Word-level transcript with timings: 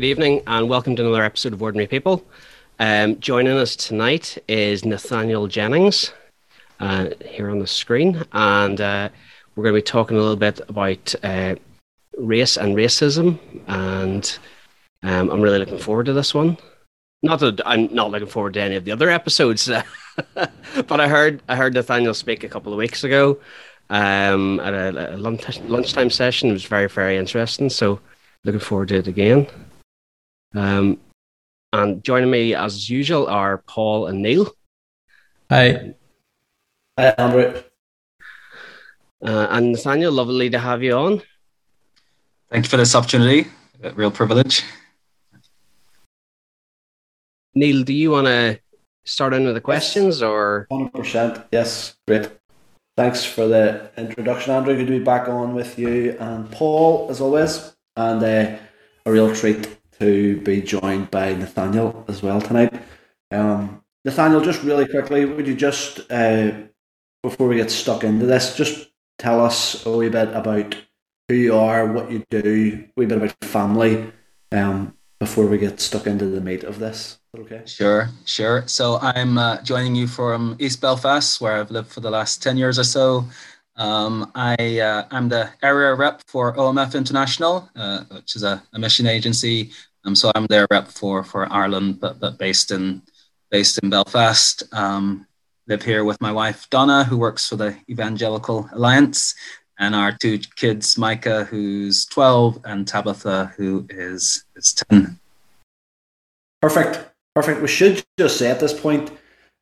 Good 0.00 0.06
evening, 0.06 0.40
and 0.46 0.66
welcome 0.66 0.96
to 0.96 1.02
another 1.02 1.22
episode 1.22 1.52
of 1.52 1.62
Ordinary 1.62 1.86
People. 1.86 2.24
Um, 2.78 3.20
joining 3.20 3.52
us 3.58 3.76
tonight 3.76 4.38
is 4.48 4.82
Nathaniel 4.82 5.46
Jennings 5.46 6.14
uh, 6.80 7.10
here 7.22 7.50
on 7.50 7.58
the 7.58 7.66
screen, 7.66 8.24
and 8.32 8.80
uh, 8.80 9.10
we're 9.54 9.64
going 9.64 9.74
to 9.74 9.78
be 9.78 9.82
talking 9.82 10.16
a 10.16 10.20
little 10.20 10.36
bit 10.36 10.58
about 10.70 11.14
uh, 11.22 11.56
race 12.16 12.56
and 12.56 12.74
racism, 12.76 13.38
and 13.66 14.38
um, 15.02 15.28
I'm 15.28 15.42
really 15.42 15.58
looking 15.58 15.76
forward 15.76 16.06
to 16.06 16.14
this 16.14 16.32
one. 16.32 16.56
Not 17.22 17.40
that 17.40 17.60
I'm 17.66 17.94
not 17.94 18.10
looking 18.10 18.26
forward 18.26 18.54
to 18.54 18.62
any 18.62 18.76
of 18.76 18.86
the 18.86 18.92
other 18.92 19.10
episodes, 19.10 19.68
but 20.34 20.98
I 20.98 21.08
heard 21.08 21.42
I 21.46 21.56
heard 21.56 21.74
Nathaniel 21.74 22.14
speak 22.14 22.42
a 22.42 22.48
couple 22.48 22.72
of 22.72 22.78
weeks 22.78 23.04
ago 23.04 23.38
um, 23.90 24.60
at 24.60 24.72
a, 24.72 25.14
a 25.14 25.18
lunch, 25.18 25.60
lunchtime 25.60 26.08
session. 26.08 26.48
It 26.48 26.54
was 26.54 26.64
very 26.64 26.88
very 26.88 27.18
interesting. 27.18 27.68
So 27.68 28.00
looking 28.44 28.60
forward 28.60 28.88
to 28.88 28.94
it 28.94 29.06
again. 29.06 29.46
Um, 30.54 30.98
and 31.72 32.02
joining 32.02 32.30
me 32.30 32.54
as 32.54 32.90
usual 32.90 33.28
are 33.28 33.58
Paul 33.58 34.06
and 34.08 34.22
Neil. 34.22 34.50
Hi. 35.50 35.94
Hi, 36.98 37.06
Andrew. 37.18 37.62
Uh, 39.24 39.46
and 39.50 39.72
Nathaniel, 39.72 40.12
lovely 40.12 40.50
to 40.50 40.58
have 40.58 40.82
you 40.82 40.94
on. 40.94 41.22
Thank 42.50 42.64
you 42.64 42.68
for 42.68 42.76
this 42.76 42.94
opportunity. 42.94 43.48
A 43.82 43.92
real 43.92 44.10
privilege. 44.10 44.64
Neil, 47.54 47.82
do 47.84 47.92
you 47.92 48.10
want 48.10 48.26
to 48.26 48.58
start 49.04 49.34
in 49.34 49.44
with 49.44 49.54
the 49.54 49.60
questions 49.60 50.22
or? 50.22 50.66
100%. 50.70 51.46
Yes, 51.52 51.96
great. 52.06 52.30
Thanks 52.96 53.24
for 53.24 53.46
the 53.46 53.90
introduction, 53.96 54.52
Andrew. 54.52 54.76
Good 54.76 54.86
to 54.86 54.98
be 54.98 55.04
back 55.04 55.28
on 55.28 55.54
with 55.54 55.78
you 55.78 56.16
and 56.18 56.50
Paul, 56.50 57.08
as 57.10 57.20
always. 57.20 57.74
And 57.96 58.22
uh, 58.22 58.58
a 59.06 59.12
real 59.12 59.34
treat 59.34 59.79
to 60.00 60.40
be 60.40 60.62
joined 60.62 61.10
by 61.10 61.34
Nathaniel 61.34 62.04
as 62.08 62.22
well 62.22 62.40
tonight. 62.40 62.74
Um, 63.30 63.82
Nathaniel, 64.04 64.40
just 64.40 64.62
really 64.62 64.88
quickly, 64.88 65.24
would 65.26 65.46
you 65.46 65.54
just, 65.54 66.00
uh, 66.10 66.52
before 67.22 67.48
we 67.48 67.56
get 67.56 67.70
stuck 67.70 68.02
into 68.02 68.26
this, 68.26 68.56
just 68.56 68.90
tell 69.18 69.44
us 69.44 69.84
a 69.84 69.96
wee 69.96 70.08
bit 70.08 70.34
about 70.34 70.74
who 71.28 71.34
you 71.34 71.54
are, 71.54 71.86
what 71.86 72.10
you 72.10 72.24
do, 72.30 72.84
a 72.86 72.92
wee 72.96 73.06
bit 73.06 73.18
about 73.18 73.34
family, 73.42 74.10
um, 74.52 74.96
before 75.18 75.46
we 75.46 75.58
get 75.58 75.80
stuck 75.80 76.06
into 76.06 76.26
the 76.26 76.40
meat 76.40 76.64
of 76.64 76.78
this. 76.78 77.18
Okay. 77.38 77.62
Sure, 77.66 78.08
sure. 78.24 78.66
So 78.66 78.98
I'm 79.02 79.36
uh, 79.36 79.62
joining 79.62 79.94
you 79.94 80.06
from 80.06 80.56
East 80.58 80.80
Belfast, 80.80 81.40
where 81.40 81.60
I've 81.60 81.70
lived 81.70 81.92
for 81.92 82.00
the 82.00 82.10
last 82.10 82.42
10 82.42 82.56
years 82.56 82.78
or 82.78 82.84
so. 82.84 83.26
Um, 83.76 84.32
I, 84.34 84.80
uh, 84.80 85.06
I'm 85.10 85.28
the 85.28 85.50
area 85.62 85.94
rep 85.94 86.22
for 86.26 86.56
OMF 86.56 86.94
International, 86.94 87.68
uh, 87.76 88.04
which 88.10 88.34
is 88.34 88.42
a, 88.42 88.62
a 88.72 88.78
mission 88.78 89.06
agency 89.06 89.70
um, 90.04 90.14
so 90.14 90.32
I'm 90.34 90.46
their 90.46 90.66
rep 90.70 90.88
for 90.88 91.22
for 91.22 91.50
Ireland, 91.52 92.00
but 92.00 92.20
but 92.20 92.38
based 92.38 92.70
in 92.70 93.02
based 93.50 93.78
in 93.82 93.90
Belfast. 93.90 94.62
Um, 94.72 95.26
live 95.66 95.82
here 95.82 96.04
with 96.04 96.20
my 96.20 96.32
wife 96.32 96.68
Donna, 96.70 97.04
who 97.04 97.18
works 97.18 97.48
for 97.48 97.56
the 97.56 97.76
Evangelical 97.88 98.68
Alliance, 98.72 99.34
and 99.78 99.94
our 99.94 100.16
two 100.20 100.38
kids, 100.56 100.98
Micah, 100.98 101.44
who's 101.44 102.06
12, 102.06 102.60
and 102.64 102.88
Tabitha, 102.88 103.52
who 103.56 103.86
is 103.90 104.44
is 104.56 104.74
10. 104.90 105.18
Perfect, 106.62 107.10
perfect. 107.34 107.60
We 107.60 107.68
should 107.68 108.02
just 108.18 108.38
say 108.38 108.50
at 108.50 108.60
this 108.60 108.78
point. 108.78 109.10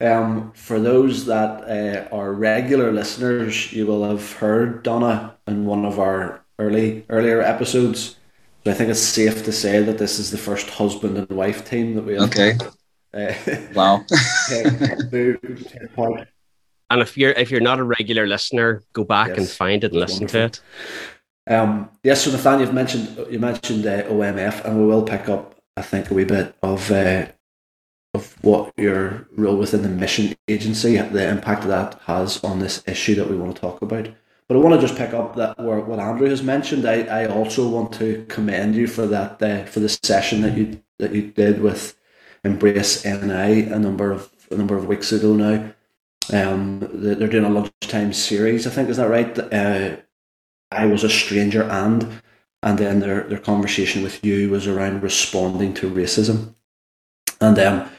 Um, 0.01 0.53
for 0.53 0.79
those 0.79 1.27
that 1.27 1.65
uh, 1.67 2.15
are 2.15 2.33
regular 2.33 2.93
listeners, 2.93 3.73
you 3.73 3.85
will 3.85 4.09
have 4.09 4.35
heard 4.35 4.85
Donna 4.85 5.35
in 5.49 5.67
one 5.67 5.85
of 5.85 5.99
our 5.99 6.45
early 6.61 7.05
earlier 7.09 7.43
episodes 7.43 8.18
I 8.69 8.75
think 8.75 8.91
it's 8.91 9.01
safe 9.01 9.45
to 9.45 9.53
say 9.53 9.83
that 9.83 9.99
this 9.99 10.19
is 10.19 10.31
the 10.31 10.39
first 10.39 10.69
husband 10.71 11.17
and 11.17 11.29
wife 11.31 11.69
team 11.69 11.95
that 11.95 12.05
we 12.05 12.15
have. 12.15 12.25
Okay. 12.25 12.57
Uh, 13.15 13.35
wow. 13.75 14.05
and 16.91 17.01
if 17.01 17.17
you're 17.17 17.33
if 17.33 17.51
you're 17.51 17.61
not 17.61 17.79
a 17.79 17.85
regular 17.85 18.27
listener, 18.27 18.83
go 18.93 19.05
back 19.05 19.29
yes, 19.29 19.39
and 19.39 19.49
find 19.49 19.85
it 19.85 19.93
and 19.93 20.01
listen 20.01 20.27
wonderful. 20.27 20.51
to 20.51 20.61
it. 21.49 21.55
Um, 21.55 21.89
yes, 22.03 22.23
so 22.23 22.31
Nathan, 22.31 22.61
you've 22.61 22.75
mentioned 22.75 23.27
you 23.31 23.39
mentioned 23.39 23.87
uh, 23.87 24.03
OMF, 24.05 24.65
and 24.65 24.79
we 24.79 24.87
will 24.87 25.03
pick 25.03 25.29
up, 25.29 25.55
I 25.77 25.83
think, 25.83 26.11
a 26.11 26.15
wee 26.15 26.25
bit 26.25 26.55
of 26.63 26.91
uh, 26.91 27.27
of 28.15 28.37
what 28.43 28.73
your 28.77 29.29
role 29.37 29.57
within 29.57 29.83
the 29.83 29.89
mission 29.89 30.35
agency, 30.49 30.97
the 30.97 31.29
impact 31.29 31.67
that 31.67 32.01
has 32.05 32.43
on 32.45 32.59
this 32.59 32.83
issue 32.87 33.15
that 33.15 33.31
we 33.31 33.37
want 33.37 33.55
to 33.57 33.61
talk 33.61 33.81
about. 33.83 34.09
But 34.49 34.57
I 34.57 34.61
want 34.61 34.81
to 34.81 34.87
just 34.87 34.99
pick 34.99 35.13
up 35.13 35.37
that 35.37 35.59
what 35.59 35.99
Andrew 35.99 36.29
has 36.29 36.43
mentioned. 36.43 36.87
I, 36.87 37.03
I 37.03 37.27
also 37.27 37.69
want 37.69 37.93
to 37.95 38.25
commend 38.29 38.75
you 38.75 38.87
for 38.87 39.07
that 39.07 39.43
uh, 39.43 39.65
for 39.67 39.81
the 39.81 39.91
session 39.91 40.41
that 40.41 40.57
you 40.57 40.83
that 40.99 41.15
you 41.15 41.31
did 41.31 41.61
with 41.61 41.97
Embrace 42.45 43.05
NI 43.05 43.65
a 43.65 43.79
number 43.79 44.11
of 44.11 44.31
a 44.51 44.57
number 44.57 44.77
of 44.77 44.87
weeks 44.87 45.13
ago 45.13 45.35
now. 45.35 45.73
Um, 46.33 46.81
they're 46.93 47.29
doing 47.29 47.45
a 47.45 47.51
lunchtime 47.51 48.13
series. 48.15 48.67
I 48.67 48.71
think 48.71 48.89
is 48.89 48.97
that 48.97 49.11
right? 49.11 49.39
Uh, 49.53 49.97
I 50.71 50.87
was 50.87 51.05
a 51.05 51.11
stranger 51.11 51.65
and 51.65 52.23
and 52.63 52.79
then 52.79 53.01
their 53.01 53.25
their 53.25 53.39
conversation 53.39 54.03
with 54.03 54.25
you 54.25 54.49
was 54.49 54.67
around 54.67 55.03
responding 55.03 55.75
to 55.75 55.91
racism, 55.91 56.55
and 57.41 57.59
um, 57.59 57.91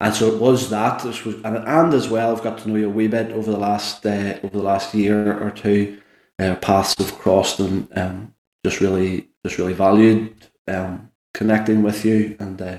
and 0.00 0.14
so 0.14 0.32
it 0.32 0.40
was 0.40 0.70
that. 0.70 1.02
This 1.02 1.24
was, 1.24 1.36
and, 1.36 1.56
and 1.58 1.94
as 1.94 2.08
well, 2.08 2.34
I've 2.34 2.42
got 2.42 2.58
to 2.58 2.68
know 2.68 2.76
you 2.76 2.86
a 2.86 2.90
wee 2.90 3.08
bit 3.08 3.32
over 3.32 3.50
the 3.50 3.58
last 3.58 4.04
uh, 4.06 4.38
over 4.42 4.56
the 4.56 4.62
last 4.62 4.94
year 4.94 5.38
or 5.42 5.50
two. 5.50 6.00
Uh, 6.38 6.54
paths 6.56 6.94
have 6.98 7.18
crossed, 7.18 7.60
and 7.60 7.86
um, 7.98 8.34
just 8.64 8.80
really, 8.80 9.28
just 9.44 9.58
really 9.58 9.74
valued 9.74 10.34
um, 10.68 11.10
connecting 11.34 11.82
with 11.82 12.04
you, 12.04 12.36
and 12.40 12.60
uh, 12.62 12.78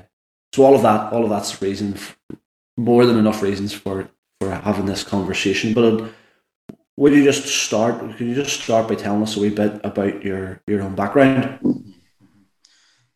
so 0.53 0.63
all 0.63 0.75
of 0.75 0.81
that, 0.81 1.13
all 1.13 1.23
of 1.23 1.29
that's 1.29 1.61
reason, 1.61 1.95
more 2.75 3.05
than 3.05 3.17
enough 3.17 3.41
reasons 3.41 3.71
for 3.71 4.09
for 4.39 4.49
having 4.49 4.87
this 4.87 5.03
conversation. 5.03 5.73
But 5.73 6.11
would 6.97 7.13
you 7.13 7.23
just 7.23 7.45
start? 7.45 7.99
Could 7.99 8.27
you 8.27 8.35
just 8.35 8.61
start 8.61 8.87
by 8.87 8.95
telling 8.95 9.21
us 9.21 9.37
a 9.37 9.39
wee 9.39 9.49
bit 9.49 9.79
about 9.83 10.23
your 10.23 10.61
your 10.65 10.81
own 10.81 10.95
background? 10.95 11.93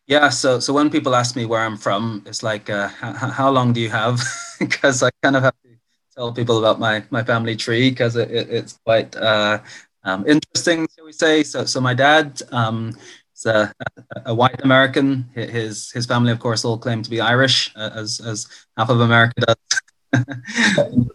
Yeah, 0.06 0.28
so 0.28 0.60
so 0.60 0.72
when 0.72 0.90
people 0.90 1.16
ask 1.16 1.34
me 1.34 1.46
where 1.46 1.60
I'm 1.62 1.76
from, 1.76 2.22
it's 2.26 2.42
like, 2.42 2.70
uh, 2.70 2.88
h- 3.02 3.16
how 3.34 3.50
long 3.50 3.72
do 3.72 3.80
you 3.80 3.90
have? 3.90 4.20
Because 4.60 5.02
I 5.02 5.10
kind 5.22 5.36
of 5.36 5.42
have 5.42 5.52
to 5.64 5.68
tell 6.16 6.32
people 6.32 6.58
about 6.58 6.78
my 6.80 7.02
my 7.10 7.22
family 7.24 7.56
tree 7.56 7.90
because 7.90 8.16
it, 8.16 8.30
it, 8.30 8.48
it's 8.48 8.78
quite 8.86 9.14
uh, 9.16 9.58
um, 10.04 10.24
interesting, 10.26 10.86
shall 10.94 11.04
we 11.04 11.12
say? 11.12 11.42
So 11.42 11.64
so 11.66 11.80
my 11.80 11.92
dad 11.94 12.40
um, 12.52 12.94
is 13.34 13.44
a, 13.46 13.72
a, 14.24 14.34
white 14.34 14.62
American. 14.64 15.28
His 15.34 15.90
his 15.92 16.06
family, 16.06 16.32
of 16.32 16.38
course, 16.38 16.64
all 16.64 16.78
claim 16.78 17.02
to 17.02 17.10
be 17.10 17.20
Irish, 17.20 17.72
uh, 17.76 17.90
as 17.94 18.20
as 18.24 18.46
half 18.78 18.88
of 18.90 19.00
America 19.00 19.34
does. 19.44 19.56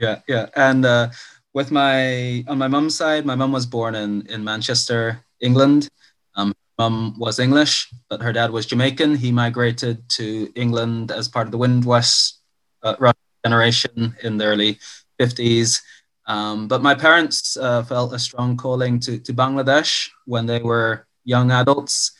yeah, 0.00 0.20
yeah, 0.26 0.48
and 0.56 0.84
uh, 0.86 1.10
with 1.52 1.70
my 1.70 2.44
on 2.48 2.58
my 2.58 2.68
mum's 2.68 2.96
side, 2.96 3.26
my 3.26 3.34
mum 3.34 3.52
was 3.52 3.66
born 3.66 3.94
in 3.94 4.26
in 4.26 4.44
Manchester, 4.44 5.24
England. 5.40 5.88
Um, 6.36 6.54
mum 6.78 7.14
was 7.18 7.38
English, 7.38 7.92
but 8.08 8.22
her 8.22 8.32
dad 8.32 8.50
was 8.50 8.66
Jamaican. 8.66 9.16
He 9.16 9.32
migrated 9.32 10.08
to 10.16 10.50
England 10.54 11.10
as 11.10 11.28
part 11.28 11.46
of 11.46 11.52
the 11.52 11.58
Windrush 11.58 12.32
uh, 12.82 13.12
generation 13.44 14.16
in 14.22 14.38
the 14.38 14.44
early 14.44 14.78
50s. 15.20 15.82
Um, 16.26 16.68
but 16.68 16.82
my 16.82 16.94
parents 16.94 17.56
uh, 17.56 17.82
felt 17.82 18.12
a 18.12 18.18
strong 18.18 18.56
calling 18.56 19.00
to, 19.00 19.18
to 19.18 19.32
Bangladesh 19.32 20.08
when 20.26 20.46
they 20.46 20.62
were 20.62 21.06
young 21.24 21.50
adults. 21.50 22.12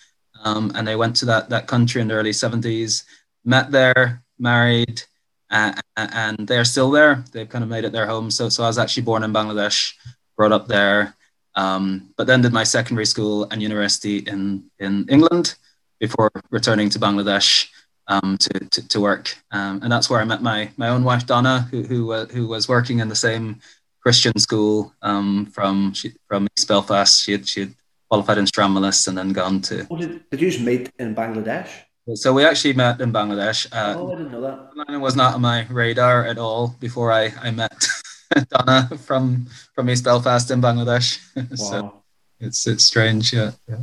Um, 0.43 0.73
and 0.75 0.87
they 0.87 0.97
went 0.97 1.17
to 1.17 1.27
that, 1.27 1.49
that 1.51 1.67
country 1.67 2.01
in 2.01 2.09
the 2.09 2.15
early 2.15 2.33
70s, 2.33 3.05
met 3.45 3.71
there, 3.71 4.25
married, 4.39 5.03
uh, 5.51 5.73
and 5.97 6.47
they're 6.47 6.65
still 6.65 6.91
there. 6.91 7.25
They've 7.33 7.49
kind 7.49 7.65
of 7.65 7.71
made 7.71 7.85
it 7.85 7.93
their 7.93 8.07
home. 8.07 8.31
So, 8.31 8.49
so 8.49 8.65
I 8.65 8.69
was 8.69 8.79
actually 8.79 9.03
born 9.03 9.23
in 9.25 9.33
Bangladesh, 9.33 9.95
brought 10.37 10.53
up 10.53 10.69
there, 10.69 11.15
um, 11.55 12.11
but 12.17 12.27
then 12.27 12.43
did 12.43 12.53
my 12.53 12.65
secondary 12.65 13.07
school 13.07 13.49
and 13.51 13.63
university 13.63 14.19
in 14.19 14.71
in 14.79 15.07
England 15.09 15.57
before 15.99 16.31
returning 16.51 16.89
to 16.91 16.99
Bangladesh 16.99 17.69
um, 18.07 18.37
to, 18.39 18.59
to, 18.71 18.89
to 18.89 19.01
work. 19.01 19.37
Um, 19.51 19.81
and 19.83 19.91
that's 19.91 20.09
where 20.09 20.21
I 20.21 20.25
met 20.25 20.43
my 20.43 20.71
my 20.77 20.89
own 20.89 21.05
wife 21.05 21.27
Donna, 21.27 21.69
who 21.71 21.83
who 21.83 22.13
uh, 22.13 22.27
who 22.27 22.47
was 22.47 22.69
working 22.69 23.01
in 23.01 23.09
the 23.09 23.17
same 23.17 23.61
Christian 24.01 24.39
school 24.39 24.95
um, 25.03 25.47
from 25.47 25.93
she, 25.95 26.13
from 26.29 26.49
East 26.57 26.69
Belfast. 26.69 27.25
She 27.25 27.33
had 27.33 27.49
she 27.49 27.61
had 27.61 27.75
qualified 28.09 28.39
in 28.39 28.45
Stranmillis 28.45 29.09
and 29.09 29.17
then 29.17 29.33
gone 29.33 29.61
to. 29.63 29.87
Oh, 29.91 29.97
did, 29.97 30.29
did 30.31 30.41
you 30.41 30.65
meet 30.65 30.91
in 30.99 31.15
Bangladesh? 31.15 31.71
So 32.15 32.33
we 32.33 32.45
actually 32.45 32.75
met 32.75 33.01
in 33.01 33.13
Bangladesh. 33.13 33.67
Uh, 33.73 33.95
oh, 33.99 34.13
I 34.13 34.17
didn't 34.17 34.33
know 34.33 34.41
that. 34.41 34.93
It 34.93 34.97
was 34.97 35.17
not 35.17 35.35
on 35.35 35.41
my 35.41 35.67
radar 35.69 36.25
at 36.25 36.39
all 36.39 36.75
before 36.81 37.13
I, 37.13 37.33
I 37.41 37.51
met 37.51 37.87
Donna 38.49 38.89
from 38.99 39.47
from 39.75 39.91
East 39.91 40.05
Belfast 40.05 40.51
in 40.51 40.61
Bangladesh. 40.61 41.19
Wow. 41.37 41.57
so 41.57 42.03
it's 42.41 42.67
it's 42.67 42.85
strange, 42.85 43.33
yeah. 43.33 43.53
yeah. 43.69 43.81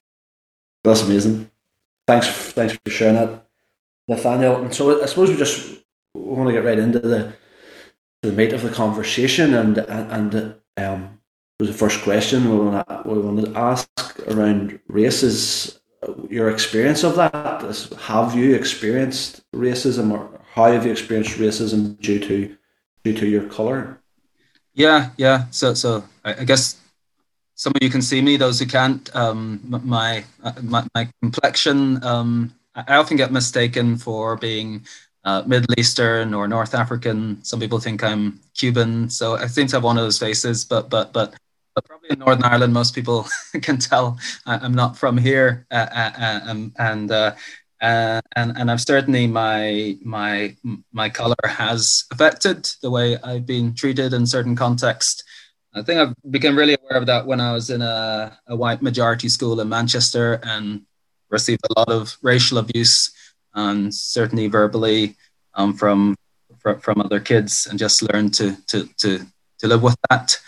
That's 0.84 1.02
amazing. 1.02 1.52
Thanks, 2.08 2.28
thanks 2.54 2.74
for 2.74 2.90
sharing 2.90 3.16
that, 3.16 3.46
Nathaniel. 4.08 4.56
And 4.64 4.74
so 4.74 5.02
I 5.04 5.06
suppose 5.06 5.30
we 5.30 5.38
just 5.38 5.84
we 6.14 6.22
want 6.22 6.48
to 6.48 6.54
get 6.54 6.64
right 6.64 6.80
into 6.80 7.00
the 7.00 7.34
the 8.22 8.32
meat 8.32 8.54
of 8.54 8.64
the 8.64 8.70
conversation 8.70 9.54
and 9.54 9.78
and, 9.78 10.34
and 10.34 10.56
um, 10.78 11.20
was 11.60 11.70
the 11.70 11.78
first 11.78 12.04
question 12.04 12.50
we 12.50 12.58
want 12.58 12.88
to, 12.88 13.02
we 13.06 13.20
want 13.20 13.46
to 13.46 13.58
ask 13.58 13.90
around 14.28 14.80
races. 14.88 15.77
Your 16.30 16.50
experience 16.50 17.04
of 17.04 17.16
that? 17.16 17.62
Have 18.02 18.36
you 18.36 18.56
experienced 18.56 19.42
racism, 19.54 20.12
or 20.12 20.30
how 20.54 20.72
have 20.72 20.86
you 20.86 20.92
experienced 20.92 21.38
racism 21.38 22.00
due 22.00 22.20
to 22.20 22.56
due 23.04 23.14
to 23.14 23.28
your 23.28 23.44
color? 23.50 24.00
Yeah, 24.74 25.10
yeah. 25.18 25.46
So, 25.52 25.74
so 25.74 26.04
I, 26.24 26.42
I 26.42 26.44
guess 26.44 26.80
some 27.56 27.74
of 27.76 27.82
you 27.82 27.90
can 27.90 28.02
see 28.02 28.22
me. 28.22 28.38
Those 28.38 28.60
who 28.60 28.66
can't, 28.66 29.14
um, 29.16 29.60
my, 29.68 30.24
my 30.62 30.86
my 30.94 31.10
complexion. 31.22 32.04
Um, 32.04 32.54
I 32.76 32.98
often 32.98 33.18
get 33.18 33.32
mistaken 33.32 33.98
for 33.98 34.36
being 34.38 34.86
uh, 35.24 35.44
Middle 35.48 35.74
Eastern 35.78 36.34
or 36.34 36.48
North 36.48 36.76
African. 36.76 37.44
Some 37.44 37.60
people 37.60 37.80
think 37.80 38.04
I'm 38.04 38.40
Cuban, 38.54 39.10
so 39.10 39.36
I 39.36 39.48
seem 39.48 39.68
to 39.68 39.76
have 39.78 39.84
one 39.84 39.98
of 39.98 40.04
those 40.04 40.20
faces. 40.20 40.64
But 40.64 40.90
but 40.90 41.12
but 41.12 41.34
but 41.78 41.86
probably 41.86 42.10
in 42.10 42.18
Northern 42.18 42.44
Ireland, 42.44 42.74
most 42.74 42.96
people 42.96 43.28
can 43.62 43.78
tell 43.78 44.18
I'm 44.48 44.74
not 44.74 44.98
from 44.98 45.16
here, 45.16 45.68
uh, 45.70 45.88
uh, 45.94 46.12
uh 46.20 46.40
um, 46.48 46.74
and 46.80 47.12
uh, 47.12 47.36
uh, 47.80 48.20
and 48.36 48.58
and 48.58 48.72
I've 48.72 48.82
certainly 48.82 49.28
my 49.28 49.96
my 50.02 50.56
my 50.92 51.08
color 51.10 51.36
has 51.46 52.06
affected 52.12 52.68
the 52.82 52.90
way 52.90 53.16
I've 53.22 53.46
been 53.46 53.76
treated 53.76 54.12
in 54.12 54.26
certain 54.26 54.56
contexts. 54.56 55.24
I 55.76 55.84
think 55.84 56.00
I've 56.00 56.16
become 56.32 56.58
really 56.58 56.76
aware 56.82 57.00
of 57.00 57.06
that 57.06 57.28
when 57.28 57.40
I 57.40 57.54
was 57.54 57.70
in 57.70 57.84
a, 57.84 58.36
a 58.48 58.56
white 58.56 58.82
majority 58.82 59.30
school 59.30 59.62
in 59.62 59.70
Manchester 59.70 60.40
and 60.42 60.82
received 61.30 61.62
a 61.70 61.78
lot 61.78 61.90
of 61.90 62.18
racial 62.24 62.58
abuse 62.58 63.12
and 63.54 63.94
certainly 63.94 64.48
verbally 64.48 65.16
um, 65.54 65.76
from, 65.76 66.16
from 66.58 66.80
from 66.80 67.02
other 67.02 67.20
kids, 67.20 67.68
and 67.68 67.78
just 67.78 68.02
learned 68.02 68.34
to 68.34 68.58
to 68.66 68.90
to 68.98 69.28
to 69.60 69.68
live 69.68 69.84
with 69.84 69.98
that. 70.10 70.40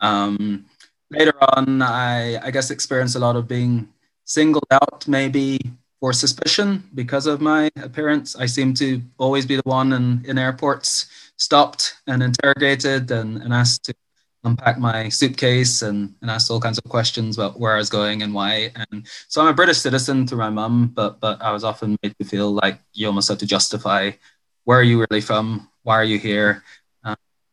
Um, 0.00 0.64
later 1.10 1.34
on, 1.56 1.82
I 1.82 2.38
I 2.38 2.50
guess 2.50 2.70
experienced 2.70 3.16
a 3.16 3.18
lot 3.18 3.36
of 3.36 3.48
being 3.48 3.88
singled 4.24 4.66
out, 4.70 5.06
maybe 5.08 5.58
for 6.00 6.12
suspicion 6.12 6.88
because 6.94 7.26
of 7.26 7.40
my 7.40 7.70
appearance. 7.82 8.36
I 8.36 8.46
seem 8.46 8.74
to 8.74 9.02
always 9.18 9.46
be 9.46 9.56
the 9.56 9.62
one 9.64 9.92
in, 9.92 10.24
in 10.24 10.38
airports 10.38 11.06
stopped 11.36 11.94
and 12.06 12.22
interrogated 12.22 13.10
and, 13.10 13.42
and 13.42 13.52
asked 13.52 13.84
to 13.84 13.94
unpack 14.44 14.78
my 14.78 15.08
suitcase 15.08 15.82
and, 15.82 16.14
and 16.22 16.30
asked 16.30 16.50
all 16.50 16.60
kinds 16.60 16.78
of 16.78 16.84
questions 16.84 17.36
about 17.36 17.58
where 17.58 17.74
I 17.74 17.78
was 17.78 17.90
going 17.90 18.22
and 18.22 18.32
why. 18.32 18.70
And 18.76 19.06
so 19.28 19.40
I'm 19.40 19.48
a 19.48 19.54
British 19.54 19.78
citizen 19.78 20.26
through 20.26 20.38
my 20.38 20.50
mum, 20.50 20.92
but 20.94 21.20
but 21.20 21.42
I 21.42 21.50
was 21.52 21.64
often 21.64 21.96
made 22.02 22.14
to 22.18 22.24
feel 22.24 22.52
like 22.52 22.78
you 22.92 23.06
almost 23.06 23.28
have 23.28 23.38
to 23.38 23.46
justify 23.46 24.12
where 24.64 24.78
are 24.78 24.82
you 24.82 25.04
really 25.08 25.22
from? 25.22 25.68
Why 25.82 25.96
are 25.96 26.04
you 26.04 26.18
here? 26.18 26.62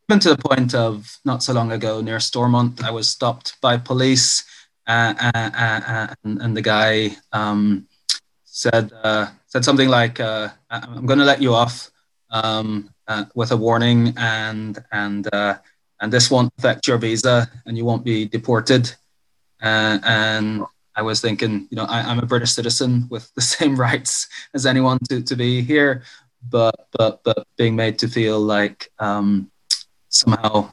Even 0.08 0.20
to 0.20 0.30
the 0.30 0.38
point 0.38 0.76
of 0.76 1.18
not 1.26 1.42
so 1.42 1.54
long 1.54 1.72
ago 1.72 2.00
near 2.00 2.20
Stormont, 2.20 2.84
I 2.84 2.92
was 2.92 3.08
stopped 3.08 3.60
by 3.60 3.78
police 3.78 4.46
uh, 4.88 5.16
uh, 5.20 5.50
uh, 5.58 6.14
and, 6.24 6.42
and, 6.42 6.56
the 6.56 6.62
guy 6.62 7.18
um, 7.32 7.88
said 8.44 8.92
uh, 9.04 9.28
said 9.48 9.66
something 9.66 9.90
like, 9.90 10.20
uh, 10.20 10.50
"I'm 10.70 11.08
going 11.08 11.18
to 11.18 11.26
let 11.26 11.42
you 11.42 11.56
off 11.56 11.90
um, 12.30 12.92
uh, 13.08 13.26
with 13.34 13.52
a 13.52 13.58
warning, 13.58 14.14
and 14.16 14.78
and 14.92 15.28
and 15.34 16.14
this 16.14 16.30
won't 16.30 16.54
affect 16.60 16.88
your 16.88 17.00
visa, 17.00 17.50
and 17.66 17.76
you 17.76 17.84
won't 17.84 18.06
be 18.06 18.26
deported." 18.26 18.94
And 19.60 20.66
I 20.96 21.02
was 21.02 21.20
thinking, 21.20 21.68
you 21.72 21.76
know, 21.76 21.86
I, 21.86 22.12
am 22.12 22.20
a 22.20 22.26
British 22.26 22.52
citizen 22.52 23.08
with 23.10 23.34
the 23.34 23.42
same 23.56 23.76
rights 23.76 24.28
as 24.54 24.68
anyone 24.68 25.00
to, 25.10 25.24
to 25.24 25.36
be 25.36 25.62
here, 25.62 26.04
but 26.48 26.88
but 26.92 27.24
but 27.24 27.48
being 27.58 27.76
made 27.76 27.98
to 28.00 28.08
feel 28.08 28.40
like 28.40 28.92
um, 29.00 29.52
somehow 30.16 30.72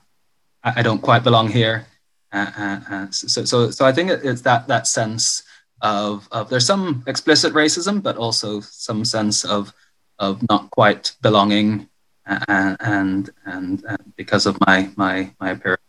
I, 0.63 0.81
I, 0.81 0.83
don't 0.83 1.03
quite 1.03 1.25
belong 1.25 1.49
here. 1.49 1.87
Uh, 2.33 2.51
uh, 2.57 2.81
uh 2.91 3.11
so 3.11 3.45
so 3.45 3.71
so 3.71 3.85
I 3.85 3.93
think 3.93 4.11
it's 4.11 4.43
that 4.43 4.69
that 4.69 4.87
sense 4.87 5.43
of, 5.83 6.29
of 6.31 6.49
there's 6.49 6.67
some 6.67 7.03
explicit 7.07 7.53
racism, 7.53 8.03
but 8.03 8.17
also 8.17 8.61
some 8.61 9.05
sense 9.05 9.45
of 9.45 9.75
of 10.19 10.41
not 10.49 10.71
quite 10.71 11.13
belonging, 11.21 11.89
uh, 12.27 12.39
and 12.49 12.77
and, 12.81 13.31
and, 13.45 13.85
and 13.85 14.13
because 14.17 14.47
of 14.47 14.57
my 14.67 14.91
my 14.97 15.33
my 15.41 15.51
appearance, 15.51 15.83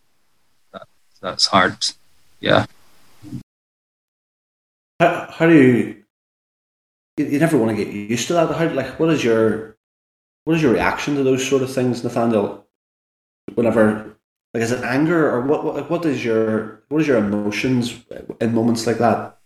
that, 0.73 0.87
that's 1.21 1.45
hard. 1.45 1.77
Yeah. 2.39 2.65
How, 4.99 5.27
how 5.29 5.47
do 5.47 5.53
you, 5.53 6.03
you? 7.17 7.25
You 7.25 7.39
never 7.39 7.57
want 7.57 7.77
to 7.77 7.83
get 7.83 7.93
used 7.93 8.27
to 8.27 8.33
that. 8.33 8.49
How 8.55 8.67
like 8.73 8.99
what 8.99 9.09
is 9.09 9.23
your 9.23 9.77
what 10.45 10.55
is 10.55 10.61
your 10.61 10.73
reaction 10.73 11.15
to 11.15 11.23
those 11.23 11.47
sort 11.47 11.61
of 11.61 11.71
things, 11.71 12.03
Nathaniel? 12.03 12.62
Whenever 13.55 14.15
like 14.53 14.63
is 14.63 14.71
it 14.71 14.83
anger 14.83 15.29
or 15.29 15.41
what? 15.41 15.63
What, 15.63 15.89
what 15.89 16.05
is 16.05 16.23
your 16.23 16.83
what 16.89 17.01
is 17.01 17.07
your 17.07 17.17
emotions 17.17 18.03
in 18.39 18.53
moments 18.53 18.85
like 18.85 18.97
that? 18.99 19.37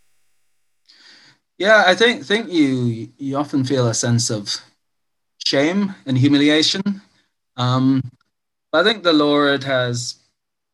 Yeah, 1.57 1.83
I 1.87 1.95
think 1.95 2.25
think 2.25 2.51
you 2.51 3.09
you 3.17 3.37
often 3.37 3.63
feel 3.63 3.87
a 3.87 3.93
sense 3.93 4.29
of 4.29 4.61
shame 5.45 5.95
and 6.05 6.17
humiliation. 6.17 7.01
Um, 7.55 8.01
I 8.73 8.83
think 8.83 9.03
the 9.03 9.13
Lord 9.13 9.63
has. 9.63 10.15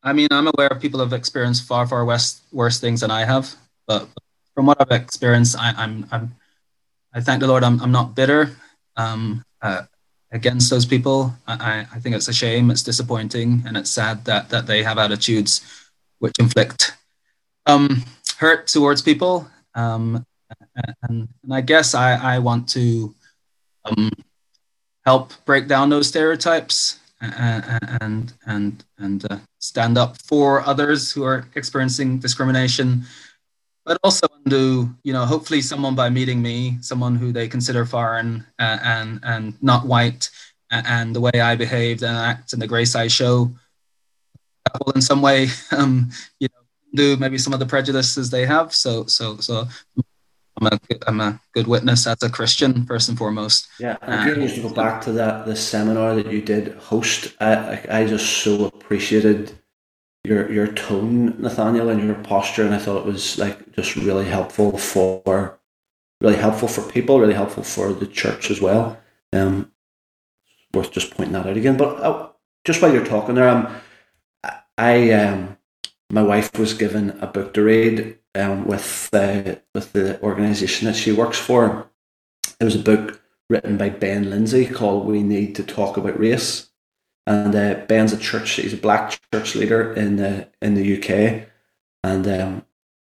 I 0.05 0.11
mean, 0.11 0.27
I'm 0.31 0.47
aware 0.47 0.69
people 0.81 0.99
have 0.99 1.13
experienced 1.13 1.63
far 1.63 1.87
far 1.87 2.03
worse 2.05 2.41
worse 2.51 2.79
things 2.79 3.01
than 3.01 3.11
I 3.11 3.23
have, 3.23 3.55
but 3.87 4.09
from 4.53 4.65
what 4.65 4.81
I've 4.81 4.91
experienced, 4.91 5.57
I, 5.57 5.69
am 5.69 5.77
I'm, 5.77 6.07
I'm 6.11 6.35
I 7.13 7.21
thank 7.21 7.39
the 7.39 7.47
Lord. 7.47 7.63
I'm 7.63 7.79
I'm 7.79 7.91
not 7.91 8.15
bitter 8.15 8.51
um, 8.97 9.43
uh, 9.61 9.83
against 10.33 10.69
those 10.69 10.85
people. 10.85 11.33
I, 11.47 11.87
I 11.93 11.99
think 11.99 12.15
it's 12.15 12.27
a 12.27 12.33
shame. 12.33 12.71
It's 12.71 12.83
disappointing, 12.83 13.63
and 13.65 13.77
it's 13.77 13.89
sad 13.89 14.25
that 14.25 14.49
that 14.49 14.67
they 14.67 14.83
have 14.83 14.97
attitudes 14.97 15.61
which 16.19 16.35
inflict 16.39 16.97
um, 17.65 18.03
hurt 18.37 18.67
towards 18.67 19.01
people. 19.01 19.47
Um, 19.75 20.25
and, 21.07 21.27
and 21.43 21.53
I 21.53 21.61
guess 21.61 21.93
I, 21.95 22.35
I 22.35 22.39
want 22.39 22.67
to 22.69 23.13
um, 23.85 24.11
help 25.05 25.33
break 25.45 25.67
down 25.67 25.89
those 25.89 26.07
stereotypes 26.07 26.99
and 27.21 28.33
and 28.47 28.83
and, 28.97 29.31
uh, 29.31 29.37
stand 29.59 29.97
up 29.97 30.17
for 30.23 30.61
others 30.67 31.11
who 31.11 31.23
are 31.23 31.47
experiencing 31.55 32.19
discrimination, 32.19 33.05
but 33.85 33.97
also 34.03 34.27
undo 34.45 34.93
you 35.03 35.13
know 35.13 35.25
hopefully 35.25 35.61
someone 35.61 35.95
by 35.95 36.09
meeting 36.09 36.41
me, 36.41 36.77
someone 36.81 37.15
who 37.15 37.31
they 37.31 37.47
consider 37.47 37.85
foreign 37.85 38.45
uh, 38.59 38.79
and 38.83 39.19
and 39.23 39.61
not 39.61 39.85
white, 39.85 40.29
and 40.71 41.15
the 41.15 41.21
way 41.21 41.31
I 41.41 41.55
behaved 41.55 42.03
and 42.03 42.17
act 42.17 42.53
and 42.53 42.61
the 42.61 42.67
grace 42.67 42.95
I 42.95 43.07
show, 43.07 43.51
will 44.85 44.93
in 44.93 45.01
some 45.01 45.21
way 45.21 45.47
um, 45.71 46.09
you 46.39 46.47
know 46.53 46.61
do 46.95 47.17
maybe 47.17 47.37
some 47.37 47.53
of 47.53 47.59
the 47.59 47.65
prejudices 47.65 48.29
they 48.29 48.45
have. 48.45 48.73
So 48.73 49.05
so 49.05 49.37
so 49.37 49.67
I'm 50.57 50.67
a 50.67 50.77
good, 50.87 51.03
I'm 51.07 51.19
a 51.19 51.41
good 51.53 51.67
witness 51.67 52.05
as 52.07 52.21
a 52.21 52.29
Christian 52.29 52.85
first 52.85 53.09
and 53.09 53.17
foremost. 53.17 53.67
Yeah, 53.79 53.97
and 54.01 54.41
um, 54.41 54.47
to 54.47 54.61
go 54.61 54.69
back 54.69 55.01
to 55.03 55.11
that 55.13 55.45
the 55.45 55.55
seminar 55.55 56.15
that 56.15 56.31
you 56.31 56.41
did 56.41 56.75
host, 56.75 57.33
I 57.41 57.83
I 57.89 58.05
just 58.05 58.43
so 58.43 58.65
appreciated 58.65 59.53
your 60.23 60.51
your 60.51 60.67
tone, 60.67 61.41
Nathaniel, 61.41 61.89
and 61.89 62.03
your 62.03 62.15
posture, 62.15 62.63
and 62.63 62.73
I 62.73 62.79
thought 62.79 62.99
it 62.99 63.05
was 63.05 63.37
like 63.37 63.73
just 63.73 63.95
really 63.95 64.25
helpful 64.25 64.77
for 64.77 65.59
really 66.21 66.37
helpful 66.37 66.67
for 66.67 66.81
people, 66.89 67.19
really 67.19 67.33
helpful 67.33 67.63
for 67.63 67.93
the 67.93 68.07
church 68.07 68.49
as 68.49 68.61
well. 68.61 68.97
Um, 69.33 69.71
worth 70.73 70.91
just 70.91 71.15
pointing 71.15 71.33
that 71.33 71.45
out 71.45 71.57
again. 71.57 71.77
But 71.77 71.99
uh, 72.01 72.29
just 72.65 72.81
while 72.81 72.93
you're 72.93 73.05
talking 73.05 73.35
there, 73.35 73.49
um, 73.49 73.75
I 74.77 75.11
um, 75.11 75.57
my 76.09 76.23
wife 76.23 76.57
was 76.57 76.73
given 76.73 77.11
a 77.21 77.27
book 77.27 77.53
to 77.53 77.63
read 77.63 78.17
um, 78.35 78.65
with 78.65 79.09
uh, 79.13 79.55
with 79.75 79.93
the 79.93 80.21
organisation 80.21 80.87
that 80.87 80.95
she 80.95 81.11
works 81.11 81.37
for. 81.37 81.89
It 82.59 82.63
was 82.63 82.75
a 82.75 82.79
book 82.79 83.21
written 83.49 83.77
by 83.77 83.89
Ben 83.89 84.29
Lindsay 84.29 84.65
called 84.65 85.05
"We 85.05 85.21
Need 85.21 85.55
to 85.55 85.63
Talk 85.63 85.97
About 85.97 86.19
Race," 86.19 86.69
and 87.25 87.55
uh, 87.55 87.75
Ben's 87.87 88.13
a 88.13 88.17
church. 88.17 88.51
He's 88.51 88.73
a 88.73 88.77
black 88.77 89.19
church 89.31 89.55
leader 89.55 89.93
in 89.93 90.17
the 90.17 90.49
in 90.61 90.73
the 90.75 90.97
UK, 90.97 91.47
and 92.03 92.27
um, 92.27 92.65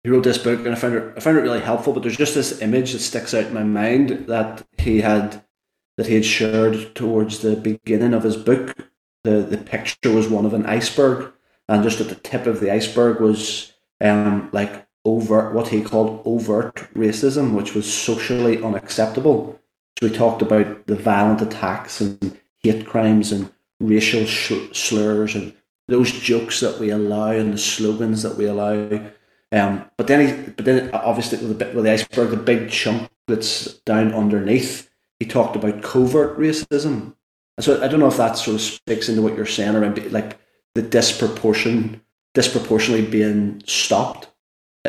he 0.03 0.09
wrote 0.09 0.23
this 0.23 0.37
book, 0.37 0.59
and 0.59 0.69
I 0.69 0.75
found 0.75 0.95
it 0.95 1.13
I 1.17 1.19
found 1.19 1.37
it 1.37 1.41
really 1.41 1.61
helpful. 1.61 1.93
But 1.93 2.03
there's 2.03 2.17
just 2.17 2.35
this 2.35 2.61
image 2.61 2.93
that 2.93 2.99
sticks 2.99 3.33
out 3.33 3.45
in 3.45 3.53
my 3.53 3.63
mind 3.63 4.25
that 4.27 4.65
he 4.77 5.01
had 5.01 5.43
that 5.97 6.07
he 6.07 6.15
had 6.15 6.25
shared 6.25 6.95
towards 6.95 7.39
the 7.39 7.55
beginning 7.55 8.13
of 8.13 8.23
his 8.23 8.37
book. 8.37 8.75
The 9.23 9.41
the 9.41 9.57
picture 9.57 10.11
was 10.11 10.27
one 10.27 10.45
of 10.45 10.53
an 10.53 10.65
iceberg, 10.65 11.31
and 11.67 11.83
just 11.83 12.01
at 12.01 12.09
the 12.09 12.15
tip 12.15 12.45
of 12.45 12.59
the 12.59 12.71
iceberg 12.71 13.19
was 13.19 13.73
um 14.01 14.49
like 14.51 14.85
overt, 15.05 15.53
what 15.53 15.69
he 15.69 15.81
called 15.81 16.21
overt 16.25 16.75
racism, 16.93 17.53
which 17.53 17.73
was 17.73 17.91
socially 17.91 18.61
unacceptable. 18.61 19.59
So 19.99 20.07
he 20.07 20.13
talked 20.13 20.41
about 20.41 20.87
the 20.87 20.95
violent 20.95 21.41
attacks 21.41 22.01
and 22.01 22.39
hate 22.61 22.85
crimes 22.85 23.31
and 23.31 23.51
racial 23.79 24.25
slurs 24.25 25.35
and 25.35 25.53
those 25.87 26.11
jokes 26.11 26.59
that 26.61 26.79
we 26.79 26.89
allow 26.89 27.31
and 27.31 27.53
the 27.53 27.57
slogans 27.57 28.23
that 28.23 28.37
we 28.37 28.45
allow. 28.45 28.73
Um, 29.51 29.85
but 29.97 30.07
then 30.07 30.27
he, 30.27 30.51
but 30.51 30.65
then 30.65 30.89
obviously 30.93 31.45
with 31.45 31.59
the, 31.59 31.65
with 31.67 31.85
the 31.85 31.91
iceberg, 31.91 32.31
the 32.31 32.37
big 32.37 32.69
chunk 32.69 33.09
that's 33.27 33.73
down 33.85 34.13
underneath, 34.13 34.89
he 35.19 35.25
talked 35.25 35.55
about 35.55 35.83
covert 35.83 36.37
racism. 36.37 37.15
So 37.59 37.81
I 37.81 37.87
don't 37.87 37.99
know 37.99 38.07
if 38.07 38.17
that 38.17 38.37
sort 38.37 38.55
of 38.55 38.61
speaks 38.61 39.07
into 39.07 39.21
what 39.21 39.35
you're 39.35 39.45
saying 39.45 39.75
around 39.75 40.11
like 40.11 40.39
the 40.73 40.81
disproportion 40.81 42.01
disproportionately 42.33 43.07
being 43.07 43.63
stopped. 43.65 44.27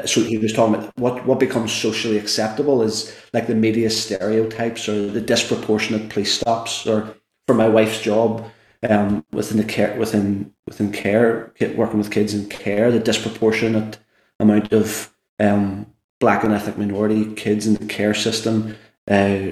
So 0.05 0.21
he 0.23 0.37
was 0.37 0.53
talking 0.53 0.75
about 0.75 0.93
what 0.99 1.25
what 1.25 1.41
becomes 1.41 1.73
socially 1.73 2.19
acceptable 2.19 2.83
is 2.83 3.15
like 3.33 3.47
the 3.47 3.55
media 3.55 3.89
stereotypes 3.89 4.89
or 4.89 5.07
the 5.11 5.21
disproportionate 5.21 6.11
police 6.11 6.35
stops. 6.39 6.87
Or 6.87 7.17
for 7.47 7.55
my 7.55 7.69
wife's 7.69 8.03
job, 8.03 8.45
um, 8.89 9.25
within 9.33 9.57
the 9.57 9.65
care 9.65 9.97
within 9.99 10.53
within 10.67 10.93
care, 10.93 11.53
working 11.77 11.99
with 11.99 12.11
kids 12.11 12.35
in 12.35 12.49
care, 12.49 12.91
the 12.91 13.01
disproportionate 13.01 13.99
amount 14.41 14.73
of 14.73 15.13
um, 15.41 15.87
black 16.21 16.45
and 16.45 16.53
ethnic 16.53 16.79
minority 16.79 17.35
kids 17.35 17.67
in 17.67 17.75
the 17.75 17.87
care 17.87 18.15
system, 18.15 18.77
uh, 19.09 19.49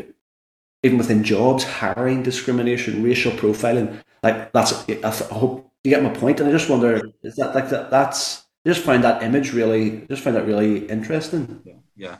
even 0.83 0.99
within 0.99 1.25
jobs, 1.25 1.64
hiring 1.64 2.23
discrimination, 2.23 3.02
racial 3.02 3.33
profiling. 3.33 4.02
Like 4.23 4.52
that's, 4.52 4.88
I 4.88 5.11
hope 5.35 5.71
you 5.83 5.90
get 5.90 6.02
my 6.02 6.11
point, 6.11 6.40
and 6.40 6.49
I 6.49 6.52
just 6.52 6.71
wonder 6.71 7.00
is 7.23 7.37
that 7.37 7.54
like 7.54 7.71
that? 7.71 7.90
That's 7.90 8.45
I 8.64 8.71
just 8.71 8.83
find 8.83 9.04
that 9.04 9.23
image 9.23 9.52
really, 9.52 10.07
just 10.09 10.23
find 10.23 10.37
that 10.37 10.47
really 10.47 10.87
interesting. 10.88 11.61
Yeah, 11.64 11.75
yeah, 11.97 12.17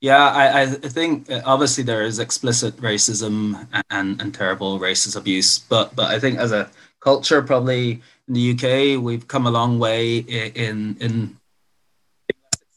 yeah. 0.00 0.28
I, 0.28 0.62
I 0.62 0.66
think 0.66 1.30
uh, 1.30 1.42
obviously 1.44 1.84
there 1.84 2.02
is 2.02 2.18
explicit 2.18 2.76
racism 2.76 3.66
and, 3.90 4.20
and 4.20 4.34
terrible 4.34 4.78
racist 4.78 5.16
abuse, 5.16 5.58
but 5.58 5.94
but 5.96 6.10
I 6.10 6.18
think 6.18 6.38
as 6.38 6.52
a 6.52 6.70
culture, 7.00 7.42
probably 7.42 8.02
in 8.28 8.34
the 8.34 8.52
UK, 8.52 9.02
we've 9.02 9.26
come 9.26 9.46
a 9.46 9.50
long 9.50 9.78
way 9.78 10.18
in 10.18 10.96
in 11.00 11.36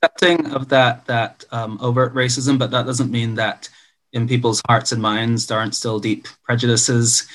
accepting 0.02 0.52
of 0.54 0.70
that 0.70 1.06
that 1.06 1.46
um, 1.52 1.78
overt 1.82 2.14
racism, 2.14 2.58
but 2.58 2.72
that 2.72 2.86
doesn't 2.86 3.12
mean 3.12 3.36
that 3.36 3.70
in 4.14 4.28
people's 4.28 4.62
hearts 4.68 4.92
and 4.92 5.02
minds 5.02 5.48
there 5.48 5.60
aren't 5.60 5.76
still 5.76 6.00
deep 6.00 6.28
prejudices 6.44 7.28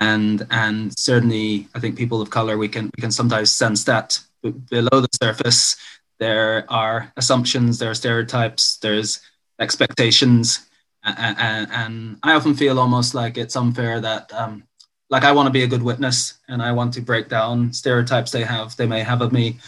and 0.00 0.46
and 0.50 0.96
certainly 0.98 1.68
I 1.74 1.80
think 1.80 1.96
people 1.96 2.20
of 2.20 2.30
color 2.30 2.58
we 2.58 2.68
can 2.68 2.90
we 2.96 3.00
can 3.00 3.10
sometimes 3.10 3.50
sense 3.50 3.84
that 3.84 4.20
below 4.42 5.00
the 5.00 5.08
surface 5.22 5.76
there 6.18 6.64
are 6.70 7.12
assumptions, 7.16 7.78
there 7.78 7.90
are 7.90 7.94
stereotypes, 7.94 8.78
there's 8.78 9.20
expectations, 9.60 10.66
and, 11.04 11.38
and, 11.38 11.72
and 11.72 12.18
I 12.22 12.34
often 12.34 12.54
feel 12.54 12.78
almost 12.78 13.14
like 13.14 13.38
it's 13.38 13.56
unfair 13.56 14.00
that 14.00 14.32
um, 14.32 14.64
like 15.08 15.24
I 15.24 15.32
want 15.32 15.46
to 15.46 15.52
be 15.52 15.62
a 15.62 15.68
good 15.68 15.82
witness 15.82 16.34
and 16.48 16.62
I 16.62 16.72
want 16.72 16.94
to 16.94 17.00
break 17.00 17.28
down 17.28 17.72
stereotypes 17.72 18.32
they 18.32 18.42
have 18.42 18.76
they 18.76 18.86
may 18.86 19.02
have 19.02 19.22
of 19.22 19.32
me, 19.32 19.58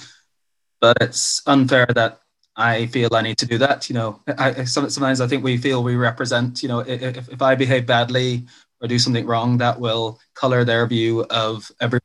but 0.80 0.96
it's 1.00 1.42
unfair 1.46 1.86
that 1.94 2.20
I 2.56 2.86
feel 2.86 3.14
I 3.14 3.22
need 3.22 3.38
to 3.38 3.46
do 3.46 3.56
that. 3.58 3.88
You 3.88 3.94
know, 3.94 4.20
I, 4.36 4.64
sometimes 4.64 5.20
I 5.20 5.28
think 5.28 5.44
we 5.44 5.56
feel 5.58 5.84
we 5.84 5.94
represent. 5.94 6.60
You 6.62 6.68
know, 6.68 6.80
if, 6.80 7.28
if 7.28 7.40
I 7.40 7.54
behave 7.54 7.86
badly 7.86 8.46
or 8.80 8.88
do 8.88 8.98
something 8.98 9.26
wrong, 9.26 9.58
that 9.58 9.78
will 9.78 10.18
color 10.34 10.64
their 10.64 10.86
view 10.86 11.24
of 11.30 11.70
every 11.80 12.00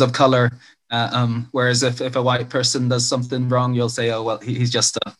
of 0.00 0.12
color. 0.12 0.52
Uh, 0.90 1.08
um, 1.12 1.48
whereas 1.52 1.82
if, 1.82 2.00
if 2.00 2.16
a 2.16 2.22
white 2.22 2.48
person 2.48 2.88
does 2.88 3.06
something 3.06 3.48
wrong, 3.48 3.74
you'll 3.74 3.88
say, 3.88 4.10
oh 4.10 4.22
well, 4.22 4.38
he, 4.38 4.54
he's 4.54 4.70
just 4.70 4.96
a 5.06 5.14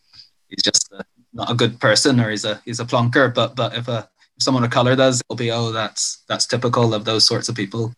he's 0.49 0.63
just 0.63 0.91
a, 0.91 1.03
not 1.33 1.49
a 1.49 1.55
good 1.55 1.79
person 1.79 2.19
or 2.19 2.29
he's 2.29 2.45
a 2.45 2.61
he's 2.65 2.79
a 2.79 2.85
plonker. 2.85 3.33
But 3.33 3.55
but 3.55 3.75
if 3.75 3.87
a 3.87 4.09
if 4.35 4.43
someone 4.43 4.63
of 4.63 4.71
color 4.71 4.95
does, 4.95 5.21
it'll 5.21 5.37
be 5.37 5.51
oh 5.51 5.71
that's 5.71 6.23
that's 6.27 6.45
typical 6.45 6.93
of 6.93 7.05
those 7.05 7.23
sorts 7.23 7.47
of 7.49 7.55
people. 7.55 7.93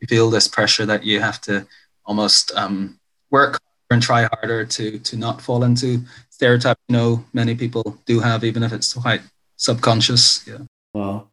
You 0.00 0.06
feel 0.06 0.30
this 0.30 0.48
pressure 0.48 0.86
that 0.86 1.04
you 1.04 1.20
have 1.20 1.40
to 1.42 1.66
almost 2.04 2.52
um, 2.56 2.98
work 3.30 3.60
and 3.90 4.02
try 4.02 4.28
harder 4.32 4.64
to 4.64 4.98
to 4.98 5.16
not 5.16 5.40
fall 5.40 5.64
into 5.64 6.02
stereotypes. 6.30 6.80
You 6.88 6.96
know, 6.96 7.24
many 7.32 7.54
people 7.54 7.98
do 8.06 8.20
have, 8.20 8.44
even 8.44 8.62
if 8.62 8.72
it's 8.72 8.92
quite 8.92 9.22
subconscious. 9.56 10.46
Yeah. 10.46 10.58
Wow. 10.94 11.28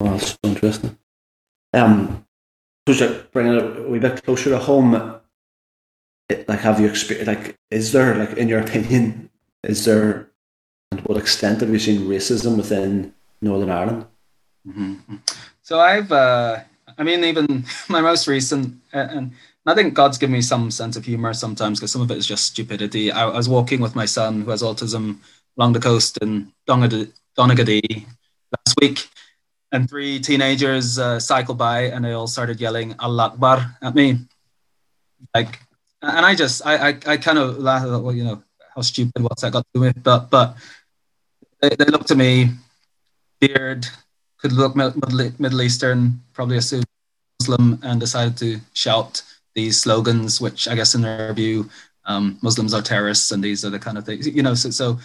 Well, 0.00 0.12
that's 0.12 0.38
interesting. 0.42 0.98
Um, 1.72 2.26
to 2.98 3.26
bring 3.32 3.46
it 3.46 3.62
a 3.62 3.82
wee 3.82 3.98
bit 3.98 4.22
closer 4.24 4.50
to 4.50 4.58
home, 4.58 5.20
it, 6.28 6.48
like, 6.48 6.60
have 6.60 6.80
you 6.80 6.88
experienced, 6.88 7.28
like, 7.28 7.58
is 7.70 7.92
there, 7.92 8.14
like, 8.14 8.36
in 8.36 8.48
your 8.48 8.60
opinion, 8.60 9.30
is 9.62 9.84
there, 9.84 10.30
and 10.90 11.00
what 11.02 11.18
extent 11.18 11.60
have 11.60 11.70
you 11.70 11.78
seen 11.78 12.02
racism 12.02 12.56
within 12.56 13.14
Northern 13.40 13.70
Ireland? 13.70 14.06
Mm-hmm. 14.66 15.16
So 15.62 15.80
I've, 15.80 16.10
uh, 16.10 16.60
I 16.98 17.02
mean, 17.02 17.24
even 17.24 17.64
my 17.88 18.00
most 18.00 18.26
recent, 18.26 18.80
uh, 18.92 19.08
and 19.10 19.32
I 19.66 19.74
think 19.74 19.94
God's 19.94 20.18
given 20.18 20.32
me 20.32 20.42
some 20.42 20.70
sense 20.70 20.96
of 20.96 21.04
humor 21.04 21.32
sometimes 21.34 21.78
because 21.78 21.92
some 21.92 22.02
of 22.02 22.10
it 22.10 22.18
is 22.18 22.26
just 22.26 22.44
stupidity. 22.44 23.12
I, 23.12 23.28
I, 23.28 23.36
was 23.36 23.48
walking 23.48 23.80
with 23.80 23.94
my 23.94 24.06
son 24.06 24.42
who 24.42 24.50
has 24.50 24.62
autism 24.62 25.18
along 25.56 25.74
the 25.74 25.80
coast 25.80 26.18
in 26.22 26.52
Donaghadee 26.66 28.06
last 28.52 28.80
week, 28.80 29.08
and 29.72 29.88
three 29.88 30.20
teenagers 30.20 30.98
uh, 30.98 31.20
cycled 31.20 31.58
by 31.58 31.82
and 31.82 32.04
they 32.04 32.12
all 32.12 32.26
started 32.26 32.60
yelling 32.60 32.94
Allah 32.98 33.26
Akbar 33.26 33.76
at 33.82 33.94
me. 33.94 34.18
Like, 35.34 35.60
and 36.02 36.26
I 36.26 36.34
just, 36.34 36.66
I, 36.66 36.88
I, 36.88 36.98
I 37.06 37.16
kind 37.16 37.38
of 37.38 37.58
laughed, 37.58 37.86
well, 37.86 38.12
you 38.12 38.24
know, 38.24 38.42
how 38.74 38.82
stupid, 38.82 39.22
what's 39.22 39.42
that 39.42 39.52
got 39.52 39.60
to 39.60 39.70
do 39.74 39.80
with 39.80 40.02
But, 40.02 40.30
but 40.30 40.56
they, 41.60 41.68
they 41.70 41.84
looked 41.84 42.10
at 42.10 42.16
me, 42.16 42.50
beard, 43.40 43.86
could 44.38 44.52
look 44.52 44.74
Middle 44.74 45.62
Eastern, 45.62 46.22
probably 46.32 46.56
assumed 46.56 46.86
Muslim, 47.40 47.78
and 47.82 48.00
decided 48.00 48.36
to 48.38 48.58
shout 48.72 49.22
these 49.54 49.80
slogans, 49.80 50.40
which 50.40 50.68
I 50.68 50.74
guess 50.74 50.94
in 50.94 51.02
their 51.02 51.32
view, 51.34 51.68
um, 52.06 52.38
Muslims 52.42 52.72
are 52.72 52.82
terrorists 52.82 53.30
and 53.30 53.44
these 53.44 53.64
are 53.64 53.70
the 53.70 53.78
kind 53.78 53.98
of 53.98 54.06
things, 54.06 54.26
you 54.26 54.42
know, 54.42 54.54
so, 54.54 54.70
so 54.70 54.98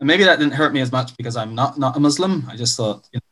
maybe 0.00 0.24
that 0.24 0.38
didn't 0.38 0.54
hurt 0.54 0.72
me 0.74 0.80
as 0.80 0.90
much 0.90 1.16
because 1.16 1.36
I'm 1.36 1.54
not, 1.54 1.78
not 1.78 1.96
a 1.96 2.00
Muslim. 2.00 2.44
I 2.50 2.56
just 2.56 2.76
thought, 2.76 3.08
you 3.12 3.18
know, 3.18 3.29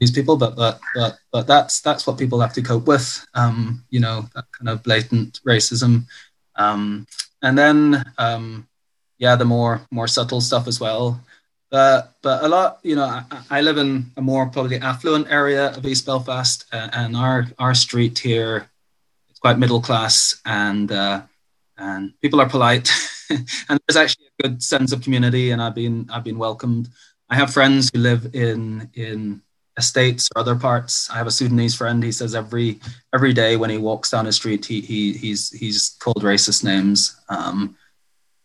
these 0.00 0.10
people, 0.10 0.36
but 0.36 0.56
but 0.56 0.80
but 0.94 1.18
but 1.30 1.46
that's 1.46 1.80
that's 1.80 2.06
what 2.06 2.18
people 2.18 2.40
have 2.40 2.52
to 2.54 2.62
cope 2.62 2.86
with. 2.86 3.24
Um, 3.34 3.84
you 3.90 4.00
know, 4.00 4.28
that 4.34 4.46
kind 4.52 4.68
of 4.68 4.82
blatant 4.82 5.40
racism, 5.46 6.06
um, 6.56 7.06
and 7.42 7.56
then 7.56 8.04
um, 8.18 8.66
yeah, 9.18 9.36
the 9.36 9.44
more 9.44 9.82
more 9.90 10.08
subtle 10.08 10.40
stuff 10.40 10.66
as 10.66 10.80
well. 10.80 11.20
But 11.70 12.12
but 12.22 12.44
a 12.44 12.48
lot, 12.48 12.80
you 12.82 12.96
know, 12.96 13.04
I, 13.04 13.24
I 13.50 13.60
live 13.60 13.78
in 13.78 14.10
a 14.16 14.22
more 14.22 14.46
probably 14.46 14.78
affluent 14.78 15.30
area 15.30 15.70
of 15.70 15.86
East 15.86 16.06
Belfast, 16.06 16.64
uh, 16.72 16.88
and 16.92 17.16
our 17.16 17.46
our 17.58 17.74
street 17.74 18.18
here 18.18 18.68
is 19.30 19.38
quite 19.38 19.58
middle 19.58 19.80
class, 19.80 20.40
and 20.44 20.90
uh, 20.90 21.22
and 21.78 22.12
people 22.20 22.40
are 22.40 22.48
polite, 22.48 22.90
and 23.30 23.80
there's 23.86 23.96
actually 23.96 24.26
a 24.26 24.42
good 24.42 24.62
sense 24.62 24.92
of 24.92 25.02
community, 25.02 25.50
and 25.50 25.62
I've 25.62 25.74
been 25.74 26.08
I've 26.12 26.24
been 26.24 26.38
welcomed. 26.38 26.88
I 27.30 27.36
have 27.36 27.52
friends 27.52 27.90
who 27.92 28.00
live 28.00 28.34
in 28.34 28.90
in 28.94 29.40
estates 29.76 30.28
or 30.34 30.40
other 30.40 30.54
parts. 30.54 31.08
I 31.10 31.16
have 31.16 31.26
a 31.26 31.30
Sudanese 31.30 31.74
friend. 31.74 32.02
He 32.02 32.12
says 32.12 32.34
every 32.34 32.80
every 33.14 33.32
day 33.32 33.56
when 33.56 33.70
he 33.70 33.78
walks 33.78 34.10
down 34.10 34.26
the 34.26 34.32
street, 34.32 34.64
he, 34.66 34.80
he 34.80 35.12
he's 35.14 35.50
he's 35.50 35.96
called 36.00 36.22
racist 36.22 36.64
names. 36.64 37.16
Um, 37.28 37.76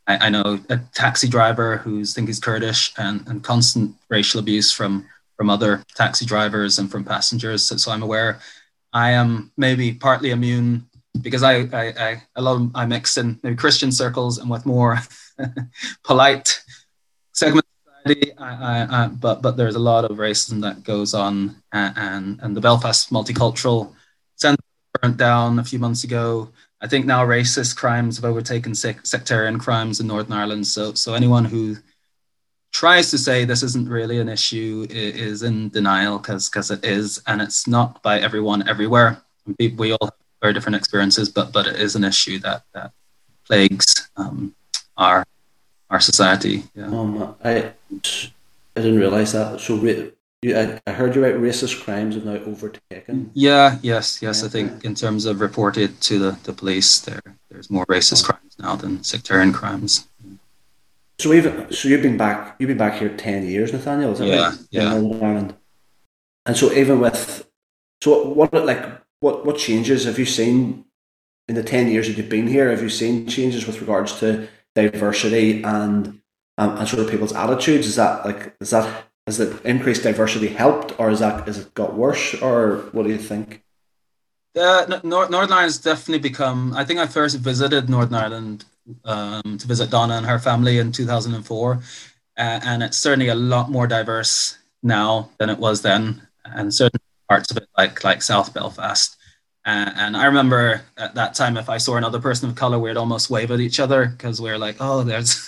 I, 0.07 0.27
I, 0.27 0.29
know 0.29 0.59
a 0.69 0.77
taxi 0.93 1.27
driver 1.27 1.77
who's 1.77 2.13
think 2.13 2.27
he's 2.27 2.39
Kurdish 2.39 2.93
and, 2.97 3.27
and 3.27 3.43
constant 3.43 3.95
racial 4.09 4.39
abuse 4.39 4.71
from 4.71 5.05
from 5.35 5.49
other 5.49 5.83
taxi 5.95 6.25
drivers 6.25 6.79
and 6.79 6.89
from 6.89 7.03
passengers. 7.03 7.63
So, 7.63 7.77
so 7.77 7.91
I'm 7.91 8.03
aware. 8.03 8.39
I 8.93 9.11
am 9.11 9.51
maybe 9.57 9.93
partly 9.93 10.31
immune 10.31 10.87
because 11.21 11.43
I 11.43 11.55
I, 11.73 11.93
I, 11.99 12.23
I 12.35 12.41
love 12.41 12.71
I 12.73 12.85
mix 12.85 13.17
in 13.17 13.39
maybe 13.43 13.57
Christian 13.57 13.91
circles 13.91 14.37
and 14.37 14.49
with 14.49 14.65
more 14.65 14.99
polite 16.03 16.61
segments 17.33 17.66
I, 18.39 18.87
I, 18.89 19.07
but 19.07 19.41
but 19.41 19.57
there's 19.57 19.75
a 19.75 19.79
lot 19.79 20.05
of 20.05 20.17
racism 20.17 20.61
that 20.61 20.83
goes 20.83 21.13
on, 21.13 21.55
and 21.71 22.39
and 22.41 22.55
the 22.55 22.61
Belfast 22.61 23.11
multicultural 23.11 23.93
centre 24.35 24.61
burnt 25.01 25.17
down 25.17 25.59
a 25.59 25.63
few 25.63 25.79
months 25.79 26.03
ago. 26.03 26.49
I 26.81 26.87
think 26.87 27.05
now 27.05 27.25
racist 27.25 27.75
crimes 27.75 28.17
have 28.17 28.25
overtaken 28.25 28.75
sec- 28.75 29.05
sectarian 29.05 29.57
crimes 29.57 29.99
in 29.99 30.07
Northern 30.07 30.33
Ireland. 30.33 30.67
So 30.67 30.93
so 30.93 31.13
anyone 31.13 31.45
who 31.45 31.77
tries 32.71 33.09
to 33.11 33.17
say 33.17 33.45
this 33.45 33.63
isn't 33.63 33.89
really 33.89 34.19
an 34.19 34.29
issue 34.29 34.85
is 34.89 35.43
in 35.43 35.69
denial 35.69 36.19
because 36.19 36.49
because 36.49 36.71
it 36.71 36.83
is, 36.85 37.21
and 37.27 37.41
it's 37.41 37.67
not 37.67 38.01
by 38.03 38.19
everyone 38.19 38.67
everywhere. 38.69 39.21
We 39.59 39.91
all 39.93 40.05
have 40.05 40.13
very 40.41 40.53
different 40.53 40.75
experiences, 40.75 41.29
but 41.29 41.51
but 41.51 41.67
it 41.67 41.77
is 41.77 41.95
an 41.95 42.03
issue 42.03 42.39
that 42.39 42.63
that 42.73 42.91
plagues 43.45 44.09
um, 44.17 44.55
our 44.97 45.25
our 45.89 45.99
society. 45.99 46.63
Yeah. 46.75 46.87
Um, 46.87 47.35
I 47.43 47.73
I 47.91 48.81
didn't 48.81 48.99
realize 48.99 49.33
that. 49.33 49.59
So 49.59 49.75
you, 50.41 50.55
I, 50.55 50.79
I 50.85 50.91
heard 50.91 51.15
you 51.15 51.23
right. 51.23 51.35
Racist 51.35 51.83
crimes 51.83 52.15
have 52.15 52.25
now 52.25 52.33
overtaken. 52.33 53.31
Yeah. 53.33 53.79
Yes. 53.81 54.21
Yes. 54.21 54.41
Yeah. 54.41 54.47
I 54.47 54.49
think 54.49 54.85
in 54.85 54.93
terms 54.93 55.25
of 55.25 55.41
reported 55.41 55.99
to 56.01 56.19
the, 56.19 56.37
the 56.43 56.53
police, 56.53 56.99
there 56.99 57.21
there's 57.49 57.69
more 57.69 57.85
racist 57.87 58.25
oh. 58.25 58.33
crimes 58.33 58.55
now 58.59 58.75
than 58.75 59.03
sectarian 59.03 59.51
crimes. 59.51 60.07
So 61.19 61.33
even 61.33 61.71
so, 61.71 61.87
you've 61.89 62.03
been 62.03 62.17
back. 62.17 62.55
You've 62.59 62.67
been 62.67 62.77
back 62.77 62.99
here 62.99 63.09
ten 63.09 63.47
years, 63.47 63.73
Nathaniel. 63.73 64.11
Is 64.11 64.19
that 64.19 64.27
yeah, 64.27 64.49
right? 64.49 64.57
Yeah. 64.69 64.95
In 64.95 65.23
Ireland. 65.23 65.55
And 66.45 66.55
so 66.55 66.71
even 66.71 66.99
with, 66.99 67.49
so 68.03 68.29
what 68.29 68.53
like 68.53 68.85
what 69.19 69.45
what 69.45 69.57
changes 69.57 70.05
have 70.05 70.19
you 70.19 70.25
seen 70.25 70.85
in 71.47 71.55
the 71.55 71.63
ten 71.63 71.87
years 71.87 72.07
that 72.07 72.17
you've 72.17 72.29
been 72.29 72.47
here? 72.47 72.69
Have 72.69 72.83
you 72.83 72.89
seen 72.89 73.27
changes 73.27 73.65
with 73.65 73.81
regards 73.81 74.19
to 74.19 74.47
diversity 74.75 75.63
and 75.63 76.21
um, 76.57 76.77
and 76.77 76.87
sort 76.87 77.03
of 77.03 77.09
people's 77.09 77.33
attitudes? 77.33 77.87
Is 77.87 77.95
that 77.95 78.25
like 78.25 78.55
is 78.59 78.71
that 78.71 79.05
has 79.27 79.37
the 79.37 79.61
increased 79.63 80.03
diversity 80.03 80.47
helped, 80.47 80.97
or 80.99 81.09
is 81.09 81.19
that 81.19 81.45
has 81.47 81.59
it 81.59 81.73
got 81.73 81.93
worse, 81.95 82.33
or 82.41 82.77
what 82.91 83.03
do 83.03 83.09
you 83.09 83.17
think? 83.17 83.63
Uh, 84.57 84.99
Northern 85.03 85.35
Ireland 85.35 85.51
has 85.51 85.77
definitely 85.77 86.19
become. 86.19 86.73
I 86.73 86.83
think 86.85 86.99
I 86.99 87.07
first 87.07 87.37
visited 87.37 87.89
Northern 87.89 88.15
Ireland 88.15 88.65
um, 89.05 89.57
to 89.57 89.67
visit 89.67 89.91
Donna 89.91 90.15
and 90.15 90.25
her 90.25 90.39
family 90.39 90.79
in 90.79 90.91
2004, 90.91 91.73
uh, 91.73 91.79
and 92.37 92.81
it's 92.81 92.97
certainly 92.97 93.27
a 93.27 93.35
lot 93.35 93.69
more 93.69 93.85
diverse 93.85 94.57
now 94.81 95.29
than 95.37 95.49
it 95.49 95.59
was 95.59 95.81
then, 95.81 96.21
and 96.45 96.73
certain 96.73 96.99
parts 97.29 97.51
of 97.51 97.57
it, 97.57 97.67
like 97.77 98.03
like 98.03 98.21
South 98.21 98.53
Belfast. 98.53 99.15
Uh, 99.65 99.91
and 99.97 100.15
I 100.15 100.25
remember 100.25 100.81
at 100.95 101.13
that 101.15 101.35
time, 101.35 101.57
if 101.57 101.69
I 101.69 101.77
saw 101.77 101.97
another 101.97 102.21
person 102.21 102.49
of 102.49 102.55
color, 102.55 102.79
we'd 102.79 102.95
almost 102.95 103.29
wave 103.29 103.51
at 103.51 103.59
each 103.59 103.81
other 103.81 104.05
because 104.05 104.39
we 104.41 104.49
are 104.49 104.57
like, 104.57 104.77
"Oh, 104.79 105.03
there's 105.03 105.45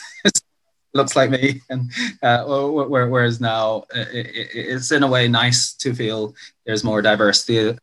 looks 0.93 1.15
like 1.15 1.29
me." 1.29 1.61
And 1.69 1.91
uh, 2.21 2.43
whereas 2.45 3.39
now, 3.39 3.85
it's 3.93 4.91
in 4.91 5.03
a 5.03 5.07
way 5.07 5.27
nice 5.27 5.73
to 5.75 5.93
feel 5.93 6.35
there's 6.65 6.83
more 6.83 7.01
diversity 7.01 7.75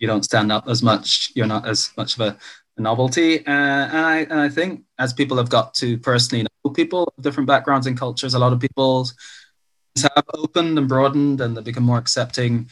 you 0.00 0.06
don't 0.06 0.24
stand 0.24 0.50
up 0.50 0.66
as 0.66 0.82
much. 0.82 1.30
You're 1.34 1.46
not 1.46 1.68
as 1.68 1.90
much 1.96 2.14
of 2.14 2.20
a, 2.20 2.36
a 2.76 2.80
novelty. 2.80 3.46
Uh, 3.46 3.50
and, 3.50 3.96
I, 3.98 4.16
and 4.22 4.40
I 4.40 4.48
think 4.48 4.82
as 4.98 5.12
people 5.12 5.36
have 5.36 5.50
got 5.50 5.74
to 5.74 5.98
personally 5.98 6.42
know 6.42 6.70
people 6.72 7.12
of 7.16 7.22
different 7.22 7.46
backgrounds 7.46 7.86
and 7.86 7.96
cultures, 7.96 8.34
a 8.34 8.38
lot 8.38 8.52
of 8.52 8.60
people 8.60 9.06
have 10.02 10.24
opened 10.34 10.78
and 10.78 10.88
broadened 10.88 11.40
and 11.40 11.56
they 11.56 11.62
become 11.62 11.84
more 11.84 11.98
accepting. 11.98 12.68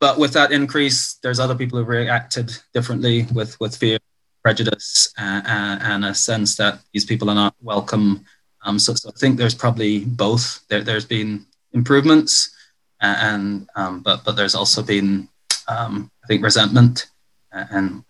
But 0.00 0.18
with 0.18 0.32
that 0.34 0.52
increase, 0.52 1.14
there's 1.22 1.40
other 1.40 1.54
people 1.54 1.78
who've 1.78 1.88
reacted 1.88 2.52
differently 2.74 3.26
with, 3.34 3.58
with 3.60 3.76
fear, 3.76 3.98
prejudice, 4.42 5.12
uh, 5.18 5.42
uh, 5.44 5.78
and 5.80 6.04
a 6.04 6.14
sense 6.14 6.56
that 6.56 6.80
these 6.92 7.04
people 7.04 7.30
are 7.30 7.34
not 7.34 7.54
welcome. 7.60 8.24
Um, 8.62 8.78
so, 8.78 8.94
so 8.94 9.08
I 9.08 9.12
think 9.18 9.38
there's 9.38 9.54
probably 9.54 10.04
both. 10.04 10.66
There, 10.68 10.82
there's 10.82 11.06
been 11.06 11.46
improvements, 11.72 12.54
and 13.00 13.68
um, 13.74 14.00
but 14.00 14.24
but 14.24 14.36
there's 14.36 14.54
also 14.54 14.82
been 14.82 15.28
um, 15.68 16.10
I 16.22 16.26
think 16.26 16.42
resentment 16.42 17.06
and 17.52 18.04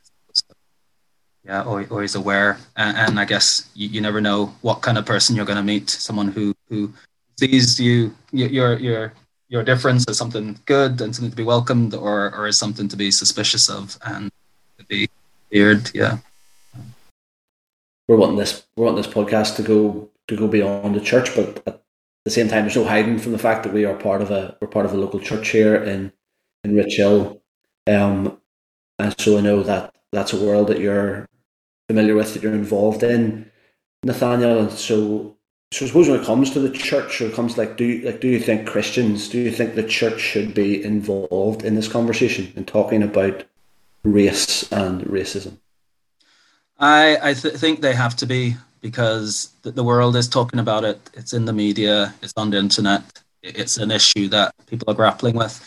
yeah, 1.45 1.65
always 1.65 2.15
aware. 2.15 2.59
And, 2.77 2.97
and 2.97 3.21
I 3.21 3.25
guess 3.25 3.71
you, 3.75 3.89
you, 3.89 4.01
never 4.01 4.21
know 4.21 4.55
what 4.61 4.83
kind 4.83 4.99
of 4.99 5.07
person 5.07 5.35
you're 5.35 5.47
going 5.47 5.57
to 5.57 5.63
meet. 5.63 5.89
Someone 5.89 6.29
who 6.29 6.55
who 6.69 6.93
sees 7.39 7.81
you 7.81 8.15
your 8.33 8.79
your 8.79 9.13
your 9.49 9.65
difference 9.65 10.07
as 10.09 10.19
something 10.19 10.59
good 10.67 11.01
and 11.01 11.15
something 11.15 11.31
to 11.31 11.37
be 11.37 11.43
welcomed, 11.43 11.95
or 11.95 12.35
or 12.35 12.47
as 12.47 12.59
something 12.59 12.89
to 12.89 12.97
be 12.97 13.11
suspicious 13.11 13.71
of 13.71 13.99
and 14.05 14.31
to 14.79 14.85
be 14.85 15.09
feared. 15.51 15.91
Yeah. 15.95 16.19
We're 18.07 18.17
wanting 18.17 18.37
this 18.37 18.65
we're 18.77 18.85
wanting 18.87 19.03
this 19.03 19.13
podcast 19.13 19.57
to 19.57 19.63
go 19.63 20.10
to 20.31 20.37
go 20.37 20.47
beyond 20.47 20.95
the 20.95 21.01
church, 21.01 21.35
but 21.35 21.63
at 21.67 21.83
the 22.25 22.31
same 22.31 22.49
time, 22.49 22.63
there's 22.63 22.77
no 22.77 22.85
hiding 22.85 23.19
from 23.19 23.33
the 23.33 23.39
fact 23.39 23.65
that 23.65 23.73
we 23.73 23.85
are 23.85 23.95
part 23.95 24.23
of 24.23 24.31
a 24.31 24.57
we're 24.61 24.69
part 24.69 24.87
of 24.87 24.93
a 24.93 24.97
local 24.97 25.21
church 25.21 25.49
here 25.49 25.75
in 25.75 26.13
in 26.65 26.75
Richhill, 26.75 27.41
um, 27.87 28.41
and 28.99 29.15
so 29.19 29.39
I 29.39 29.41
know 29.41 29.63
that 29.65 29.95
that's 30.13 30.33
a 30.33 30.43
world 30.43 30.69
that 30.69 30.79
you're 30.79 31.29
familiar 31.89 32.15
with, 32.15 32.33
that 32.33 32.43
you're 32.43 32.55
involved 32.55 33.03
in, 33.03 33.51
Nathaniel. 34.05 34.71
So, 34.71 35.37
so 35.73 35.85
I 35.85 35.89
suppose 35.89 36.09
when 36.09 36.21
it 36.21 36.27
comes 36.27 36.51
to 36.53 36.61
the 36.61 36.71
church, 36.71 37.21
or 37.21 37.27
it 37.27 37.35
comes 37.35 37.59
like, 37.59 37.77
do 37.77 37.85
you, 37.85 38.07
like 38.07 38.21
do 38.21 38.29
you 38.29 38.39
think 38.39 38.69
Christians, 38.69 39.29
do 39.29 39.39
you 39.39 39.51
think 39.51 39.75
the 39.75 39.83
church 39.83 40.21
should 40.21 40.55
be 40.55 40.83
involved 40.83 41.65
in 41.65 41.75
this 41.75 41.89
conversation 41.89 42.53
and 42.55 42.69
talking 42.69 43.03
about 43.03 43.45
race 44.05 44.71
and 44.71 45.03
racism? 45.03 45.59
I 46.79 47.19
I 47.31 47.35
th- 47.35 47.55
think 47.55 47.81
they 47.81 47.95
have 47.95 48.17
to 48.17 48.27
be 48.27 48.57
because 48.81 49.51
the, 49.63 49.85
world 49.85 50.17
is 50.17 50.29
talking 50.29 50.61
about 50.61 50.85
it. 50.85 50.99
It's 51.15 51.33
in 51.33 51.45
the 51.45 51.53
media. 51.53 52.15
It's 52.23 52.33
on 52.37 52.51
the 52.51 52.59
internet. 52.59 53.03
It's 53.43 53.77
an 53.79 53.91
issue 53.91 54.29
that 54.29 54.55
people 54.67 54.91
are 54.91 54.95
grappling 54.95 55.37
with 55.37 55.61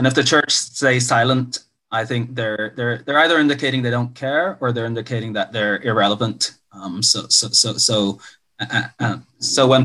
and 0.00 0.06
if 0.06 0.14
the 0.14 0.24
church 0.24 0.52
stays 0.52 1.06
silent, 1.06 1.58
I 1.90 2.06
think 2.06 2.34
they're 2.34 2.72
they're 2.74 3.02
they're 3.04 3.18
either 3.18 3.38
indicating 3.38 3.82
they 3.82 3.90
don't 3.90 4.14
care 4.14 4.56
or 4.60 4.72
they're 4.72 4.86
indicating 4.86 5.34
that 5.34 5.52
they're 5.52 5.82
irrelevant. 5.82 6.54
Um, 6.72 7.02
so 7.02 7.26
so 7.28 7.48
so 7.48 7.74
so 7.74 8.18
uh, 8.60 8.66
uh, 8.70 8.82
uh 8.98 9.16
so 9.40 9.66
when 9.66 9.84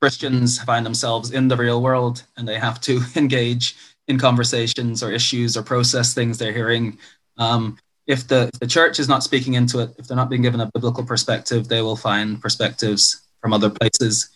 Christians 0.00 0.58
find 0.62 0.84
themselves 0.84 1.30
in 1.30 1.46
the 1.46 1.56
real 1.56 1.80
world 1.80 2.24
and 2.36 2.48
they 2.48 2.58
have 2.58 2.80
to 2.80 3.02
engage 3.16 3.76
in 4.08 4.18
conversations 4.18 5.00
or 5.00 5.12
issues 5.12 5.56
or 5.56 5.62
process 5.62 6.12
things 6.12 6.36
they're 6.36 6.52
hearing. 6.52 6.98
Um, 7.36 7.78
if 8.10 8.26
the, 8.28 8.50
if 8.52 8.60
the 8.60 8.66
church 8.66 8.98
is 8.98 9.08
not 9.08 9.22
speaking 9.22 9.54
into 9.54 9.78
it, 9.78 9.90
if 9.98 10.06
they're 10.06 10.16
not 10.16 10.30
being 10.30 10.42
given 10.42 10.60
a 10.60 10.70
biblical 10.74 11.04
perspective, 11.04 11.68
they 11.68 11.82
will 11.82 11.96
find 11.96 12.40
perspectives 12.40 13.22
from 13.40 13.52
other 13.52 13.70
places 13.70 14.30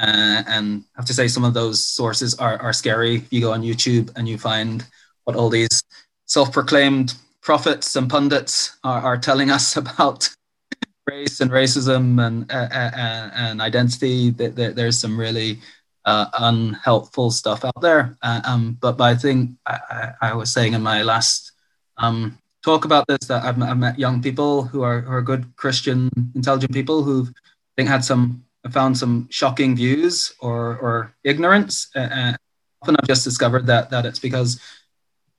uh, 0.00 0.42
and 0.46 0.84
I 0.94 1.00
have 1.00 1.06
to 1.06 1.14
say 1.14 1.26
some 1.28 1.44
of 1.44 1.54
those 1.54 1.82
sources 1.82 2.34
are, 2.34 2.58
are 2.58 2.72
scary. 2.72 3.24
You 3.30 3.40
go 3.40 3.52
on 3.52 3.62
YouTube 3.62 4.12
and 4.16 4.28
you 4.28 4.36
find 4.36 4.84
what 5.24 5.36
all 5.36 5.48
these 5.48 5.82
self-proclaimed 6.26 7.14
prophets 7.40 7.96
and 7.96 8.10
pundits 8.10 8.76
are, 8.84 9.00
are 9.00 9.16
telling 9.16 9.50
us 9.50 9.76
about 9.82 10.28
race 11.06 11.40
and 11.40 11.50
racism 11.50 12.24
and 12.26 12.50
uh, 12.52 12.68
uh, 12.70 12.90
uh 12.94 13.30
and 13.34 13.62
identity. 13.62 14.30
There's 14.30 14.98
some 14.98 15.18
really 15.18 15.60
uh, 16.04 16.26
unhelpful 16.38 17.30
stuff 17.30 17.64
out 17.64 17.80
there. 17.80 18.16
Uh, 18.22 18.40
um, 18.44 18.76
but, 18.80 18.98
but 18.98 19.04
I 19.04 19.14
think 19.14 19.52
I, 19.66 20.12
I, 20.20 20.34
was 20.34 20.52
saying 20.52 20.74
in 20.74 20.82
my 20.82 21.02
last 21.02 21.50
um, 21.96 22.38
talk 22.66 22.84
about 22.84 23.06
this 23.06 23.28
that 23.28 23.44
I've, 23.44 23.62
I've 23.62 23.78
met 23.78 23.98
young 23.98 24.20
people 24.20 24.64
who 24.64 24.82
are, 24.82 25.00
who 25.00 25.12
are 25.12 25.22
good 25.22 25.44
Christian, 25.54 26.10
intelligent 26.34 26.72
people 26.72 27.04
who've 27.04 27.30
I 27.30 27.72
think 27.76 27.88
had 27.88 28.04
some 28.04 28.42
found 28.70 28.98
some 28.98 29.28
shocking 29.30 29.76
views 29.76 30.34
or, 30.40 30.58
or 30.84 31.14
ignorance. 31.22 31.88
Uh, 31.94 32.34
often 32.82 32.96
I've 32.96 33.06
just 33.06 33.22
discovered 33.22 33.64
that 33.66 33.90
that 33.90 34.04
it's 34.04 34.18
because 34.18 34.60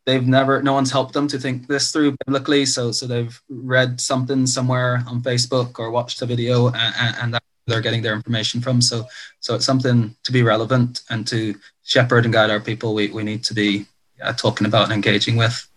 they've 0.06 0.26
never, 0.26 0.64
no 0.64 0.72
one's 0.72 0.92
helped 0.92 1.14
them 1.14 1.28
to 1.28 1.38
think 1.38 1.68
this 1.68 1.92
through 1.92 2.16
biblically. 2.26 2.66
So 2.66 2.94
so 2.94 3.06
they've 3.06 3.36
read 3.50 4.00
something 4.00 4.48
somewhere 4.48 5.04
on 5.08 5.22
Facebook 5.22 5.78
or 5.80 5.92
watched 5.92 6.22
a 6.22 6.26
video, 6.26 6.68
and, 6.68 7.16
and 7.22 7.34
that 7.34 7.44
they're 7.66 7.82
getting 7.82 8.04
their 8.04 8.16
information 8.16 8.62
from. 8.62 8.82
So 8.82 9.06
so 9.42 9.56
it's 9.56 9.66
something 9.66 10.16
to 10.24 10.32
be 10.32 10.44
relevant 10.44 11.02
and 11.10 11.28
to 11.28 11.40
shepherd 11.84 12.24
and 12.24 12.34
guide 12.34 12.50
our 12.50 12.62
people. 12.62 12.94
We 12.94 13.10
we 13.18 13.24
need 13.24 13.44
to 13.50 13.54
be 13.54 13.86
uh, 14.24 14.34
talking 14.34 14.68
about 14.68 14.86
and 14.86 14.94
engaging 14.94 15.36
with. 15.36 15.68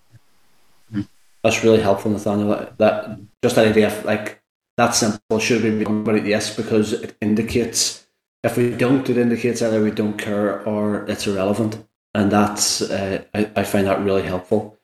That's 1.42 1.64
really 1.64 1.81
helpful, 1.81 2.11
Nathaniel. 2.11 2.72
That 2.79 3.18
just 3.42 3.57
that 3.57 3.68
idea 3.68 3.87
of 3.87 4.05
like 4.05 4.42
that 4.76 4.94
simple. 4.94 5.38
Should 5.38 5.62
we 5.62 5.70
be 5.70 5.85
about? 5.85 6.26
Yes, 6.26 6.55
because 6.55 6.92
it 6.92 7.16
indicates. 7.20 8.07
If 8.42 8.57
we 8.57 8.70
don't, 8.70 9.09
it 9.11 9.18
indicates 9.18 9.61
either 9.61 9.83
we 9.83 9.90
don't 9.90 10.16
care 10.16 10.62
or 10.64 11.05
it's 11.11 11.26
irrelevant, 11.26 11.87
and 12.14 12.31
that's 12.33 12.81
uh, 12.83 13.22
I, 13.35 13.50
I 13.57 13.64
find 13.64 13.87
that 13.87 14.03
really 14.03 14.22
helpful. 14.22 14.79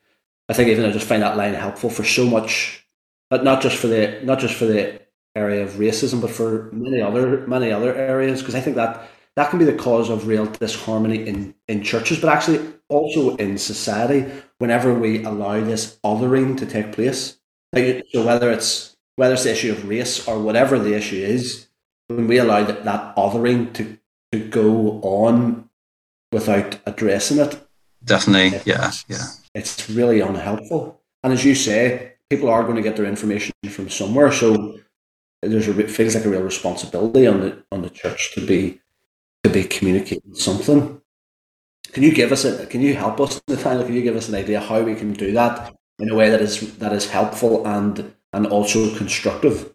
I 0.49 0.53
think 0.53 0.69
even 0.69 0.85
I 0.85 0.91
just 0.91 1.07
find 1.07 1.23
that 1.23 1.37
line 1.37 1.55
helpful 1.55 1.89
for 1.89 2.03
so 2.03 2.25
much, 2.25 2.85
but 3.29 3.43
not 3.43 3.61
just 3.61 3.77
for 3.77 3.87
the 3.87 4.19
not 4.23 4.39
just 4.39 4.53
for 4.53 4.65
the 4.65 5.01
area 5.35 5.63
of 5.63 5.71
racism, 5.73 6.21
but 6.21 6.31
for 6.31 6.69
many 6.71 7.01
other 7.01 7.45
many 7.47 7.71
other 7.71 7.95
areas. 7.95 8.41
Because 8.41 8.55
I 8.55 8.61
think 8.61 8.75
that 8.75 9.07
that 9.37 9.51
can 9.51 9.59
be 9.59 9.65
the 9.65 9.73
cause 9.73 10.09
of 10.09 10.27
real 10.27 10.47
disharmony 10.47 11.25
in 11.27 11.53
in 11.67 11.83
churches, 11.83 12.19
but 12.19 12.29
actually 12.29 12.59
also 12.89 13.35
in 13.37 13.57
society. 13.57 14.25
Whenever 14.57 14.93
we 14.93 15.23
allow 15.23 15.61
this 15.61 15.99
othering 16.03 16.57
to 16.57 16.65
take 16.65 16.91
place, 16.91 17.37
like, 17.71 18.03
so 18.11 18.25
whether 18.25 18.51
it's 18.51 18.97
whether 19.15 19.35
it's 19.35 19.43
the 19.43 19.51
issue 19.51 19.71
of 19.71 19.87
race 19.87 20.27
or 20.27 20.39
whatever 20.39 20.79
the 20.79 20.95
issue 20.95 21.23
is, 21.23 21.67
when 22.07 22.27
we 22.27 22.39
allow 22.39 22.63
that, 22.63 22.83
that 22.83 23.15
othering 23.15 23.71
to, 23.73 23.97
to 24.31 24.39
go 24.49 24.99
on 25.01 25.69
without 26.31 26.79
addressing 26.85 27.37
it. 27.37 27.61
Definitely, 28.03 28.59
yeah, 28.65 28.91
yeah. 29.07 29.25
It's 29.53 29.89
really 29.89 30.19
unhelpful. 30.19 31.01
And 31.23 31.33
as 31.33 31.45
you 31.45 31.55
say, 31.55 32.13
people 32.29 32.49
are 32.49 32.63
going 32.63 32.75
to 32.75 32.81
get 32.81 32.95
their 32.95 33.05
information 33.05 33.53
from 33.69 33.89
somewhere, 33.89 34.31
so 34.31 34.79
there's 35.43 35.67
a 35.67 35.87
feels 35.87 36.15
like 36.15 36.25
a 36.25 36.29
real 36.29 36.41
responsibility 36.41 37.27
on 37.27 37.41
the 37.41 37.63
on 37.71 37.83
the 37.83 37.91
church 37.91 38.33
to 38.33 38.45
be 38.45 38.81
to 39.43 39.49
be 39.49 39.63
communicating 39.63 40.35
something. 40.35 41.01
Can 41.93 42.03
you 42.03 42.13
give 42.13 42.31
us 42.31 42.45
a? 42.45 42.65
Can 42.67 42.81
you 42.81 42.95
help 42.95 43.19
us, 43.19 43.41
Nathaniel? 43.47 43.85
Can 43.85 43.95
you 43.95 44.03
give 44.03 44.15
us 44.15 44.29
an 44.29 44.35
idea 44.35 44.59
how 44.59 44.81
we 44.81 44.95
can 44.95 45.13
do 45.13 45.31
that 45.33 45.73
in 45.99 46.09
a 46.11 46.15
way 46.15 46.29
that 46.29 46.41
is 46.41 46.77
that 46.77 46.93
is 46.93 47.09
helpful 47.09 47.65
and 47.65 48.13
and 48.33 48.47
also 48.47 48.95
constructive? 48.97 49.73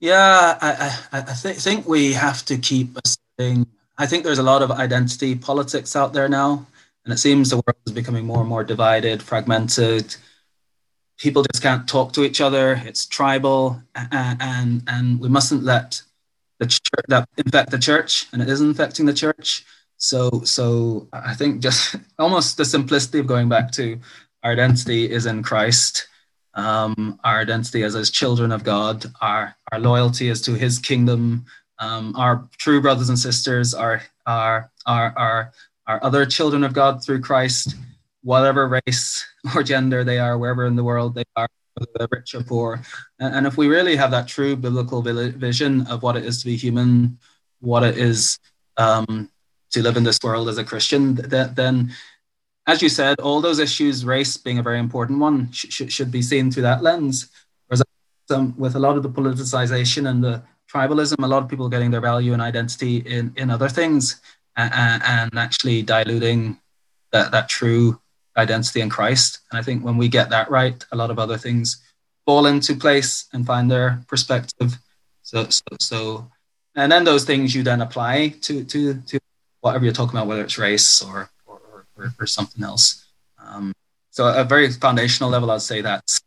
Yeah, 0.00 0.58
I, 0.60 0.98
I, 1.12 1.18
I 1.20 1.34
th- 1.34 1.56
think 1.56 1.86
we 1.86 2.12
have 2.12 2.44
to 2.46 2.58
keep 2.58 2.96
asserting. 3.04 3.66
I 3.96 4.06
think 4.06 4.24
there's 4.24 4.38
a 4.38 4.42
lot 4.42 4.62
of 4.62 4.70
identity 4.70 5.34
politics 5.34 5.94
out 5.94 6.12
there 6.12 6.28
now, 6.28 6.66
and 7.04 7.14
it 7.14 7.18
seems 7.18 7.50
the 7.50 7.56
world 7.56 7.76
is 7.86 7.92
becoming 7.92 8.26
more 8.26 8.40
and 8.40 8.48
more 8.48 8.64
divided, 8.64 9.22
fragmented. 9.22 10.16
People 11.18 11.44
just 11.52 11.62
can't 11.62 11.88
talk 11.88 12.12
to 12.14 12.24
each 12.24 12.40
other. 12.40 12.82
It's 12.84 13.06
tribal, 13.06 13.80
and 13.94 14.38
and, 14.40 14.82
and 14.88 15.20
we 15.20 15.28
mustn't 15.28 15.62
let 15.62 16.02
the 16.58 16.66
church 16.66 17.04
that 17.08 17.28
infect 17.36 17.70
the 17.70 17.78
church, 17.78 18.26
and 18.32 18.40
it 18.42 18.48
is 18.48 18.60
infecting 18.60 19.06
the 19.06 19.14
church. 19.14 19.64
So, 19.96 20.42
so 20.44 21.08
I 21.12 21.34
think 21.34 21.62
just 21.62 21.96
almost 22.18 22.56
the 22.56 22.64
simplicity 22.64 23.18
of 23.18 23.26
going 23.26 23.48
back 23.48 23.72
to 23.72 23.98
our 24.42 24.52
identity 24.52 25.10
is 25.10 25.26
in 25.26 25.42
Christ 25.42 26.08
um, 26.54 27.18
our 27.24 27.40
identity 27.40 27.82
as, 27.82 27.96
as 27.96 28.10
children 28.10 28.52
of 28.52 28.64
God, 28.64 29.04
our, 29.20 29.56
our 29.72 29.80
loyalty 29.80 30.28
is 30.28 30.40
to 30.42 30.54
his 30.54 30.78
kingdom, 30.78 31.44
um, 31.78 32.14
our 32.16 32.48
true 32.58 32.80
brothers 32.80 33.08
and 33.08 33.18
sisters, 33.18 33.74
our, 33.74 34.02
our, 34.26 34.70
our, 34.86 35.12
our, 35.16 35.52
our 35.86 36.04
other 36.04 36.24
children 36.24 36.64
of 36.64 36.72
God 36.72 37.04
through 37.04 37.20
Christ. 37.20 37.74
whatever 38.22 38.80
race 38.86 39.26
or 39.54 39.62
gender 39.62 40.04
they 40.04 40.18
are, 40.18 40.38
wherever 40.38 40.66
in 40.66 40.76
the 40.76 40.84
world 40.84 41.14
they 41.14 41.24
are, 41.36 41.48
they're 41.94 42.08
rich 42.10 42.34
or 42.34 42.42
poor. 42.42 42.82
And, 43.18 43.46
if 43.46 43.56
we 43.56 43.68
really 43.68 43.96
have 43.96 44.10
that 44.10 44.28
true 44.28 44.56
biblical 44.56 45.02
vision 45.02 45.86
of 45.86 46.02
what 46.02 46.16
it 46.16 46.24
is 46.24 46.38
to 46.40 46.46
be 46.46 46.56
human, 46.56 47.18
what 47.60 47.82
it 47.82 47.98
is 47.98 48.38
um, 48.76 49.30
to 49.70 49.82
live 49.82 49.96
in 49.96 50.04
this 50.04 50.18
world 50.22 50.48
as 50.48 50.58
a 50.58 50.64
Christian, 50.64 51.14
then, 51.14 51.92
as 52.66 52.82
you 52.82 52.88
said, 52.88 53.20
all 53.20 53.40
those 53.40 53.58
issues, 53.58 54.04
race 54.04 54.36
being 54.36 54.58
a 54.58 54.62
very 54.62 54.78
important 54.78 55.18
one, 55.18 55.50
sh- 55.52 55.88
should 55.88 56.10
be 56.10 56.22
seen 56.22 56.50
through 56.50 56.62
that 56.62 56.82
lens. 56.82 57.30
Whereas 57.66 57.82
um, 58.30 58.54
with 58.56 58.76
a 58.76 58.78
lot 58.78 58.96
of 58.96 59.02
the 59.02 59.10
politicization 59.10 60.08
and 60.08 60.22
the 60.22 60.42
tribalism, 60.72 61.22
a 61.22 61.26
lot 61.26 61.42
of 61.42 61.48
people 61.48 61.68
getting 61.68 61.90
their 61.90 62.00
value 62.00 62.32
and 62.32 62.42
identity 62.42 62.98
in, 62.98 63.32
in 63.36 63.50
other 63.50 63.68
things 63.68 64.20
and, 64.56 65.02
and 65.02 65.38
actually 65.38 65.82
diluting 65.82 66.58
that, 67.12 67.32
that 67.32 67.48
true 67.48 68.00
identity 68.36 68.80
in 68.80 68.90
Christ. 68.90 69.40
And 69.50 69.58
I 69.58 69.62
think 69.62 69.84
when 69.84 69.96
we 69.96 70.08
get 70.08 70.30
that 70.30 70.50
right, 70.50 70.84
a 70.92 70.96
lot 70.96 71.10
of 71.10 71.18
other 71.18 71.38
things 71.38 71.82
fall 72.26 72.46
into 72.46 72.74
place 72.74 73.26
and 73.32 73.46
find 73.46 73.70
their 73.70 74.02
perspective. 74.08 74.78
So, 75.22 75.46
so, 75.48 75.62
so 75.80 76.30
and 76.74 76.90
then 76.90 77.04
those 77.04 77.24
things 77.24 77.54
you 77.54 77.62
then 77.62 77.80
apply 77.80 78.34
to 78.42 78.64
to 78.64 78.94
to 78.94 79.20
whatever 79.60 79.84
you're 79.84 79.94
talking 79.94 80.16
about, 80.16 80.26
whether 80.26 80.42
it's 80.42 80.58
race 80.58 81.02
or 81.02 81.30
or, 81.46 81.86
or, 81.96 82.14
or 82.18 82.26
something 82.26 82.62
else. 82.62 83.06
Um, 83.38 83.72
so 84.10 84.26
a 84.26 84.44
very 84.44 84.70
foundational 84.70 85.30
level, 85.30 85.50
I'd 85.50 85.62
say 85.62 85.80
that's 85.80 86.20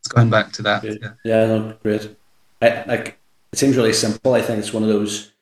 it's 0.00 0.08
going 0.08 0.30
back 0.30 0.52
to 0.52 0.62
that. 0.62 0.84
Yeah, 0.84 1.12
yeah 1.24 1.46
no, 1.46 1.76
great. 1.82 2.16
I, 2.60 2.84
like 2.86 3.18
it 3.52 3.58
seems 3.58 3.76
really 3.76 3.92
simple. 3.92 4.34
I 4.34 4.42
think 4.42 4.58
it's 4.58 4.72
one 4.72 4.82
of 4.82 4.88
those. 4.88 5.32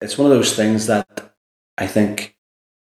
It's 0.00 0.16
one 0.16 0.30
of 0.30 0.36
those 0.36 0.56
things 0.56 0.86
that 0.86 1.34
I 1.76 1.86
think 1.86 2.36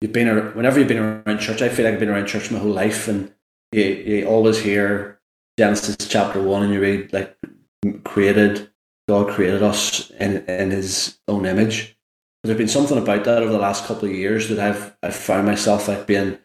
you've 0.03 0.11
been 0.11 0.27
around, 0.27 0.53
whenever 0.53 0.77
you've 0.77 0.89
been 0.89 0.99
around 0.99 1.39
church. 1.39 1.61
I 1.61 1.69
feel 1.69 1.85
like 1.85 1.93
I've 1.93 1.99
been 1.99 2.09
around 2.09 2.27
church 2.27 2.51
my 2.51 2.59
whole 2.59 2.71
life, 2.71 3.07
and 3.07 3.33
you, 3.71 3.83
you 3.83 4.25
always 4.27 4.59
hear 4.59 5.21
Genesis 5.57 5.95
chapter 6.09 6.43
one, 6.43 6.63
and 6.63 6.73
you 6.73 6.81
read 6.81 7.13
like 7.13 7.35
created 8.03 8.69
God 9.07 9.33
created 9.33 9.63
us 9.63 10.11
in 10.11 10.43
in 10.45 10.71
His 10.71 11.17
own 11.29 11.45
image. 11.45 11.97
There's 12.43 12.57
been 12.57 12.67
something 12.67 12.97
about 12.97 13.23
that 13.23 13.41
over 13.41 13.51
the 13.51 13.57
last 13.57 13.85
couple 13.85 14.09
of 14.09 14.13
years 14.13 14.49
that 14.49 14.59
I've 14.59 14.95
I've 15.01 15.15
found 15.15 15.47
myself 15.47 15.87
like 15.87 16.05
being 16.05 16.37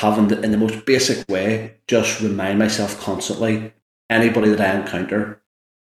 having 0.00 0.28
to, 0.28 0.42
in 0.42 0.50
the 0.50 0.58
most 0.58 0.84
basic 0.84 1.28
way 1.28 1.76
just 1.86 2.20
remind 2.20 2.58
myself 2.58 3.00
constantly 3.00 3.72
anybody 4.08 4.48
that 4.48 4.60
I 4.60 4.80
encounter, 4.80 5.40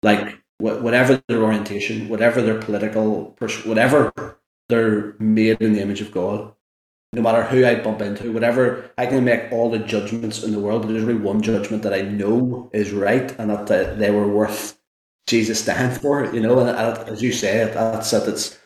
like 0.02 0.36
wh- 0.58 0.82
whatever 0.82 1.22
their 1.28 1.44
orientation, 1.44 2.10
whatever 2.10 2.42
their 2.42 2.60
political, 2.60 3.36
pers- 3.38 3.66
whatever 3.66 4.12
they're 4.70 5.14
made 5.20 5.62
in 5.62 5.74
the 5.74 5.82
image 5.82 6.02
of 6.02 6.12
God. 6.12 6.54
No 7.14 7.22
matter 7.22 7.44
who 7.44 7.66
I 7.66 7.76
bump 7.76 8.02
into, 8.02 8.34
whatever 8.34 8.92
I 8.98 9.06
can 9.06 9.24
make 9.24 9.52
all 9.52 9.72
the 9.72 9.80
judgments 9.80 10.44
in 10.44 10.52
the 10.52 10.60
world, 10.60 10.82
but 10.82 10.90
there's 10.90 11.04
only 11.04 11.16
one 11.16 11.42
judgment 11.42 11.84
that 11.84 11.94
I 11.94 12.02
know 12.02 12.70
is 12.74 12.92
right, 12.92 13.34
and 13.40 13.50
that 13.50 13.72
uh, 13.72 13.94
they 13.96 14.12
were 14.12 14.28
worth 14.28 14.78
Jesus 15.26 15.62
stand 15.62 15.98
for. 16.02 16.26
You 16.34 16.42
know, 16.42 16.60
and 16.60 16.70
uh, 16.70 17.06
as 17.08 17.22
you 17.22 17.32
say, 17.32 17.66
that's 17.74 18.14
at 18.14 18.28
its 18.28 18.58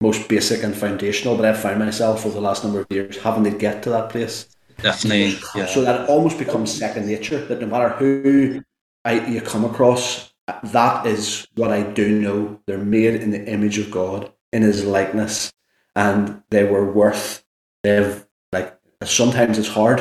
most 0.00 0.28
basic 0.28 0.62
and 0.62 0.74
foundational. 0.74 1.36
But 1.36 1.44
I've 1.44 1.60
found 1.60 1.78
myself 1.78 2.24
over 2.24 2.34
the 2.34 2.40
last 2.40 2.64
number 2.64 2.80
of 2.80 2.86
years 2.90 3.18
having 3.18 3.44
to 3.44 3.50
get 3.50 3.82
to 3.82 3.90
that 3.90 4.10
place. 4.10 4.48
Definitely, 4.78 5.38
yeah. 5.54 5.66
So 5.66 5.82
that 5.82 6.02
it 6.02 6.08
almost 6.08 6.38
becomes 6.38 6.72
second 6.72 7.06
nature. 7.06 7.44
That 7.44 7.60
no 7.60 7.66
matter 7.66 7.90
who 7.90 8.62
I 9.04 9.26
you 9.26 9.40
come 9.40 9.64
across, 9.64 10.32
that 10.62 11.06
is 11.06 11.46
what 11.54 11.70
I 11.70 11.82
do 11.82 12.20
know. 12.20 12.60
They're 12.66 12.78
made 12.78 13.16
in 13.16 13.30
the 13.30 13.44
image 13.46 13.78
of 13.78 13.90
God, 13.90 14.32
in 14.52 14.62
His 14.62 14.84
likeness, 14.84 15.52
and 15.94 16.42
they 16.50 16.64
were 16.64 16.90
worth. 16.90 17.44
They've 17.82 18.26
like 18.52 18.78
sometimes 19.04 19.58
it's 19.58 19.68
hard, 19.68 19.98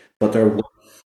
but 0.20 0.32
they're 0.32 0.56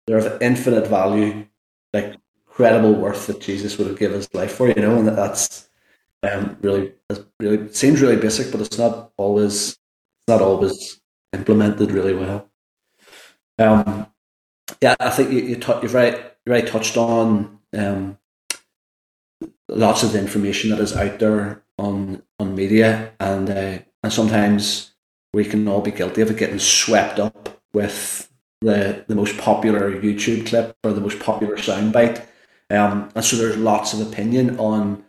they're 0.08 0.18
of 0.18 0.42
infinite 0.42 0.88
value, 0.88 1.46
like 1.94 2.16
incredible 2.48 2.94
worth 2.94 3.28
that 3.28 3.42
Jesus 3.42 3.78
would 3.78 3.88
have 3.88 4.00
given 4.00 4.18
His 4.18 4.34
life 4.34 4.54
for. 4.54 4.68
You 4.68 4.82
know, 4.82 4.98
and 4.98 5.08
that's 5.08 5.70
um, 6.24 6.58
really 6.62 6.94
really 7.40 7.72
seems 7.74 8.02
really 8.02 8.18
basic, 8.18 8.52
but 8.52 8.62
it's 8.62 8.78
not 8.78 9.12
always 9.18 9.72
it's 9.72 10.28
not 10.28 10.42
always 10.42 11.02
implemented 11.34 11.92
really 11.92 12.16
well. 12.16 12.50
Um, 13.60 14.08
yeah, 14.82 14.96
I 15.00 15.10
think 15.10 15.32
you, 15.32 15.40
you 15.40 15.56
t- 15.58 15.74
you've 15.82 15.94
right 15.94 16.16
you 16.46 16.52
already 16.52 16.68
touched 16.68 16.98
on 16.98 17.60
um, 17.78 18.18
lots 19.70 20.04
of 20.04 20.14
the 20.14 20.20
information 20.20 20.70
that 20.70 20.80
is 20.80 20.96
out 20.96 21.20
there 21.20 21.64
on 21.78 22.24
on 22.40 22.56
media, 22.56 23.14
and 23.20 23.50
uh, 23.50 23.80
and 24.04 24.14
sometimes 24.14 24.95
we 25.36 25.44
can 25.44 25.68
all 25.68 25.82
be 25.82 25.92
guilty 25.92 26.22
of 26.22 26.32
it 26.32 26.38
getting 26.38 26.60
swept 26.60 27.20
up 27.20 27.62
with 27.74 28.32
the 28.62 29.04
the 29.08 29.16
most 29.16 29.38
popular 29.38 29.92
YouTube 29.92 30.48
clip 30.48 30.78
or 30.84 30.94
the 30.94 31.02
most 31.02 31.20
popular 31.20 31.58
soundbite. 31.58 32.26
Um, 32.70 33.10
and 33.14 33.24
so 33.24 33.36
there's 33.36 33.58
lots 33.58 33.94
of 33.94 34.00
opinion 34.00 34.58
on 34.58 35.04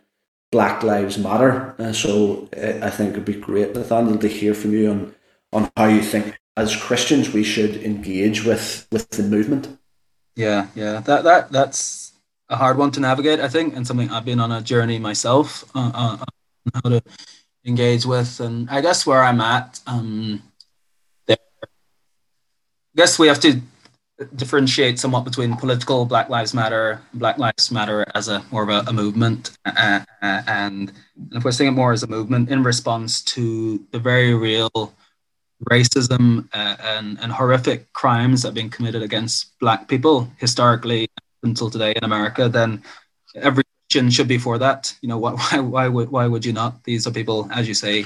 Black 0.51 0.83
Lives 0.83 1.17
Matter. 1.17 1.75
And 1.77 1.95
so 1.95 2.49
uh, 2.55 2.85
I 2.85 2.89
think 2.89 3.11
it'd 3.11 3.25
be 3.25 3.39
great, 3.39 3.73
Nathaniel, 3.73 4.17
to 4.17 4.27
hear 4.27 4.53
from 4.53 4.73
you 4.73 4.91
on 4.91 5.15
on 5.53 5.71
how 5.77 5.85
you 5.85 6.01
think 6.01 6.37
as 6.57 6.75
Christians 6.75 7.31
we 7.31 7.43
should 7.43 7.77
engage 7.77 8.43
with 8.43 8.85
with 8.91 9.09
the 9.11 9.23
movement. 9.23 9.79
Yeah, 10.35 10.67
yeah, 10.75 10.99
that 11.07 11.23
that 11.23 11.51
that's 11.53 12.11
a 12.49 12.57
hard 12.57 12.77
one 12.77 12.91
to 12.91 12.99
navigate, 12.99 13.39
I 13.39 13.47
think, 13.47 13.75
and 13.75 13.87
something 13.87 14.11
I've 14.11 14.25
been 14.25 14.41
on 14.41 14.51
a 14.51 14.61
journey 14.61 14.99
myself 14.99 15.63
uh, 15.73 15.91
uh, 15.93 16.17
on 16.19 16.71
how 16.73 16.89
to 16.89 17.01
engage 17.67 18.05
with, 18.05 18.39
and 18.39 18.69
I 18.69 18.81
guess 18.81 19.05
where 19.05 19.21
I'm 19.21 19.41
at, 19.41 19.79
um, 19.85 20.41
there, 21.27 21.37
I 21.63 21.67
guess 22.95 23.19
we 23.19 23.27
have 23.27 23.39
to 23.41 23.61
differentiate 24.35 24.97
somewhat 24.97 25.25
between 25.25 25.55
political 25.55 26.05
Black 26.05 26.29
Lives 26.29 26.53
Matter, 26.53 27.01
Black 27.13 27.37
Lives 27.37 27.71
Matter 27.71 28.05
as 28.15 28.29
a 28.29 28.43
more 28.51 28.63
of 28.63 28.69
a, 28.69 28.89
a 28.89 28.93
movement, 28.93 29.51
uh, 29.65 29.99
uh, 30.21 30.41
and, 30.47 30.89
and 30.89 30.93
if 31.33 31.43
we're 31.43 31.51
seeing 31.51 31.69
it 31.69 31.75
more 31.75 31.91
as 31.91 32.03
a 32.03 32.07
movement 32.07 32.49
in 32.49 32.63
response 32.63 33.21
to 33.21 33.85
the 33.91 33.99
very 33.99 34.33
real 34.33 34.71
racism 35.69 36.47
uh, 36.53 36.77
and, 36.79 37.19
and 37.19 37.31
horrific 37.31 37.91
crimes 37.93 38.41
that 38.41 38.49
have 38.49 38.55
been 38.55 38.69
committed 38.69 39.01
against 39.01 39.57
black 39.59 39.87
people 39.87 40.31
historically 40.37 41.07
until 41.43 41.69
today 41.69 41.93
in 41.95 42.03
America, 42.03 42.49
then 42.49 42.81
every 43.35 43.63
Christian 43.97 44.11
should 44.11 44.27
be 44.27 44.37
for 44.37 44.59
that. 44.59 44.93
You 45.01 45.09
know, 45.09 45.17
why, 45.17 45.31
why, 45.49 45.59
why, 45.59 45.87
would, 45.87 46.09
why 46.09 46.27
would 46.27 46.45
you 46.45 46.53
not? 46.53 46.83
These 46.83 47.07
are 47.07 47.11
people, 47.11 47.47
as 47.51 47.67
you 47.67 47.73
say, 47.73 48.05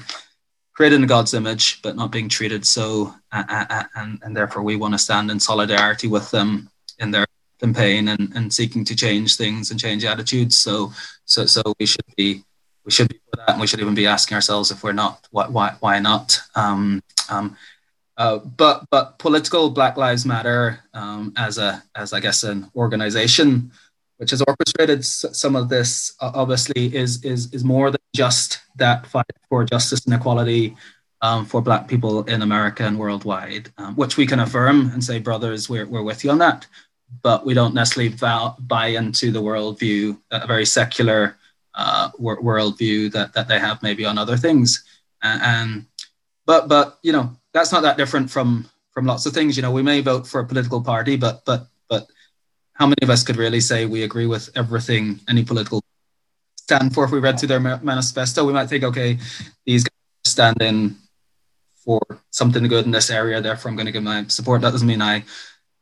created 0.73 1.01
in 1.01 1.07
God's 1.07 1.33
image, 1.33 1.81
but 1.81 1.97
not 1.97 2.13
being 2.13 2.29
treated 2.29 2.65
so, 2.65 3.13
uh, 3.33 3.83
and, 3.95 4.19
and 4.23 4.35
therefore 4.35 4.63
we 4.63 4.77
want 4.77 4.93
to 4.93 4.97
stand 4.97 5.29
in 5.29 5.39
solidarity 5.39 6.07
with 6.07 6.31
them 6.31 6.69
in 6.99 7.11
their 7.11 7.25
campaign 7.59 8.07
and, 8.07 8.31
and 8.35 8.53
seeking 8.53 8.85
to 8.85 8.95
change 8.95 9.35
things 9.35 9.69
and 9.69 9.79
change 9.79 10.05
attitudes. 10.05 10.57
So, 10.61 10.93
so, 11.25 11.45
so 11.45 11.61
we 11.77 11.85
should 11.85 12.05
be 12.15 12.43
we 12.85 12.91
should 12.91 13.09
be 13.09 13.19
for 13.29 13.37
that, 13.37 13.49
and 13.51 13.61
we 13.61 13.67
should 13.67 13.81
even 13.81 13.93
be 13.93 14.07
asking 14.07 14.35
ourselves 14.35 14.71
if 14.71 14.81
we're 14.83 14.93
not, 14.93 15.27
why, 15.29 15.47
why, 15.47 15.75
why 15.81 15.99
not? 15.99 16.39
Um, 16.55 17.03
um, 17.29 17.55
uh, 18.17 18.39
but 18.39 18.85
but 18.89 19.19
political 19.19 19.69
Black 19.69 19.97
Lives 19.97 20.25
Matter 20.25 20.79
um, 20.93 21.33
as 21.37 21.59
a 21.59 21.83
as 21.95 22.11
I 22.11 22.19
guess 22.19 22.43
an 22.43 22.71
organization 22.75 23.71
which 24.21 24.29
has 24.29 24.43
orchestrated 24.43 25.03
some 25.03 25.55
of 25.55 25.67
this 25.67 26.13
uh, 26.21 26.31
obviously 26.35 26.95
is 26.95 27.25
is 27.25 27.51
is 27.55 27.63
more 27.63 27.89
than 27.89 27.99
just 28.15 28.59
that 28.75 29.07
fight 29.07 29.35
for 29.49 29.65
justice 29.65 30.05
and 30.05 30.13
equality 30.13 30.75
um, 31.23 31.43
for 31.43 31.59
Black 31.59 31.87
people 31.87 32.23
in 32.25 32.43
America 32.43 32.83
and 32.83 32.99
worldwide, 32.99 33.71
um, 33.79 33.95
which 33.95 34.17
we 34.17 34.27
can 34.27 34.39
affirm 34.39 34.91
and 34.91 35.03
say, 35.03 35.17
brothers, 35.17 35.69
we're 35.69 35.87
we're 35.87 36.03
with 36.03 36.23
you 36.23 36.29
on 36.29 36.37
that. 36.37 36.67
But 37.23 37.45
we 37.47 37.55
don't 37.55 37.73
necessarily 37.73 38.13
vow, 38.13 38.55
buy 38.59 38.87
into 38.87 39.31
the 39.31 39.41
worldview, 39.41 40.19
a 40.29 40.45
very 40.45 40.67
secular 40.67 41.35
uh, 41.73 42.11
worldview 42.19 43.11
that 43.13 43.33
that 43.33 43.47
they 43.47 43.57
have 43.57 43.81
maybe 43.81 44.05
on 44.05 44.19
other 44.19 44.37
things, 44.37 44.83
and, 45.23 45.41
and 45.41 45.85
but 46.45 46.67
but 46.69 46.99
you 47.01 47.11
know 47.11 47.35
that's 47.53 47.71
not 47.71 47.81
that 47.81 47.97
different 47.97 48.29
from 48.29 48.69
from 48.91 49.07
lots 49.07 49.25
of 49.25 49.33
things. 49.33 49.57
You 49.57 49.63
know, 49.63 49.71
we 49.71 49.81
may 49.81 49.99
vote 50.01 50.27
for 50.27 50.41
a 50.41 50.45
political 50.45 50.81
party, 50.81 51.15
but 51.15 51.43
but 51.43 51.65
but 51.89 52.05
how 52.81 52.87
many 52.87 53.03
of 53.03 53.11
us 53.11 53.21
could 53.21 53.37
really 53.37 53.59
say 53.61 53.85
we 53.85 54.01
agree 54.01 54.25
with 54.25 54.49
everything 54.55 55.19
any 55.29 55.43
political 55.43 55.83
stand 56.57 56.91
for? 56.95 57.05
If 57.05 57.11
we 57.11 57.19
read 57.19 57.37
through 57.37 57.49
their 57.49 57.59
manifesto, 57.59 58.43
we 58.43 58.53
might 58.53 58.69
think, 58.69 58.83
okay, 58.83 59.19
these 59.67 59.83
guys 59.83 59.91
stand 60.25 60.59
in 60.63 60.95
for 61.85 62.01
something 62.31 62.67
good 62.67 62.85
in 62.85 62.91
this 62.91 63.11
area, 63.11 63.39
therefore 63.39 63.69
I'm 63.69 63.75
going 63.75 63.85
to 63.85 63.91
give 63.91 64.01
my 64.01 64.25
support. 64.29 64.61
That 64.61 64.71
doesn't 64.71 64.87
mean 64.87 64.99
I, 64.99 65.23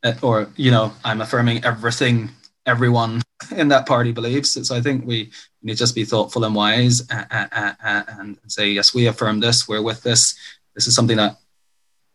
uh, 0.04 0.12
or 0.20 0.50
you 0.56 0.70
know, 0.70 0.92
I'm 1.02 1.22
affirming 1.22 1.64
everything 1.64 2.32
everyone 2.66 3.22
in 3.56 3.68
that 3.68 3.86
party 3.86 4.12
believes. 4.12 4.68
So 4.68 4.76
I 4.76 4.82
think 4.82 5.06
we 5.06 5.30
need 5.62 5.72
to 5.72 5.78
just 5.78 5.94
be 5.94 6.04
thoughtful 6.04 6.44
and 6.44 6.54
wise 6.54 7.06
and 7.10 8.36
say, 8.46 8.68
yes, 8.68 8.92
we 8.92 9.06
affirm 9.06 9.40
this, 9.40 9.66
we're 9.66 9.80
with 9.80 10.02
this. 10.02 10.34
This 10.74 10.86
is 10.86 10.94
something 10.94 11.16
that 11.16 11.38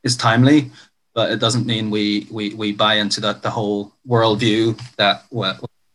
is 0.04 0.16
timely, 0.16 0.70
but 1.16 1.32
it 1.32 1.40
doesn't 1.40 1.66
mean 1.66 1.90
we 1.90 2.28
we, 2.30 2.54
we 2.54 2.72
buy 2.72 2.96
into 2.96 3.20
that 3.22 3.42
the 3.42 3.50
whole 3.50 3.92
worldview 4.08 4.80
that 4.98 5.24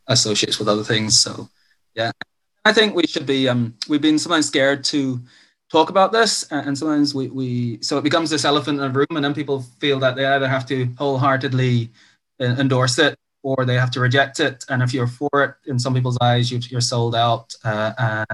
associates 0.08 0.58
with 0.58 0.68
other 0.68 0.82
things. 0.82 1.20
So 1.20 1.48
yeah, 1.94 2.10
I 2.64 2.72
think 2.72 2.96
we 2.96 3.06
should 3.06 3.26
be. 3.26 3.48
Um, 3.48 3.74
we've 3.88 4.02
been 4.02 4.18
sometimes 4.18 4.48
scared 4.48 4.82
to 4.84 5.20
talk 5.70 5.88
about 5.88 6.10
this 6.10 6.42
and 6.50 6.76
sometimes 6.76 7.14
we, 7.14 7.28
we 7.28 7.78
so 7.80 7.96
it 7.96 8.02
becomes 8.02 8.28
this 8.28 8.44
elephant 8.44 8.80
in 8.80 8.92
the 8.92 8.98
room 8.98 9.16
and 9.16 9.24
then 9.24 9.32
people 9.32 9.62
feel 9.78 10.00
that 10.00 10.16
they 10.16 10.26
either 10.26 10.48
have 10.48 10.66
to 10.66 10.86
wholeheartedly 10.98 11.88
uh, 12.40 12.56
endorse 12.58 12.98
it 12.98 13.16
or 13.42 13.64
they 13.64 13.76
have 13.76 13.90
to 13.90 14.00
reject 14.00 14.40
it 14.40 14.64
and 14.68 14.82
if 14.82 14.92
you're 14.92 15.06
for 15.06 15.30
it 15.44 15.70
in 15.70 15.78
some 15.78 15.94
people's 15.94 16.18
eyes 16.20 16.50
you're 16.50 16.80
sold 16.80 17.14
out 17.14 17.54
uh, 17.64 18.24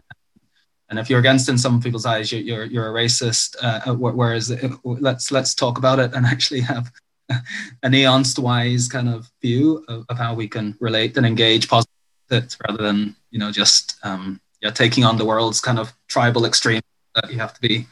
and 0.88 0.99
if 0.99 1.11
you're 1.11 1.20
against 1.20 1.49
in 1.49 1.59
some 1.59 1.81
people's 1.81 2.07
eyes 2.07 2.31
you're 2.31 2.40
you're, 2.40 2.64
you're 2.64 2.96
a 2.96 3.03
racist 3.03 3.57
uh, 3.62 3.94
whereas 3.94 4.51
uh, 4.51 4.68
let's 4.85 5.31
let's 5.31 5.55
talk 5.55 5.79
about 5.79 5.99
it 5.99 6.14
and 6.14 6.27
actually 6.35 6.61
have 6.61 6.90
a 7.29 7.88
nuanced 7.88 8.38
wise 8.38 8.88
kind 8.88 9.09
of 9.09 9.31
view 9.42 9.85
of, 9.88 10.05
of 10.09 10.18
how 10.18 10.33
we 10.35 10.46
can 10.46 10.77
relate 10.81 11.16
and 11.16 11.27
engage 11.27 11.68
positively 11.68 12.49
rather 12.68 12.83
than 12.83 13.14
you 13.31 13.38
know 13.38 13.51
just 13.51 13.96
um, 14.03 14.40
yeah 14.62 14.70
taking 14.70 15.05
on 15.05 15.16
the 15.16 15.25
world's 15.25 15.61
kind 15.61 15.79
of 15.79 15.92
tribal 16.09 16.44
extreme 16.44 16.81
that 17.14 17.33
you 17.33 17.38
have 17.38 17.55
to 17.55 17.61
be 17.61 17.87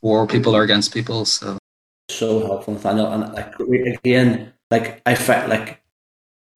for 0.00 0.26
people 0.26 0.54
or 0.54 0.62
against 0.62 0.94
people. 0.94 1.24
So 1.24 1.58
so 2.08 2.46
helpful, 2.46 2.74
Nathaniel. 2.74 3.06
And 3.12 3.32
like 3.32 3.58
again, 3.58 4.52
like 4.70 5.02
I 5.06 5.14
felt 5.14 5.48
like 5.48 5.82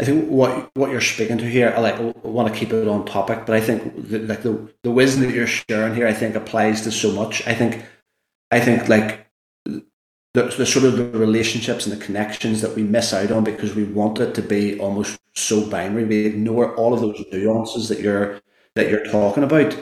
I 0.00 0.04
think 0.04 0.30
what 0.30 0.70
what 0.74 0.90
you're 0.90 1.02
speaking 1.02 1.36
to 1.38 1.44
here, 1.44 1.74
I 1.76 1.80
like 1.80 1.96
I 1.96 2.12
want 2.22 2.52
to 2.52 2.58
keep 2.58 2.72
it 2.72 2.88
on 2.88 3.04
topic, 3.04 3.44
but 3.44 3.54
I 3.54 3.60
think 3.60 4.08
the, 4.08 4.20
like 4.20 4.42
the 4.42 4.72
the 4.82 4.90
wisdom 4.90 5.24
that 5.24 5.34
you're 5.34 5.46
sharing 5.46 5.94
here, 5.94 6.06
I 6.06 6.14
think 6.14 6.34
applies 6.34 6.80
to 6.82 6.90
so 6.90 7.12
much. 7.12 7.46
I 7.46 7.54
think 7.54 7.84
I 8.50 8.60
think 8.60 8.88
like 8.88 9.26
the, 9.66 9.84
the 10.32 10.64
sort 10.64 10.86
of 10.86 10.96
the 10.96 11.18
relationships 11.18 11.86
and 11.86 11.94
the 11.94 12.02
connections 12.02 12.62
that 12.62 12.74
we 12.74 12.82
miss 12.82 13.12
out 13.12 13.30
on 13.30 13.44
because 13.44 13.74
we 13.74 13.84
want 13.84 14.20
it 14.20 14.34
to 14.36 14.42
be 14.42 14.80
almost 14.80 15.20
so 15.34 15.68
binary. 15.68 16.04
We 16.04 16.24
ignore 16.24 16.74
all 16.76 16.94
of 16.94 17.00
those 17.00 17.22
nuances 17.30 17.90
that 17.90 18.00
you're 18.00 18.40
that 18.76 18.88
you're 18.88 19.04
talking 19.04 19.44
about. 19.44 19.76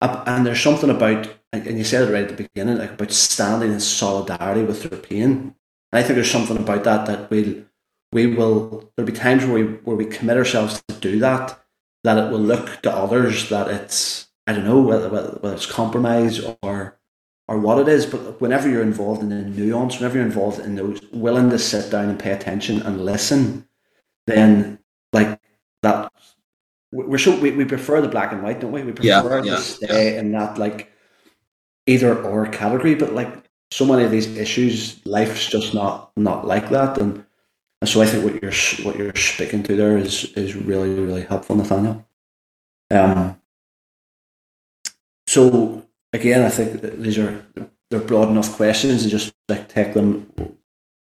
And 0.00 0.44
there's 0.44 0.60
something 0.60 0.90
about 0.90 1.28
and 1.52 1.78
you 1.78 1.84
said 1.84 2.08
it 2.08 2.12
right 2.12 2.24
at 2.24 2.36
the 2.36 2.48
beginning, 2.48 2.78
like 2.78 2.92
about 2.92 3.12
standing 3.12 3.72
in 3.72 3.80
solidarity 3.80 4.62
with 4.62 4.82
their 4.82 4.98
pain. 4.98 5.22
And 5.22 5.54
I 5.92 6.02
think 6.02 6.16
there's 6.16 6.30
something 6.30 6.56
about 6.56 6.82
that 6.84 7.06
that 7.06 7.30
we'll 7.30 7.64
we 8.16 8.26
will 8.26 8.90
there'll 8.96 9.12
be 9.12 9.12
times 9.12 9.44
where 9.44 9.62
we 9.62 9.64
where 9.84 9.94
we 9.94 10.06
commit 10.06 10.38
ourselves 10.38 10.82
to 10.88 10.94
do 10.94 11.18
that, 11.18 11.60
that 12.02 12.16
it 12.16 12.30
will 12.32 12.40
look 12.40 12.80
to 12.82 12.90
others 12.90 13.50
that 13.50 13.68
it's 13.68 14.28
I 14.46 14.54
don't 14.54 14.64
know 14.64 14.80
whether 14.80 15.10
whether 15.10 15.54
it's 15.54 15.66
compromise 15.66 16.40
or 16.62 16.98
or 17.46 17.58
what 17.58 17.78
it 17.78 17.88
is, 17.88 18.06
but 18.06 18.40
whenever 18.40 18.70
you're 18.70 18.82
involved 18.82 19.22
in 19.22 19.28
the 19.28 19.42
nuance, 19.42 19.96
whenever 19.96 20.16
you're 20.16 20.26
involved 20.26 20.58
in 20.60 20.76
those 20.76 21.00
willing 21.12 21.50
to 21.50 21.58
sit 21.58 21.90
down 21.90 22.08
and 22.08 22.18
pay 22.18 22.32
attention 22.32 22.80
and 22.80 23.04
listen, 23.04 23.68
then 24.26 24.78
like 25.12 25.38
that 25.82 26.10
we're 26.92 27.18
so 27.18 27.38
we, 27.38 27.50
we 27.50 27.66
prefer 27.66 28.00
the 28.00 28.08
black 28.08 28.32
and 28.32 28.42
white, 28.42 28.60
don't 28.60 28.72
we? 28.72 28.82
We 28.82 28.92
prefer 28.92 29.44
yeah, 29.44 29.44
yeah, 29.44 29.56
to 29.56 29.60
stay 29.60 30.14
yeah. 30.14 30.20
in 30.20 30.32
that 30.32 30.56
like 30.56 30.90
either 31.86 32.18
or 32.22 32.46
category, 32.46 32.94
but 32.94 33.12
like 33.12 33.44
so 33.70 33.84
many 33.84 34.04
of 34.04 34.10
these 34.10 34.38
issues, 34.38 35.04
life's 35.04 35.46
just 35.46 35.74
not 35.74 36.12
not 36.16 36.46
like 36.46 36.70
that, 36.70 36.96
and, 36.96 37.12
and 37.16 37.25
so 37.88 38.02
I 38.02 38.06
think 38.06 38.24
what 38.24 38.42
you're 38.42 38.52
what 38.84 38.96
you're 38.96 39.14
speaking 39.14 39.62
to 39.64 39.76
there 39.76 39.96
is 39.96 40.32
is 40.34 40.54
really 40.54 40.90
really 40.94 41.22
helpful, 41.22 41.56
Nathaniel. 41.56 42.06
Um. 42.90 43.40
So 45.26 45.86
again, 46.12 46.42
I 46.42 46.50
think 46.50 46.80
these 46.80 47.18
are 47.18 47.44
they're 47.90 48.00
broad 48.00 48.28
enough 48.28 48.52
questions, 48.56 49.02
and 49.02 49.10
just 49.10 49.34
like 49.48 49.68
take 49.68 49.94
them, 49.94 50.30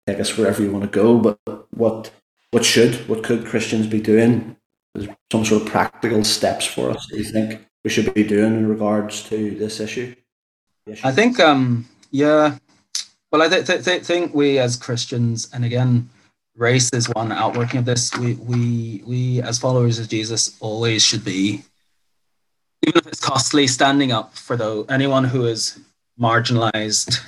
take 0.06 0.20
us 0.20 0.38
wherever 0.38 0.62
you 0.62 0.72
want 0.72 0.84
to 0.84 0.90
go. 0.90 1.18
But 1.18 1.68
what 1.72 2.12
what 2.52 2.66
should 2.66 3.08
what 3.08 3.24
could 3.24 3.46
Christians 3.46 3.88
be 3.88 4.02
doing? 4.02 4.56
There's 4.94 5.10
some 5.32 5.46
sort 5.46 5.62
of 5.64 5.68
practical 5.68 6.24
steps 6.24 6.66
for 6.66 6.90
us. 6.92 7.08
Do 7.08 7.18
you 7.18 7.24
think 7.24 7.66
we 7.84 7.90
should 7.90 8.14
be 8.14 8.24
doing 8.24 8.56
in 8.56 8.68
regards 8.68 9.24
to 9.30 9.52
this 9.52 9.80
issue? 9.80 10.16
I 11.04 11.12
think, 11.12 11.40
um, 11.40 11.88
yeah. 12.12 12.58
Well, 13.32 13.42
I 13.42 13.50
th- 13.50 13.68
th- 13.68 13.84
th- 13.84 14.04
think 14.04 14.34
we 14.34 14.58
as 14.58 14.78
Christians, 14.78 15.50
and 15.54 15.66
again, 15.66 16.10
race 16.58 16.92
is 16.92 17.08
one 17.10 17.32
outworking 17.32 17.80
of 17.80 17.86
this. 17.86 18.16
We 18.18 18.34
we 18.34 19.04
we 19.06 19.42
as 19.42 19.60
followers 19.60 20.00
of 20.00 20.10
Jesus 20.10 20.58
always 20.60 21.04
should 21.04 21.24
be, 21.24 21.64
even 22.86 22.98
if 22.98 23.08
it's 23.08 23.20
costly, 23.20 23.68
standing 23.68 24.12
up 24.12 24.36
for 24.36 24.58
though 24.58 24.84
anyone 24.90 25.24
who 25.24 25.46
is 25.46 25.80
marginalized, 26.20 27.20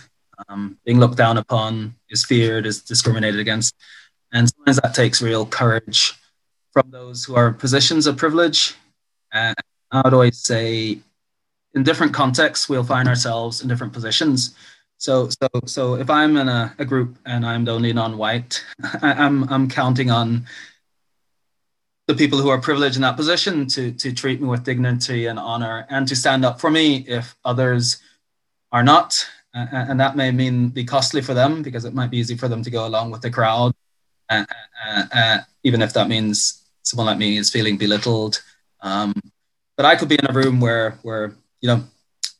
um, 0.49 0.77
being 0.85 0.99
looked 0.99 1.17
down 1.17 1.37
upon, 1.37 1.95
is 2.09 2.25
feared, 2.25 2.65
is 2.65 2.81
discriminated 2.81 3.39
against, 3.39 3.75
and 4.33 4.49
sometimes 4.49 4.77
that 4.77 4.95
takes 4.95 5.21
real 5.21 5.45
courage 5.45 6.15
from 6.73 6.89
those 6.91 7.23
who 7.23 7.35
are 7.35 7.47
in 7.47 7.53
positions 7.53 8.07
of 8.07 8.17
privilege. 8.17 8.75
Uh, 9.31 9.53
I 9.91 10.01
would 10.03 10.13
always 10.13 10.37
say 10.39 10.99
in 11.73 11.83
different 11.83 12.13
contexts, 12.13 12.67
we'll 12.67 12.83
find 12.83 13.07
ourselves 13.07 13.61
in 13.61 13.67
different 13.67 13.93
positions. 13.93 14.55
So, 14.99 15.29
so, 15.29 15.47
so 15.65 15.95
if 15.95 16.09
I'm 16.09 16.35
in 16.35 16.49
a, 16.49 16.75
a 16.77 16.83
group 16.83 17.17
and 17.25 17.45
I'm 17.45 17.63
the 17.63 17.71
only 17.71 17.93
non-white, 17.93 18.63
I, 19.01 19.13
I'm 19.13 19.47
I'm 19.49 19.69
counting 19.69 20.11
on 20.11 20.45
the 22.07 22.15
people 22.15 22.37
who 22.39 22.49
are 22.49 22.59
privileged 22.59 22.97
in 22.97 23.03
that 23.03 23.15
position 23.15 23.65
to 23.67 23.93
to 23.93 24.11
treat 24.11 24.41
me 24.41 24.49
with 24.49 24.65
dignity 24.65 25.27
and 25.27 25.39
honor 25.39 25.87
and 25.89 26.05
to 26.09 26.17
stand 26.17 26.43
up 26.43 26.59
for 26.59 26.69
me 26.69 27.05
if 27.07 27.33
others 27.45 28.01
are 28.73 28.83
not. 28.83 29.25
And 29.53 29.99
that 29.99 30.15
may 30.17 30.31
mean 30.31 30.67
be 30.67 30.83
costly 30.83 31.21
for 31.21 31.33
them 31.33 31.63
because 31.63 31.85
it 31.85 31.95
might 31.95 32.11
be 32.11 32.17
easy 32.17 32.35
for 32.35 32.49
them 32.49 32.61
to 32.61 32.69
go 32.69 32.85
along 32.85 33.09
with 33.09 33.21
the 33.21 33.31
crowd, 33.31 33.73
uh, 34.29 34.45
uh, 34.85 35.39
even 35.63 35.81
if 35.81 35.93
that 35.93 36.07
means 36.07 36.61
someone 36.83 37.07
like 37.07 37.17
me 37.17 37.37
is 37.37 37.49
feeling 37.49 37.77
belittled. 37.77 38.43
Um, 38.81 39.13
but 39.75 39.85
I 39.85 39.95
could 39.95 40.09
be 40.09 40.19
in 40.19 40.29
a 40.29 40.33
room 40.33 40.59
where 40.59 40.99
where 41.03 41.33
you 41.61 41.67
know, 41.67 41.83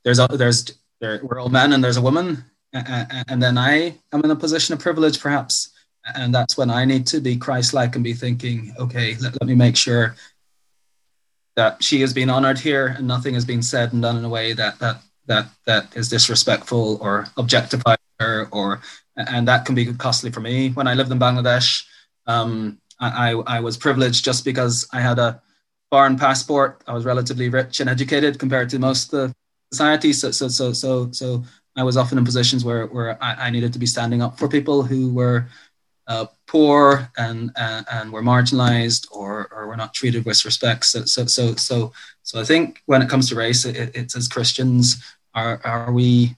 there's 0.03 0.19
there's 0.27 0.78
we're 1.01 1.39
all 1.39 1.49
men 1.49 1.73
and 1.73 1.83
there's 1.83 1.97
a 1.97 2.01
woman, 2.01 2.43
and 2.73 3.41
then 3.41 3.57
I 3.57 3.95
am 4.11 4.23
in 4.23 4.31
a 4.31 4.35
position 4.35 4.73
of 4.73 4.79
privilege, 4.79 5.19
perhaps, 5.19 5.69
and 6.15 6.33
that's 6.33 6.57
when 6.57 6.69
I 6.69 6.85
need 6.85 7.07
to 7.07 7.19
be 7.19 7.37
Christ-like 7.37 7.95
and 7.95 8.03
be 8.03 8.13
thinking, 8.13 8.73
okay, 8.79 9.15
let, 9.21 9.33
let 9.39 9.47
me 9.47 9.55
make 9.55 9.75
sure 9.75 10.15
that 11.55 11.83
she 11.83 12.01
has 12.01 12.13
been 12.13 12.29
honored 12.29 12.59
here 12.59 12.95
and 12.97 13.07
nothing 13.07 13.33
has 13.33 13.45
been 13.45 13.61
said 13.61 13.91
and 13.93 14.01
done 14.01 14.17
in 14.17 14.23
a 14.23 14.29
way 14.29 14.53
that 14.53 14.79
that 14.79 15.01
that 15.25 15.47
that 15.65 15.95
is 15.95 16.07
disrespectful 16.07 16.97
or 17.01 17.27
objectify 17.35 17.95
her 18.19 18.47
or 18.51 18.79
and 19.17 19.45
that 19.47 19.65
can 19.65 19.75
be 19.75 19.93
costly 19.93 20.31
for 20.31 20.39
me 20.39 20.69
when 20.69 20.87
i 20.87 20.93
lived 20.93 21.11
in 21.11 21.19
bangladesh 21.19 21.83
um, 22.27 22.79
I, 23.01 23.31
I 23.31 23.59
was 23.59 23.75
privileged 23.75 24.23
just 24.23 24.45
because 24.45 24.87
i 24.93 25.01
had 25.01 25.19
a 25.19 25.41
foreign 25.89 26.17
passport. 26.17 26.83
I 26.87 26.93
was 26.93 27.05
relatively 27.05 27.49
rich 27.49 27.79
and 27.79 27.89
educated 27.89 28.39
compared 28.39 28.69
to 28.69 28.79
most 28.79 29.13
of 29.13 29.29
the 29.29 29.35
society. 29.71 30.13
So, 30.13 30.31
so, 30.31 30.47
so, 30.47 30.73
so, 30.73 31.11
so 31.11 31.43
I 31.75 31.83
was 31.83 31.97
often 31.97 32.17
in 32.17 32.25
positions 32.25 32.65
where, 32.65 32.87
where 32.87 33.21
I, 33.23 33.47
I 33.47 33.49
needed 33.49 33.73
to 33.73 33.79
be 33.79 33.85
standing 33.85 34.21
up 34.21 34.37
for 34.37 34.47
people 34.47 34.83
who 34.83 35.13
were 35.13 35.47
uh, 36.07 36.25
poor 36.47 37.09
and, 37.17 37.51
and 37.55 38.11
were 38.11 38.23
marginalized 38.23 39.07
or, 39.11 39.47
or 39.51 39.67
were 39.67 39.77
not 39.77 39.93
treated 39.93 40.25
with 40.25 40.43
respect. 40.43 40.85
So, 40.85 41.05
so, 41.05 41.25
so, 41.27 41.55
so, 41.55 41.93
so 42.23 42.41
I 42.41 42.43
think 42.43 42.81
when 42.87 43.01
it 43.01 43.09
comes 43.09 43.29
to 43.29 43.35
race, 43.35 43.63
it, 43.65 43.95
it's 43.95 44.15
as 44.15 44.27
Christians, 44.27 45.03
are, 45.35 45.61
are 45.63 45.91
we, 45.91 46.35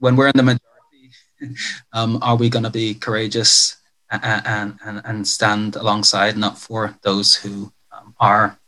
when 0.00 0.16
we're 0.16 0.28
in 0.28 0.36
the 0.36 0.42
majority, 0.42 1.12
um, 1.92 2.18
are 2.20 2.36
we 2.36 2.50
going 2.50 2.64
to 2.64 2.70
be 2.70 2.94
courageous 2.94 3.76
and, 4.10 4.78
and, 4.84 5.02
and 5.04 5.26
stand 5.26 5.76
alongside 5.76 6.40
up 6.42 6.58
for 6.58 6.96
those 7.02 7.34
who 7.34 7.72
um, 7.92 8.14
are 8.18 8.58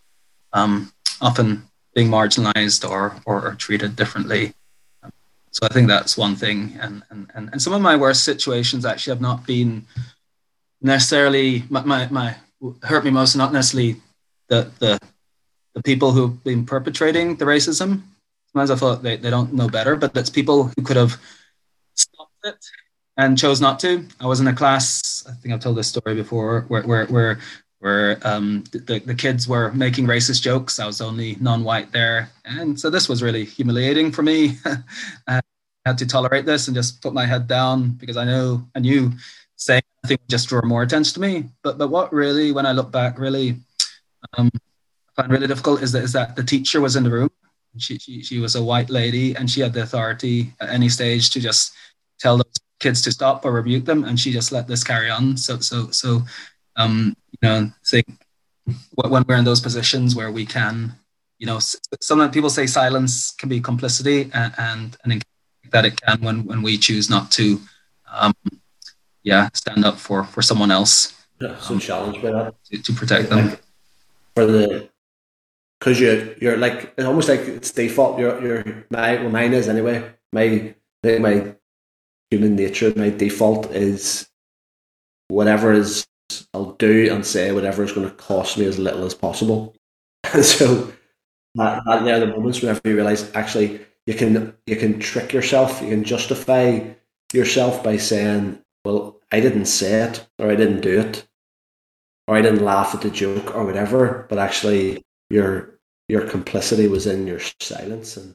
um, 0.52 0.92
often 1.20 1.67
being 1.98 2.08
marginalized 2.08 2.88
or, 2.88 3.16
or, 3.26 3.56
treated 3.58 3.96
differently. 3.96 4.54
So 5.50 5.66
I 5.68 5.68
think 5.74 5.88
that's 5.88 6.16
one 6.16 6.36
thing. 6.36 6.78
And, 6.80 7.02
and, 7.10 7.26
and 7.34 7.48
and 7.50 7.60
some 7.60 7.72
of 7.72 7.82
my 7.82 7.96
worst 7.96 8.22
situations 8.22 8.86
actually 8.86 9.14
have 9.14 9.20
not 9.20 9.44
been 9.44 9.84
necessarily 10.80 11.64
my, 11.68 11.82
my, 11.82 12.08
my 12.08 12.36
hurt 12.84 13.04
me 13.04 13.10
most, 13.10 13.34
not 13.34 13.52
necessarily 13.52 13.96
the, 14.46 14.70
the, 14.78 15.00
the 15.74 15.82
people 15.82 16.12
who've 16.12 16.38
been 16.44 16.64
perpetrating 16.64 17.34
the 17.34 17.44
racism. 17.44 18.02
Sometimes 18.52 18.70
I 18.70 18.76
thought 18.76 19.02
they, 19.02 19.16
they 19.16 19.30
don't 19.30 19.52
know 19.52 19.68
better, 19.68 19.96
but 19.96 20.16
it's 20.16 20.30
people 20.30 20.70
who 20.76 20.82
could 20.82 20.96
have 20.96 21.16
stopped 21.96 22.44
it 22.44 22.64
and 23.16 23.36
chose 23.36 23.60
not 23.60 23.80
to. 23.80 24.06
I 24.20 24.26
was 24.26 24.38
in 24.38 24.46
a 24.46 24.54
class, 24.54 25.26
I 25.28 25.32
think 25.32 25.52
I've 25.52 25.64
told 25.66 25.76
this 25.76 25.88
story 25.88 26.14
before, 26.14 26.64
where, 26.68 26.84
where, 26.84 27.06
where 27.06 27.40
where 27.80 28.18
um, 28.24 28.64
the, 28.72 29.00
the 29.04 29.14
kids 29.14 29.46
were 29.46 29.70
making 29.72 30.06
racist 30.06 30.42
jokes. 30.42 30.80
I 30.80 30.86
was 30.86 31.00
only 31.00 31.36
non-white 31.40 31.92
there. 31.92 32.30
And 32.44 32.78
so 32.78 32.90
this 32.90 33.08
was 33.08 33.22
really 33.22 33.44
humiliating 33.44 34.10
for 34.10 34.22
me. 34.22 34.58
I 35.28 35.40
had 35.86 35.98
to 35.98 36.06
tolerate 36.06 36.44
this 36.44 36.66
and 36.66 36.74
just 36.74 37.00
put 37.00 37.14
my 37.14 37.24
head 37.24 37.46
down 37.46 37.90
because 37.90 38.16
I 38.16 38.24
know 38.24 38.66
I 38.74 38.80
knew 38.80 39.12
saying 39.56 39.82
anything 40.04 40.18
would 40.22 40.30
just 40.30 40.48
draw 40.48 40.62
more 40.62 40.82
attention 40.82 41.14
to 41.14 41.20
me. 41.20 41.44
But 41.62 41.78
but 41.78 41.88
what 41.88 42.12
really, 42.12 42.52
when 42.52 42.66
I 42.66 42.72
look 42.72 42.90
back, 42.90 43.18
really 43.18 43.56
um, 44.36 44.50
I 44.54 45.22
find 45.22 45.32
really 45.32 45.46
difficult 45.46 45.82
is 45.82 45.92
that 45.92 46.02
is 46.02 46.12
that 46.12 46.34
the 46.34 46.42
teacher 46.42 46.80
was 46.80 46.96
in 46.96 47.04
the 47.04 47.10
room. 47.10 47.30
She, 47.76 47.98
she, 47.98 48.22
she 48.22 48.40
was 48.40 48.56
a 48.56 48.62
white 48.62 48.90
lady 48.90 49.36
and 49.36 49.48
she 49.48 49.60
had 49.60 49.72
the 49.72 49.82
authority 49.82 50.52
at 50.58 50.70
any 50.70 50.88
stage 50.88 51.30
to 51.30 51.38
just 51.38 51.72
tell 52.18 52.36
those 52.36 52.54
kids 52.80 53.02
to 53.02 53.12
stop 53.12 53.44
or 53.44 53.52
rebuke 53.52 53.84
them 53.84 54.04
and 54.04 54.18
she 54.18 54.32
just 54.32 54.50
let 54.50 54.66
this 54.66 54.82
carry 54.82 55.10
on. 55.10 55.36
So 55.36 55.60
so 55.60 55.90
so 55.90 56.22
um, 56.76 57.16
you 57.42 57.48
know, 57.48 57.70
think 57.86 58.06
when 58.94 59.24
we're 59.26 59.36
in 59.36 59.44
those 59.44 59.60
positions 59.60 60.14
where 60.14 60.30
we 60.30 60.44
can 60.44 60.94
you 61.38 61.46
know, 61.46 61.58
sometimes 62.00 62.34
people 62.34 62.50
say 62.50 62.66
silence 62.66 63.30
can 63.30 63.48
be 63.48 63.60
complicity, 63.60 64.30
and 64.34 64.52
and, 64.58 64.96
and 65.04 65.24
that 65.70 65.84
it 65.84 66.00
can 66.00 66.20
when 66.20 66.44
when 66.44 66.62
we 66.62 66.76
choose 66.76 67.08
not 67.08 67.30
to, 67.32 67.60
um, 68.10 68.34
yeah, 69.22 69.48
stand 69.54 69.84
up 69.84 69.98
for 69.98 70.24
for 70.24 70.42
someone 70.42 70.70
else. 70.70 71.14
Yeah, 71.40 71.56
so 71.58 71.74
um, 71.74 71.80
challenged 71.80 72.22
by 72.22 72.32
that 72.32 72.54
to, 72.64 72.82
to 72.82 72.92
protect 72.92 73.30
them. 73.30 73.56
For 74.34 74.46
the 74.46 74.90
because 75.78 76.00
you 76.00 76.34
you're 76.40 76.56
like 76.56 76.92
it's 76.96 77.06
almost 77.06 77.28
like 77.28 77.40
it's 77.40 77.70
default. 77.70 78.18
Your 78.18 78.42
your 78.42 78.84
my 78.90 79.16
well 79.22 79.30
mine 79.30 79.54
is 79.54 79.68
anyway. 79.68 80.10
My 80.32 80.74
my 81.04 81.54
human 82.30 82.56
nature, 82.56 82.92
my 82.96 83.10
default 83.10 83.70
is 83.70 84.28
whatever 85.28 85.72
is 85.72 86.06
I'll 86.52 86.72
do 86.72 87.12
and 87.12 87.24
say 87.24 87.52
whatever 87.52 87.82
is 87.82 87.92
going 87.92 88.08
to 88.08 88.14
cost 88.16 88.58
me 88.58 88.66
as 88.66 88.78
little 88.78 89.04
as 89.04 89.14
possible. 89.14 89.74
And 90.32 90.44
so 90.56 90.92
that, 91.54 91.82
that 91.86 92.04
there 92.04 92.16
are 92.16 92.20
the 92.20 92.26
moments 92.26 92.60
whenever 92.60 92.80
you 92.84 92.94
realize 92.94 93.30
actually 93.34 93.80
you 94.06 94.14
can 94.14 94.54
you 94.66 94.76
can 94.76 94.98
trick 95.00 95.32
yourself, 95.32 95.82
you 95.82 95.90
can 95.90 96.04
justify 96.04 96.80
yourself 97.32 97.82
by 97.82 97.96
saying, 97.96 98.58
Well, 98.84 99.20
I 99.30 99.40
didn't 99.40 99.66
say 99.66 100.02
it 100.02 100.26
or 100.38 100.50
I 100.50 100.56
didn't 100.56 100.80
do 100.80 101.00
it 101.00 101.26
or 102.26 102.36
I 102.36 102.42
didn't 102.42 102.64
laugh 102.64 102.94
at 102.94 103.02
the 103.02 103.10
joke 103.10 103.54
or 103.54 103.64
whatever, 103.64 104.26
but 104.28 104.38
actually 104.38 105.04
your 105.30 105.78
your 106.08 106.26
complicity 106.26 106.88
was 106.88 107.06
in 107.06 107.26
your 107.26 107.40
silence 107.60 108.16
and 108.16 108.34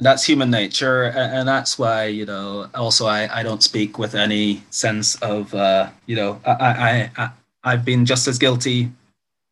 that's 0.00 0.24
human 0.24 0.50
nature 0.50 1.04
and 1.04 1.46
that's 1.46 1.78
why 1.78 2.06
you 2.06 2.24
know 2.24 2.68
also 2.74 3.06
i, 3.06 3.28
I 3.40 3.42
don't 3.42 3.62
speak 3.62 3.98
with 3.98 4.14
any 4.14 4.62
sense 4.70 5.14
of 5.16 5.54
uh, 5.54 5.90
you 6.06 6.16
know 6.16 6.40
I, 6.44 6.52
I, 6.52 7.10
I 7.16 7.30
i've 7.64 7.84
been 7.84 8.06
just 8.06 8.26
as 8.26 8.38
guilty 8.38 8.90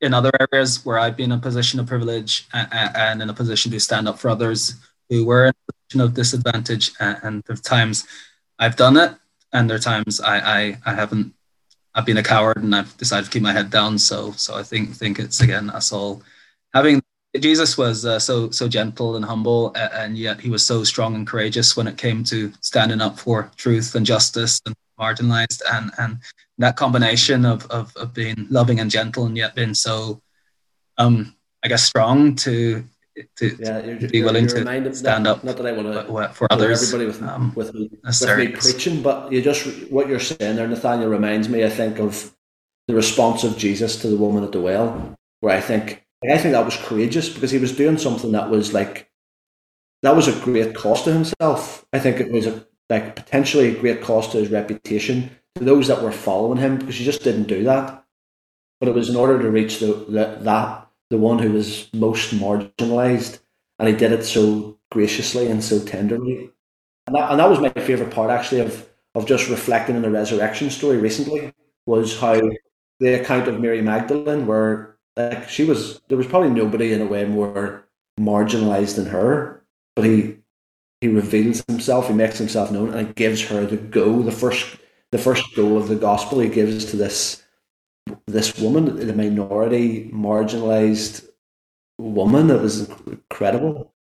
in 0.01 0.15
other 0.15 0.31
areas 0.41 0.85
where 0.85 0.99
i've 0.99 1.17
been 1.17 1.33
in 1.33 1.39
a 1.39 1.43
position 1.43 1.79
of 1.79 1.87
privilege 1.87 2.49
and, 2.53 3.23
in 3.23 3.29
a 3.29 3.35
position 3.35 3.71
to 3.73 3.81
stand 3.81 4.09
up 4.09 4.19
for 4.19 4.31
others 4.31 4.75
who 5.11 5.25
were 5.25 5.47
in 5.47 5.53
a 5.53 5.73
position 5.73 6.01
of 6.01 6.15
disadvantage 6.15 6.93
and 6.99 7.43
there 7.47 7.55
are 7.55 7.57
times 7.57 8.07
i've 8.59 8.77
done 8.77 8.97
it 8.97 9.13
and 9.53 9.69
there 9.69 9.77
are 9.77 9.81
times 9.81 10.21
i 10.21 10.39
i, 10.39 10.79
I 10.87 10.95
haven't. 10.95 11.35
I've 11.95 12.07
been 12.07 12.19
a 12.19 12.23
coward 12.23 12.59
and 12.59 12.75
i've 12.75 12.97
decided 12.97 13.27
to 13.27 13.31
keep 13.31 13.43
my 13.43 13.53
head 13.53 13.71
down 13.71 13.99
so 13.99 14.33
so 14.33 14.55
i 14.55 14.63
think 14.63 14.95
think 14.95 15.19
it's 15.19 15.41
again 15.41 15.69
us 15.69 15.93
all 15.93 16.23
having 16.73 17.03
Jesus 17.39 17.79
was 17.79 18.05
uh, 18.05 18.19
so 18.19 18.51
so 18.51 18.69
gentle 18.69 19.17
and 19.17 19.25
humble, 19.25 19.73
and 19.75 20.17
yet 20.17 20.41
he 20.41 20.51
was 20.51 20.65
so 20.65 20.85
strong 20.85 21.15
and 21.15 21.27
courageous 21.27 21.77
when 21.77 21.87
it 21.87 21.97
came 21.97 22.25
to 22.25 22.53
standing 22.61 23.01
up 23.01 23.19
for 23.19 23.51
truth 23.57 23.95
and 23.95 24.05
justice 24.05 24.61
and 24.67 24.75
marginalized, 24.99 25.63
and 25.73 25.91
and 25.99 26.19
that 26.59 26.77
combination 26.77 27.45
of 27.45 27.67
of, 27.71 27.97
of 27.97 28.15
being 28.15 28.47
loving 28.51 28.81
and 28.81 28.91
gentle, 28.91 29.27
and 29.27 29.37
yet 29.37 29.55
being 29.55 29.75
so, 29.75 30.21
um, 30.99 31.35
I 31.65 31.69
guess, 31.69 31.85
strong 31.85 32.35
to 32.37 32.85
to, 33.37 33.57
yeah, 33.59 33.81
to 33.99 34.09
be 34.09 34.23
willing 34.23 34.47
to 34.47 34.95
stand 34.95 35.25
not, 35.25 35.39
up. 35.39 35.45
Not 35.45 35.57
that 35.57 35.67
I 35.67 35.73
want 35.73 35.93
to 35.93 36.35
for 36.35 36.47
others. 36.51 36.83
Everybody 36.83 37.07
with 37.07 37.23
um, 37.23 37.53
with, 37.55 37.75
me, 37.75 37.91
with 38.03 38.39
me 38.39 38.49
preaching, 38.49 39.03
but 39.03 39.33
you 39.33 39.43
just 39.43 39.91
what 39.91 40.09
you're 40.09 40.21
saying 40.21 40.57
there, 40.57 40.69
Nathaniel, 40.69 41.09
reminds 41.09 41.49
me. 41.49 41.65
I 41.65 41.71
think 41.71 41.99
of 41.99 42.35
the 42.87 42.95
response 42.95 43.45
of 43.45 43.57
Jesus 43.57 44.01
to 44.03 44.09
the 44.09 44.17
woman 44.17 44.45
at 44.45 44.53
the 44.53 44.61
well, 44.61 45.15
where 45.41 45.57
I 45.57 45.61
think 45.61 46.05
I 46.25 46.39
think 46.39 46.53
that 46.53 46.65
was 46.65 46.77
courageous 46.77 47.29
because 47.29 47.51
he 47.51 47.59
was 47.59 47.77
doing 47.77 47.99
something 47.99 48.33
that 48.33 48.51
was 48.51 48.75
like 48.75 49.11
that 50.03 50.17
was 50.17 50.29
a 50.29 50.45
great 50.45 50.75
cost 50.75 51.05
to 51.05 51.13
himself. 51.13 51.87
I 51.93 51.99
think 51.99 52.21
it 52.21 52.33
was 52.33 52.47
a 52.47 52.67
like 52.89 53.17
potentially 53.17 53.69
a 53.69 53.81
great 53.81 54.03
cost 54.03 54.33
to 54.33 54.39
his 54.39 54.51
reputation 54.51 55.31
to 55.57 55.65
those 55.65 55.89
that 55.89 56.03
were 56.03 56.13
following 56.13 56.59
him 56.59 56.79
because 56.79 56.97
he 56.97 57.05
just 57.05 57.23
didn't 57.23 57.45
do 57.45 57.65
that. 57.65 58.05
But 58.81 58.89
it 58.89 58.95
was 58.95 59.09
in 59.11 59.17
order 59.17 59.41
to 59.41 59.51
reach 59.51 59.81
the, 59.81 59.87
the 60.09 60.39
that 60.43 60.89
the 61.11 61.19
one 61.19 61.39
who 61.39 61.53
was 61.53 61.89
most 61.95 62.35
marginalized, 62.35 63.41
and 63.79 63.89
he 63.89 63.95
did 63.95 64.13
it 64.13 64.25
so 64.25 64.79
graciously 64.91 65.49
and 65.49 65.63
so 65.63 65.85
tenderly. 65.85 66.51
And 67.07 67.17
that, 67.17 67.31
and 67.31 67.41
that 67.41 67.51
was 67.51 67.61
my 67.61 67.71
favorite 67.71 68.11
part 68.11 68.31
actually 68.31 68.61
of 68.61 68.89
of 69.15 69.27
just 69.27 69.49
reflecting 69.49 69.97
on 69.97 70.03
the 70.03 70.11
resurrection 70.11 70.71
story 70.71 70.99
recently 70.99 71.53
was 71.87 72.19
how 72.21 72.41
the 73.01 73.21
account 73.21 73.49
of 73.49 73.61
Mary 73.61 73.81
Magdalene 73.81 74.47
where 74.47 74.98
like 75.19 75.49
she 75.49 75.65
was, 75.65 76.01
there 76.09 76.17
was 76.17 76.27
probably 76.27 76.51
nobody 76.51 76.93
in 76.93 77.01
a 77.01 77.07
way 77.07 77.25
more 77.25 77.85
marginalized 78.19 78.97
than 78.97 79.07
her, 79.07 79.65
but 79.97 80.05
he 80.05 80.37
he 81.01 81.09
reveals 81.09 81.63
himself, 81.69 82.09
he 82.09 82.15
makes 82.15 82.39
himself 82.39 82.73
known, 82.73 82.93
and 82.93 83.15
gives 83.15 83.43
her 83.49 83.65
the 83.67 83.77
go, 83.77 84.23
the 84.23 84.33
first 84.33 84.79
the 85.13 85.19
first 85.19 85.45
go 85.55 85.77
of 85.77 85.89
the 85.89 85.97
gospel. 85.97 86.41
He 86.41 86.49
gives 86.49 86.85
to 86.87 86.97
this 86.97 87.43
this 88.27 88.59
woman, 88.59 88.97
the 88.97 89.13
minority, 89.13 90.11
marginalized 90.13 91.29
woman. 91.99 92.51
It 92.51 92.61
was 92.61 92.89
incredible. 93.07 93.93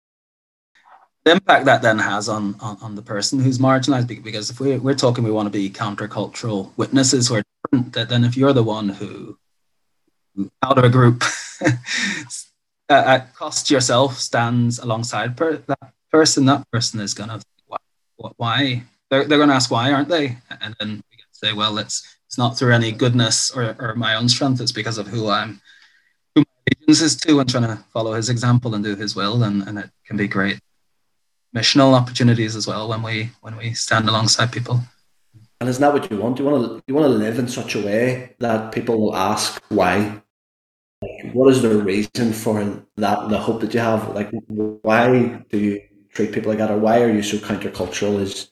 The 1.25 1.33
impact 1.33 1.65
that 1.65 1.83
then 1.83 1.99
has 1.99 2.29
on, 2.29 2.55
on, 2.61 2.79
on 2.81 2.95
the 2.95 3.03
person 3.03 3.41
who's 3.41 3.59
marginalized, 3.59 4.23
because 4.23 4.49
if 4.49 4.61
we're, 4.61 4.79
we're 4.79 4.95
talking, 4.95 5.25
we 5.25 5.33
want 5.33 5.47
to 5.47 5.51
be 5.51 5.69
countercultural 5.69 6.71
witnesses 6.77 7.27
who 7.27 7.35
are 7.35 7.43
different, 7.65 8.09
then 8.09 8.23
if 8.23 8.37
you're 8.37 8.53
the 8.53 8.63
one 8.63 8.91
who 8.91 9.37
out 10.62 10.79
of 10.79 10.85
a 10.85 10.88
group 10.88 11.22
at 11.62 11.72
uh, 12.90 12.92
uh, 12.92 13.20
cost 13.35 13.70
yourself 13.70 14.18
stands 14.18 14.79
alongside 14.79 15.37
per- 15.37 15.57
that 15.57 15.92
person, 16.11 16.46
that 16.46 16.70
person 16.70 17.01
is 17.01 17.14
going 17.14 17.31
to 17.31 17.40
why, 17.66 18.31
why? 18.37 18.83
They're, 19.11 19.25
they're 19.25 19.38
going 19.38 19.51
to 19.51 19.55
ask 19.55 19.70
why, 19.70 19.92
aren't 19.92 20.09
they? 20.09 20.38
And 20.61 20.75
then 20.81 21.03
we 21.11 21.16
to 21.16 21.25
say, 21.33 21.53
well, 21.53 21.79
it's 21.79 22.16
it's 22.27 22.38
not 22.38 22.59
through 22.59 22.72
any 22.72 22.90
goodness 22.90 23.51
or, 23.53 23.77
or 23.79 23.94
my 23.94 24.16
own 24.16 24.29
strength. 24.29 24.61
It's 24.61 24.72
because 24.72 24.99
of 24.99 25.07
who 25.07 25.29
I'm, 25.29 25.61
who 26.35 26.40
my 26.40 26.72
allegiance 26.81 27.01
is 27.01 27.16
to, 27.18 27.38
and 27.38 27.49
trying 27.49 27.64
to 27.64 27.85
follow 27.92 28.14
his 28.14 28.31
example 28.31 28.75
and 28.75 28.83
do 28.83 28.96
his 28.96 29.14
will. 29.14 29.44
And, 29.44 29.62
and 29.62 29.79
it 29.79 29.90
can 30.07 30.16
be 30.16 30.27
great 30.27 30.59
missional 31.57 31.94
opportunities 31.94 32.55
as 32.55 32.66
well 32.66 32.88
when 32.88 33.03
we 33.03 33.31
when 33.40 33.57
we 33.57 33.72
stand 33.72 34.09
alongside 34.09 34.53
people. 34.53 34.81
And 35.61 35.70
isn't 35.70 35.81
that 35.81 35.92
what 35.92 36.11
you 36.11 36.18
want? 36.18 36.38
You 36.38 36.44
want 36.44 36.66
to 36.66 36.83
you 36.87 36.94
want 36.94 37.07
to 37.07 37.16
live 37.16 37.38
in 37.38 37.49
such 37.49 37.75
a 37.75 37.81
way 37.81 38.35
that 38.40 38.72
people 38.72 39.01
will 39.01 39.16
ask 39.16 39.62
why 39.68 40.20
what 41.33 41.51
is 41.51 41.63
the 41.63 41.77
reason 41.79 42.33
for 42.33 42.63
that? 42.97 43.29
The 43.29 43.39
hope 43.39 43.61
that 43.61 43.75
you 43.75 43.81
have, 43.81 44.15
like, 44.15 44.31
why 44.49 45.43
do 45.51 45.59
you 45.59 45.83
treat 46.11 46.33
people 46.33 46.51
like 46.51 46.59
that, 46.59 46.71
or 46.71 46.79
why 46.79 47.03
are 47.03 47.13
you 47.13 47.23
so 47.23 47.37
countercultural? 47.39 48.21
As 48.21 48.51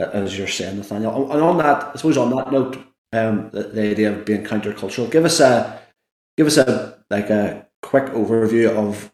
as 0.00 0.36
you're 0.36 0.48
saying, 0.48 0.78
Nathaniel. 0.78 1.30
And 1.30 1.40
on 1.40 1.58
that, 1.58 1.92
I 1.94 1.96
suppose 1.96 2.16
on 2.16 2.34
that 2.34 2.50
note, 2.50 2.76
um, 3.12 3.50
the, 3.52 3.64
the 3.64 3.90
idea 3.90 4.12
of 4.12 4.24
being 4.24 4.44
countercultural. 4.44 5.10
Give 5.10 5.24
us 5.24 5.40
a 5.40 5.80
give 6.36 6.46
us 6.46 6.56
a 6.56 6.98
like 7.10 7.30
a 7.30 7.66
quick 7.82 8.06
overview 8.06 8.70
of 8.70 9.12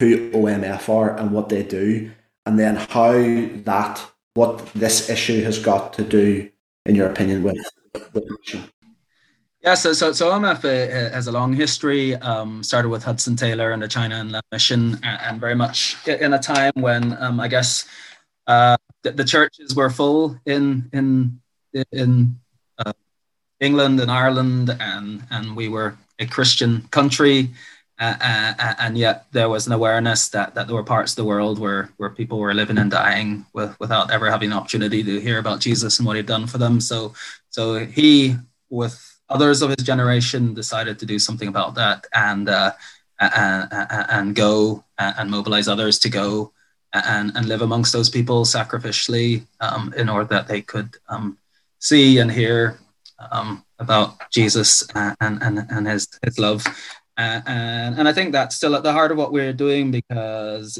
who 0.00 0.30
OMF 0.32 0.88
are 0.88 1.16
and 1.16 1.30
what 1.30 1.48
they 1.48 1.62
do, 1.62 2.10
and 2.46 2.58
then 2.58 2.76
how 2.76 3.12
that 3.12 4.04
what 4.34 4.66
this 4.74 5.08
issue 5.08 5.42
has 5.44 5.58
got 5.58 5.92
to 5.94 6.02
do, 6.02 6.50
in 6.86 6.94
your 6.94 7.08
opinion, 7.08 7.42
with 7.42 7.58
with 8.12 8.24
yeah, 9.64 9.74
so 9.74 9.94
so, 9.94 10.12
so 10.12 10.30
OMF 10.30 10.64
uh, 10.64 11.14
has 11.14 11.26
a 11.26 11.32
long 11.32 11.54
history. 11.54 12.14
Um, 12.16 12.62
started 12.62 12.90
with 12.90 13.02
Hudson 13.02 13.34
Taylor 13.34 13.70
and 13.70 13.82
the 13.82 13.88
China 13.88 14.20
Inland 14.20 14.44
Mission, 14.52 15.00
and, 15.02 15.20
and 15.22 15.40
very 15.40 15.54
much 15.54 15.96
in 16.06 16.34
a 16.34 16.38
time 16.38 16.74
when 16.74 17.16
um, 17.16 17.40
I 17.40 17.48
guess 17.48 17.86
uh, 18.46 18.76
the, 19.02 19.12
the, 19.12 19.24
churches 19.24 19.74
were 19.74 19.88
full 19.88 20.38
in 20.44 20.90
in 20.92 21.40
in 21.92 22.38
uh, 22.78 22.92
England 23.58 24.00
and 24.00 24.10
Ireland, 24.10 24.76
and 24.80 25.24
and 25.30 25.56
we 25.56 25.70
were 25.70 25.96
a 26.18 26.26
Christian 26.26 26.86
country, 26.90 27.48
uh, 27.98 28.16
uh, 28.20 28.74
and 28.78 28.98
yet 28.98 29.24
there 29.32 29.48
was 29.48 29.66
an 29.66 29.72
awareness 29.72 30.28
that, 30.28 30.54
that 30.54 30.66
there 30.66 30.76
were 30.76 30.84
parts 30.84 31.12
of 31.12 31.16
the 31.16 31.24
world 31.24 31.58
where 31.58 31.88
where 31.96 32.10
people 32.10 32.38
were 32.38 32.52
living 32.52 32.76
and 32.76 32.90
dying 32.90 33.46
with, 33.54 33.80
without 33.80 34.10
ever 34.10 34.30
having 34.30 34.52
an 34.52 34.58
opportunity 34.58 35.02
to 35.02 35.20
hear 35.20 35.38
about 35.38 35.60
Jesus 35.60 35.98
and 35.98 36.06
what 36.06 36.16
he'd 36.16 36.26
done 36.26 36.46
for 36.46 36.58
them. 36.58 36.82
So 36.82 37.14
so 37.48 37.78
he 37.86 38.36
with 38.68 39.13
others 39.28 39.62
of 39.62 39.70
his 39.70 39.84
generation 39.84 40.54
decided 40.54 40.98
to 40.98 41.06
do 41.06 41.18
something 41.18 41.48
about 41.48 41.74
that 41.74 42.06
and 42.14 42.48
uh, 42.48 42.72
and, 43.20 43.68
and 44.10 44.34
go 44.34 44.84
and 44.98 45.30
mobilize 45.30 45.68
others 45.68 45.98
to 46.00 46.08
go 46.08 46.52
and, 46.92 47.32
and 47.36 47.46
live 47.46 47.62
amongst 47.62 47.92
those 47.92 48.10
people 48.10 48.44
sacrificially 48.44 49.46
um, 49.60 49.92
in 49.96 50.08
order 50.08 50.26
that 50.26 50.48
they 50.48 50.62
could 50.62 50.96
um, 51.08 51.38
see 51.78 52.18
and 52.18 52.30
hear 52.30 52.78
um, 53.30 53.64
about 53.78 54.30
Jesus 54.30 54.86
and, 54.94 55.16
and, 55.20 55.66
and 55.70 55.86
his, 55.86 56.08
his 56.24 56.38
love. 56.38 56.64
And, 57.16 57.98
and 57.98 58.08
I 58.08 58.12
think 58.12 58.32
that's 58.32 58.56
still 58.56 58.74
at 58.74 58.82
the 58.82 58.92
heart 58.92 59.12
of 59.12 59.18
what 59.18 59.32
we're 59.32 59.52
doing 59.52 59.90
because 59.90 60.78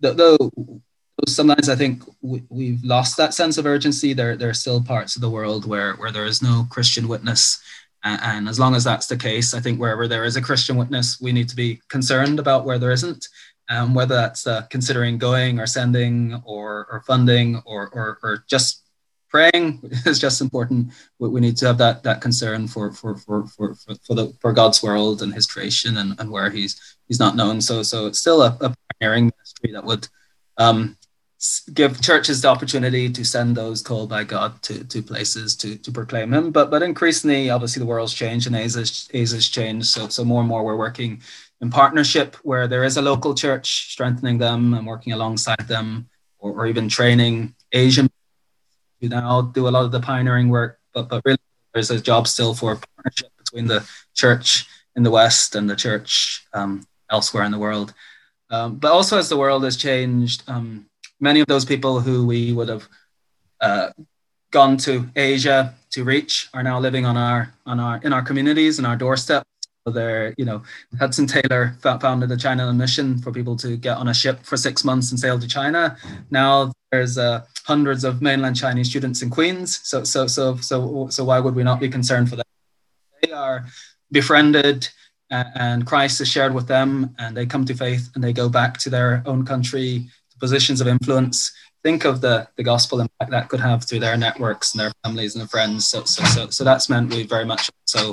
though 0.00 0.50
sometimes 1.28 1.68
I 1.68 1.76
think 1.76 2.02
we, 2.22 2.72
have 2.72 2.84
lost 2.84 3.16
that 3.18 3.34
sense 3.34 3.58
of 3.58 3.66
urgency, 3.66 4.12
there, 4.12 4.36
there 4.36 4.48
are 4.48 4.54
still 4.54 4.82
parts 4.82 5.16
of 5.16 5.22
the 5.22 5.30
world 5.30 5.66
where, 5.66 5.94
where 5.94 6.12
there 6.12 6.24
is 6.24 6.42
no 6.42 6.66
Christian 6.70 7.08
witness 7.08 7.62
and 8.04 8.48
as 8.48 8.58
long 8.58 8.74
as 8.74 8.84
that's 8.84 9.06
the 9.06 9.16
case, 9.16 9.52
I 9.54 9.60
think 9.60 9.78
wherever 9.78 10.08
there 10.08 10.24
is 10.24 10.36
a 10.36 10.42
Christian 10.42 10.76
witness, 10.76 11.20
we 11.20 11.32
need 11.32 11.48
to 11.50 11.56
be 11.56 11.80
concerned 11.88 12.38
about 12.38 12.64
where 12.64 12.78
there 12.78 12.92
isn't, 12.92 13.28
um, 13.68 13.94
whether 13.94 14.14
that's 14.14 14.46
uh, 14.46 14.62
considering 14.70 15.18
going 15.18 15.60
or 15.60 15.66
sending 15.66 16.40
or, 16.44 16.86
or 16.90 17.02
funding 17.06 17.62
or, 17.66 17.90
or, 17.92 18.18
or 18.22 18.44
just 18.48 18.84
praying 19.28 19.80
is 20.06 20.18
just 20.18 20.40
important. 20.40 20.92
We, 21.18 21.28
we 21.28 21.40
need 21.40 21.56
to 21.58 21.66
have 21.66 21.78
that 21.78 22.02
that 22.02 22.20
concern 22.20 22.68
for 22.68 22.92
for 22.92 23.16
for 23.16 23.46
for 23.46 23.74
for, 23.74 23.94
for 24.06 24.14
the 24.14 24.32
for 24.40 24.52
God's 24.52 24.82
world 24.82 25.22
and 25.22 25.32
His 25.32 25.46
creation 25.46 25.96
and, 25.96 26.18
and 26.18 26.30
where 26.30 26.50
He's 26.50 26.98
He's 27.08 27.20
not 27.20 27.36
known. 27.36 27.60
So 27.60 27.82
so 27.82 28.06
it's 28.06 28.18
still 28.18 28.42
a, 28.42 28.56
a 28.60 28.74
pioneering 29.00 29.30
ministry 29.36 29.72
that 29.72 29.84
would 29.84 30.08
um, 30.58 30.96
give 31.72 32.00
churches 32.02 32.42
the 32.42 32.48
opportunity 32.48 33.08
to 33.08 33.24
send 33.24 33.56
those 33.56 33.80
called 33.82 34.10
by 34.10 34.24
God 34.24 34.60
to, 34.62 34.84
to 34.84 35.02
places 35.02 35.56
to, 35.56 35.76
to 35.76 35.90
proclaim 35.90 36.34
Him. 36.34 36.50
But 36.50 36.70
but 36.70 36.82
increasingly, 36.82 37.48
obviously, 37.48 37.80
the 37.80 37.86
world's 37.86 38.12
changed 38.12 38.46
and 38.46 38.56
Asia's, 38.56 39.08
Asia's 39.14 39.48
changed. 39.48 39.86
So 39.86 40.08
so 40.08 40.24
more 40.24 40.40
and 40.40 40.48
more, 40.48 40.62
we're 40.62 40.76
working 40.76 41.22
in 41.60 41.70
partnership 41.70 42.36
where 42.42 42.68
there 42.68 42.84
is 42.84 42.96
a 42.96 43.02
local 43.02 43.34
church, 43.34 43.90
strengthening 43.92 44.38
them 44.38 44.74
and 44.74 44.86
working 44.86 45.12
alongside 45.12 45.66
them, 45.66 46.08
or, 46.38 46.52
or 46.52 46.66
even 46.66 46.88
training 46.88 47.54
Asian. 47.72 48.10
You 49.00 49.08
now 49.08 49.40
do 49.40 49.66
a 49.66 49.70
lot 49.70 49.86
of 49.86 49.92
the 49.92 50.00
pioneering 50.00 50.50
work, 50.50 50.78
but 50.92 51.08
but 51.08 51.22
really, 51.24 51.38
there's 51.72 51.90
a 51.90 52.00
job 52.00 52.28
still 52.28 52.52
for 52.52 52.76
partnership 52.76 53.30
between 53.38 53.66
the 53.66 53.88
church 54.14 54.66
in 54.94 55.04
the 55.04 55.10
West 55.10 55.54
and 55.54 55.70
the 55.70 55.76
church 55.76 56.46
um, 56.52 56.86
elsewhere 57.10 57.44
in 57.44 57.52
the 57.52 57.58
world. 57.58 57.94
Um, 58.50 58.76
but 58.76 58.92
also, 58.92 59.16
as 59.16 59.30
the 59.30 59.38
world 59.38 59.64
has 59.64 59.78
changed. 59.78 60.42
Um, 60.46 60.89
many 61.20 61.40
of 61.40 61.46
those 61.46 61.64
people 61.64 62.00
who 62.00 62.26
we 62.26 62.52
would 62.52 62.68
have 62.68 62.88
uh, 63.60 63.90
gone 64.50 64.76
to 64.78 65.08
Asia 65.14 65.74
to 65.90 66.04
reach 66.04 66.48
are 66.54 66.62
now 66.62 66.78
living 66.78 67.04
on 67.04 67.16
our 67.16 67.52
on 67.66 67.78
our 67.78 68.00
in 68.02 68.12
our 68.12 68.22
communities 68.22 68.78
and 68.78 68.86
our 68.86 68.96
doorstep. 68.96 69.44
So 69.86 69.92
they're 69.92 70.34
you 70.36 70.44
know 70.44 70.62
Hudson 70.98 71.26
Taylor 71.26 71.76
founded 71.82 72.28
the 72.28 72.36
China 72.36 72.72
Mission 72.72 73.18
for 73.18 73.32
people 73.32 73.56
to 73.56 73.76
get 73.76 73.96
on 73.96 74.08
a 74.08 74.14
ship 74.14 74.40
for 74.42 74.56
six 74.56 74.84
months 74.84 75.10
and 75.10 75.20
sail 75.20 75.38
to 75.38 75.46
China. 75.46 75.96
Now 76.30 76.72
there's 76.90 77.18
uh, 77.18 77.44
hundreds 77.64 78.04
of 78.04 78.20
mainland 78.20 78.56
Chinese 78.56 78.90
students 78.90 79.22
in 79.22 79.30
Queens. 79.30 79.80
So 79.82 80.04
so 80.04 80.26
so 80.26 80.56
so 80.56 81.08
so 81.10 81.24
why 81.24 81.40
would 81.40 81.54
we 81.54 81.62
not 81.62 81.80
be 81.80 81.88
concerned 81.88 82.28
for 82.28 82.36
them? 82.36 82.44
They 83.22 83.32
are 83.32 83.66
befriended 84.10 84.88
and 85.30 85.86
Christ 85.86 86.20
is 86.20 86.28
shared 86.28 86.54
with 86.54 86.66
them 86.66 87.14
and 87.18 87.36
they 87.36 87.46
come 87.46 87.64
to 87.64 87.74
faith 87.74 88.10
and 88.14 88.24
they 88.24 88.32
go 88.32 88.48
back 88.48 88.78
to 88.78 88.90
their 88.90 89.22
own 89.26 89.46
country 89.46 90.08
positions 90.40 90.80
of 90.80 90.88
influence. 90.88 91.52
Think 91.82 92.04
of 92.04 92.20
the, 92.20 92.48
the 92.56 92.62
gospel 92.62 93.00
impact 93.00 93.30
that 93.30 93.48
could 93.48 93.60
have 93.60 93.84
through 93.84 94.00
their 94.00 94.16
networks 94.16 94.72
and 94.72 94.80
their 94.80 94.92
families 95.04 95.34
and 95.34 95.40
their 95.40 95.48
friends. 95.48 95.88
So, 95.88 96.04
so, 96.04 96.24
so, 96.24 96.50
so 96.50 96.64
that's 96.64 96.90
meant 96.90 97.12
we 97.12 97.22
very 97.22 97.44
much 97.44 97.70
so 97.86 98.12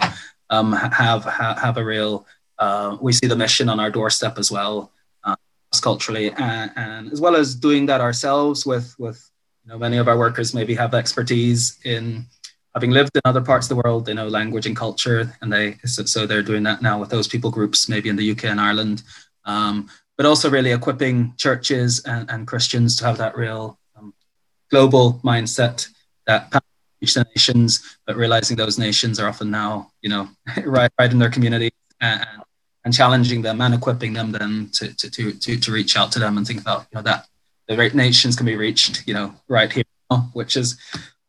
um, 0.49 0.71
have, 0.73 1.25
have, 1.25 1.57
have 1.57 1.77
a 1.77 1.83
real, 1.83 2.25
uh, 2.59 2.97
we 3.01 3.13
see 3.13 3.27
the 3.27 3.35
mission 3.35 3.69
on 3.69 3.79
our 3.79 3.91
doorstep 3.91 4.37
as 4.37 4.51
well, 4.51 4.91
uh, 5.23 5.35
culturally, 5.81 6.31
and, 6.31 6.71
and, 6.75 7.11
as 7.11 7.19
well 7.19 7.35
as 7.35 7.55
doing 7.55 7.85
that 7.87 7.99
ourselves 7.99 8.65
with, 8.65 8.95
with 8.97 9.29
you 9.65 9.71
know, 9.73 9.77
many 9.77 9.97
of 9.97 10.07
our 10.07 10.17
workers 10.17 10.53
maybe 10.53 10.75
have 10.75 10.93
expertise 10.93 11.77
in 11.83 12.25
having 12.77 12.91
lived 12.91 13.15
in 13.15 13.21
other 13.25 13.41
parts 13.41 13.65
of 13.65 13.69
the 13.69 13.81
world, 13.83 14.05
they 14.05 14.13
know 14.13 14.27
language 14.27 14.67
and 14.67 14.75
culture, 14.75 15.35
and 15.41 15.51
they 15.51 15.77
so, 15.83 16.05
so 16.05 16.27
they're 16.27 16.43
doing 16.43 16.61
that 16.61 16.79
now 16.79 16.99
with 16.99 17.09
those 17.09 17.27
people 17.27 17.49
groups, 17.49 17.89
maybe 17.89 18.07
in 18.07 18.15
the 18.15 18.31
UK 18.31 18.45
and 18.45 18.61
Ireland. 18.61 19.01
Um, 19.45 19.89
but 20.17 20.25
also 20.25 20.49
really 20.49 20.71
equipping 20.71 21.33
churches 21.37 22.03
and, 22.05 22.29
and 22.29 22.47
Christians 22.47 22.95
to 22.97 23.05
have 23.05 23.17
that 23.19 23.37
real 23.37 23.79
um, 23.95 24.13
global 24.69 25.21
mindset 25.23 25.87
that 26.25 26.51
reach 27.01 27.13
the 27.13 27.25
nations, 27.35 27.97
but 28.05 28.15
realizing 28.15 28.57
those 28.57 28.79
nations 28.79 29.19
are 29.19 29.29
often 29.29 29.51
now, 29.51 29.91
you 30.01 30.09
know, 30.09 30.27
right, 30.65 30.91
right 30.99 31.11
in 31.11 31.19
their 31.19 31.29
community 31.29 31.71
and, 32.01 32.25
and 32.83 32.93
challenging 32.93 33.41
them 33.41 33.61
and 33.61 33.73
equipping 33.73 34.13
them 34.13 34.31
then 34.31 34.69
to, 34.73 34.93
to, 34.95 35.09
to, 35.09 35.31
to, 35.33 35.59
to 35.59 35.71
reach 35.71 35.95
out 35.95 36.11
to 36.11 36.19
them 36.19 36.37
and 36.37 36.47
think 36.47 36.61
about, 36.61 36.87
you 36.91 36.95
know, 36.95 37.01
that 37.01 37.27
the 37.67 37.75
great 37.75 37.93
nations 37.93 38.35
can 38.35 38.45
be 38.45 38.55
reached, 38.55 39.07
you 39.07 39.13
know, 39.13 39.35
right 39.47 39.71
here, 39.71 39.83
which 40.33 40.57
is 40.57 40.77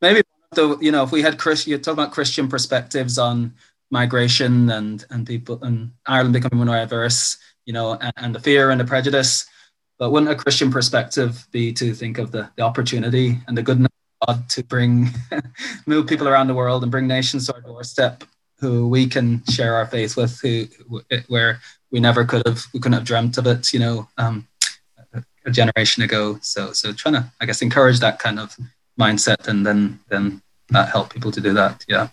maybe 0.01 0.23
the, 0.53 0.79
you 0.81 0.93
know, 0.93 1.03
if 1.03 1.13
we 1.13 1.21
had 1.21 1.39
Chris, 1.39 1.67
you 1.67 1.77
talk 1.79 1.93
about 1.93 2.13
Christian 2.13 2.49
perspectives 2.49 3.19
on 3.19 3.53
migration 3.91 4.71
and, 4.71 5.05
and 5.11 5.27
people 5.27 5.63
and 5.63 5.93
Ireland 6.07 6.33
becoming 6.33 6.65
more 6.65 6.77
diverse, 6.77 7.39
you 7.69 7.75
know, 7.75 7.99
and, 8.01 8.13
and, 8.17 8.35
the 8.35 8.41
fear 8.41 8.71
and 8.71 8.81
the 8.81 8.85
prejudice. 8.85 9.47
But 9.99 10.11
wouldn't 10.11 10.33
a 10.33 10.35
Christian 10.35 10.71
perspective 10.71 11.47
be 11.53 11.71
to 11.75 11.93
think 11.93 12.17
of 12.17 12.33
the, 12.33 12.49
the 12.57 12.63
opportunity 12.63 13.37
and 13.47 13.59
the 13.59 13.63
goodness 13.63 13.93
of 14.23 14.27
God 14.27 14.49
to 14.49 14.65
bring, 14.65 15.11
move 15.87 16.07
people 16.07 16.29
around 16.29 16.47
the 16.47 16.55
world 16.55 16.83
and 16.83 16.91
bring 16.91 17.07
nations 17.07 17.47
to 17.47 17.55
our 17.55 17.61
doorstep 17.61 18.25
who 18.59 18.89
we 18.89 19.07
can 19.07 19.45
share 19.51 19.75
our 19.75 19.87
faith 19.87 20.17
with, 20.17 20.41
who, 20.41 20.67
where 21.29 21.61
we 21.91 22.01
never 22.01 22.25
could 22.25 22.45
have, 22.47 22.65
we 22.73 22.81
couldn't 22.81 22.99
have 22.99 23.05
dreamt 23.05 23.37
of 23.37 23.47
it, 23.47 23.73
you 23.73 23.81
know, 23.81 24.09
um, 24.17 24.49
a 25.45 25.51
generation 25.51 26.03
ago. 26.03 26.39
So, 26.41 26.73
so 26.73 26.93
trying 26.93 27.15
to, 27.15 27.31
I 27.39 27.45
guess, 27.45 27.61
encourage 27.61 28.01
that 28.01 28.19
kind 28.19 28.41
of 28.41 28.57
mindset 28.99 29.47
and 29.47 29.67
then, 29.67 30.01
then 30.09 30.41
help 30.73 31.13
people 31.13 31.31
to 31.33 31.41
do 31.41 31.53
that. 31.53 31.85
Yeah. 31.87 32.09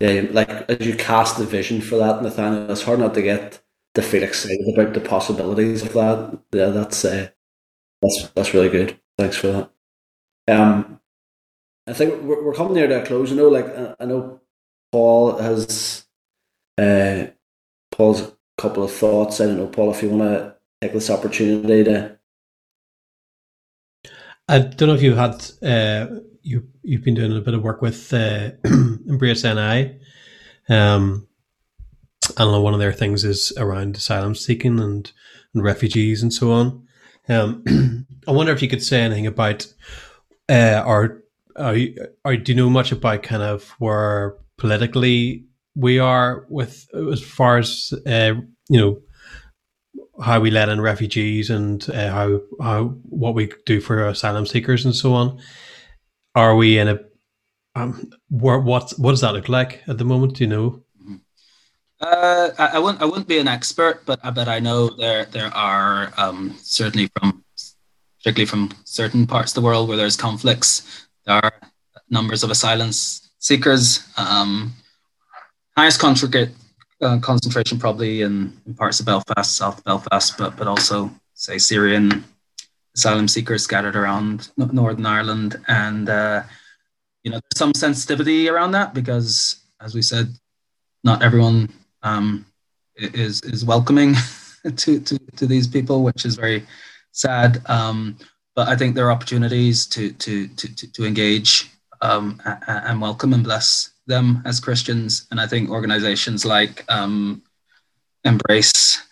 Yeah, 0.00 0.26
like 0.32 0.50
as 0.68 0.84
you 0.86 0.94
cast 0.94 1.38
the 1.38 1.46
vision 1.46 1.80
for 1.80 1.96
that, 1.96 2.22
Nathaniel, 2.22 2.70
it's 2.70 2.82
hard 2.82 2.98
not 2.98 3.14
to 3.14 3.22
get 3.22 3.60
to 3.96 4.02
feel 4.02 4.22
excited 4.22 4.68
about 4.68 4.94
the 4.94 5.00
possibilities 5.00 5.82
of 5.82 5.92
that. 5.94 6.38
Yeah, 6.52 6.66
that's 6.66 7.04
uh, 7.04 7.30
that's 8.00 8.28
that's 8.34 8.54
really 8.54 8.68
good. 8.68 9.00
Thanks 9.18 9.36
for 9.36 9.48
that. 9.48 9.70
Um, 10.48 11.00
I 11.86 11.92
think 11.92 12.22
we're, 12.22 12.44
we're 12.44 12.54
coming 12.54 12.74
near 12.74 12.86
to 12.86 13.02
a 13.02 13.06
close. 13.06 13.30
You 13.30 13.36
know, 13.36 13.48
like 13.48 13.66
I 13.98 14.04
know, 14.04 14.40
Paul 14.92 15.38
has 15.38 16.04
uh, 16.78 17.26
Paul's 17.90 18.20
a 18.20 18.32
couple 18.58 18.84
of 18.84 18.92
thoughts. 18.92 19.40
I 19.40 19.46
don't 19.46 19.56
know, 19.56 19.66
Paul, 19.66 19.90
if 19.90 20.02
you 20.02 20.10
want 20.10 20.22
to 20.22 20.54
take 20.80 20.92
this 20.92 21.10
opportunity 21.10 21.84
to. 21.84 22.18
I 24.48 24.58
don't 24.60 24.88
know 24.88 24.94
if 24.94 25.02
you've 25.02 25.16
had 25.16 25.44
uh, 25.62 26.20
you 26.42 26.68
you've 26.82 27.02
been 27.02 27.14
doing 27.14 27.36
a 27.36 27.40
bit 27.40 27.54
of 27.54 27.62
work 27.62 27.80
with 27.80 28.12
uh, 28.12 28.50
Embrace 28.64 29.42
NI. 29.42 29.98
Um, 30.68 31.26
and 32.36 32.62
one 32.62 32.74
of 32.74 32.80
their 32.80 32.92
things 32.92 33.24
is 33.24 33.52
around 33.56 33.96
asylum 33.96 34.34
seeking 34.34 34.80
and, 34.80 35.10
and 35.54 35.62
refugees 35.62 36.22
and 36.22 36.32
so 36.32 36.52
on. 36.52 36.86
Um, 37.28 38.06
I 38.28 38.32
wonder 38.32 38.52
if 38.52 38.62
you 38.62 38.68
could 38.68 38.82
say 38.82 39.00
anything 39.00 39.26
about, 39.26 39.66
uh, 40.48 40.82
or, 40.86 41.22
or, 41.56 41.76
or 42.24 42.36
do 42.36 42.52
you 42.52 42.56
know 42.56 42.70
much 42.70 42.92
about 42.92 43.22
kind 43.22 43.42
of 43.42 43.70
where 43.78 44.36
politically 44.58 45.46
we 45.76 45.98
are 45.98 46.46
with 46.48 46.88
as 47.12 47.22
far 47.22 47.58
as 47.58 47.92
uh, 48.06 48.32
you 48.68 48.80
know 48.80 48.98
how 50.22 50.40
we 50.40 50.50
let 50.50 50.70
in 50.70 50.80
refugees 50.80 51.50
and 51.50 51.88
uh, 51.90 52.10
how 52.10 52.40
how 52.60 52.84
what 53.04 53.34
we 53.34 53.52
do 53.66 53.80
for 53.80 54.08
asylum 54.08 54.46
seekers 54.46 54.84
and 54.84 54.94
so 54.94 55.12
on. 55.12 55.38
Are 56.34 56.56
we 56.56 56.78
in 56.78 56.88
a 56.88 56.98
um, 57.74 58.10
what 58.28 58.64
what 58.64 59.10
does 59.10 59.20
that 59.20 59.34
look 59.34 59.48
like 59.48 59.82
at 59.86 59.98
the 59.98 60.04
moment? 60.04 60.34
Do 60.34 60.44
you 60.44 60.50
know? 60.50 60.82
Uh, 62.00 62.50
I, 62.58 62.66
I 62.74 62.78
wouldn't. 62.78 63.00
I 63.02 63.06
wouldn't 63.06 63.28
be 63.28 63.38
an 63.38 63.48
expert, 63.48 64.02
but 64.04 64.20
I 64.22 64.30
I 64.48 64.60
know 64.60 64.90
there 64.90 65.24
there 65.26 65.54
are 65.54 66.12
um, 66.18 66.54
certainly 66.60 67.08
from 67.18 67.42
particularly 68.18 68.46
from 68.46 68.70
certain 68.84 69.26
parts 69.26 69.52
of 69.52 69.54
the 69.54 69.66
world 69.66 69.88
where 69.88 69.96
there's 69.96 70.16
conflicts. 70.16 71.06
There 71.24 71.36
are 71.36 71.52
numbers 72.10 72.42
of 72.42 72.50
asylum 72.50 72.90
seekers. 72.92 74.06
Um, 74.18 74.74
highest 75.76 76.02
uh, 76.04 77.18
concentration 77.20 77.78
probably 77.78 78.22
in, 78.22 78.52
in, 78.66 78.74
parts 78.74 79.00
of 79.00 79.06
Belfast, 79.06 79.56
South 79.56 79.82
Belfast, 79.84 80.36
but 80.36 80.56
but 80.56 80.66
also 80.66 81.10
say 81.32 81.56
Syrian 81.56 82.24
asylum 82.94 83.28
seekers 83.28 83.62
scattered 83.62 83.96
around 83.96 84.50
Northern 84.56 85.06
Ireland, 85.06 85.56
and 85.68 86.10
uh, 86.10 86.42
you 87.22 87.30
know 87.30 87.38
there's 87.38 87.58
some 87.58 87.72
sensitivity 87.74 88.50
around 88.50 88.72
that 88.72 88.92
because, 88.92 89.56
as 89.80 89.94
we 89.94 90.02
said, 90.02 90.28
not 91.04 91.22
everyone 91.22 91.72
um, 92.06 92.46
is 92.96 93.42
is 93.42 93.64
welcoming 93.64 94.14
to, 94.76 95.00
to 95.00 95.18
to 95.36 95.46
these 95.46 95.66
people, 95.66 96.02
which 96.02 96.24
is 96.24 96.36
very 96.36 96.66
sad. 97.12 97.62
Um, 97.66 98.16
but 98.54 98.68
I 98.68 98.76
think 98.76 98.94
there 98.94 99.06
are 99.06 99.12
opportunities 99.12 99.86
to 99.88 100.12
to 100.12 100.48
to 100.48 100.92
to 100.92 101.04
engage 101.04 101.70
um, 102.00 102.40
and 102.66 103.00
welcome 103.00 103.32
and 103.34 103.44
bless 103.44 103.90
them 104.06 104.42
as 104.44 104.60
Christians. 104.60 105.26
And 105.30 105.40
I 105.40 105.46
think 105.46 105.70
organizations 105.70 106.44
like 106.44 106.84
um, 106.88 107.42
Embrace 108.24 109.02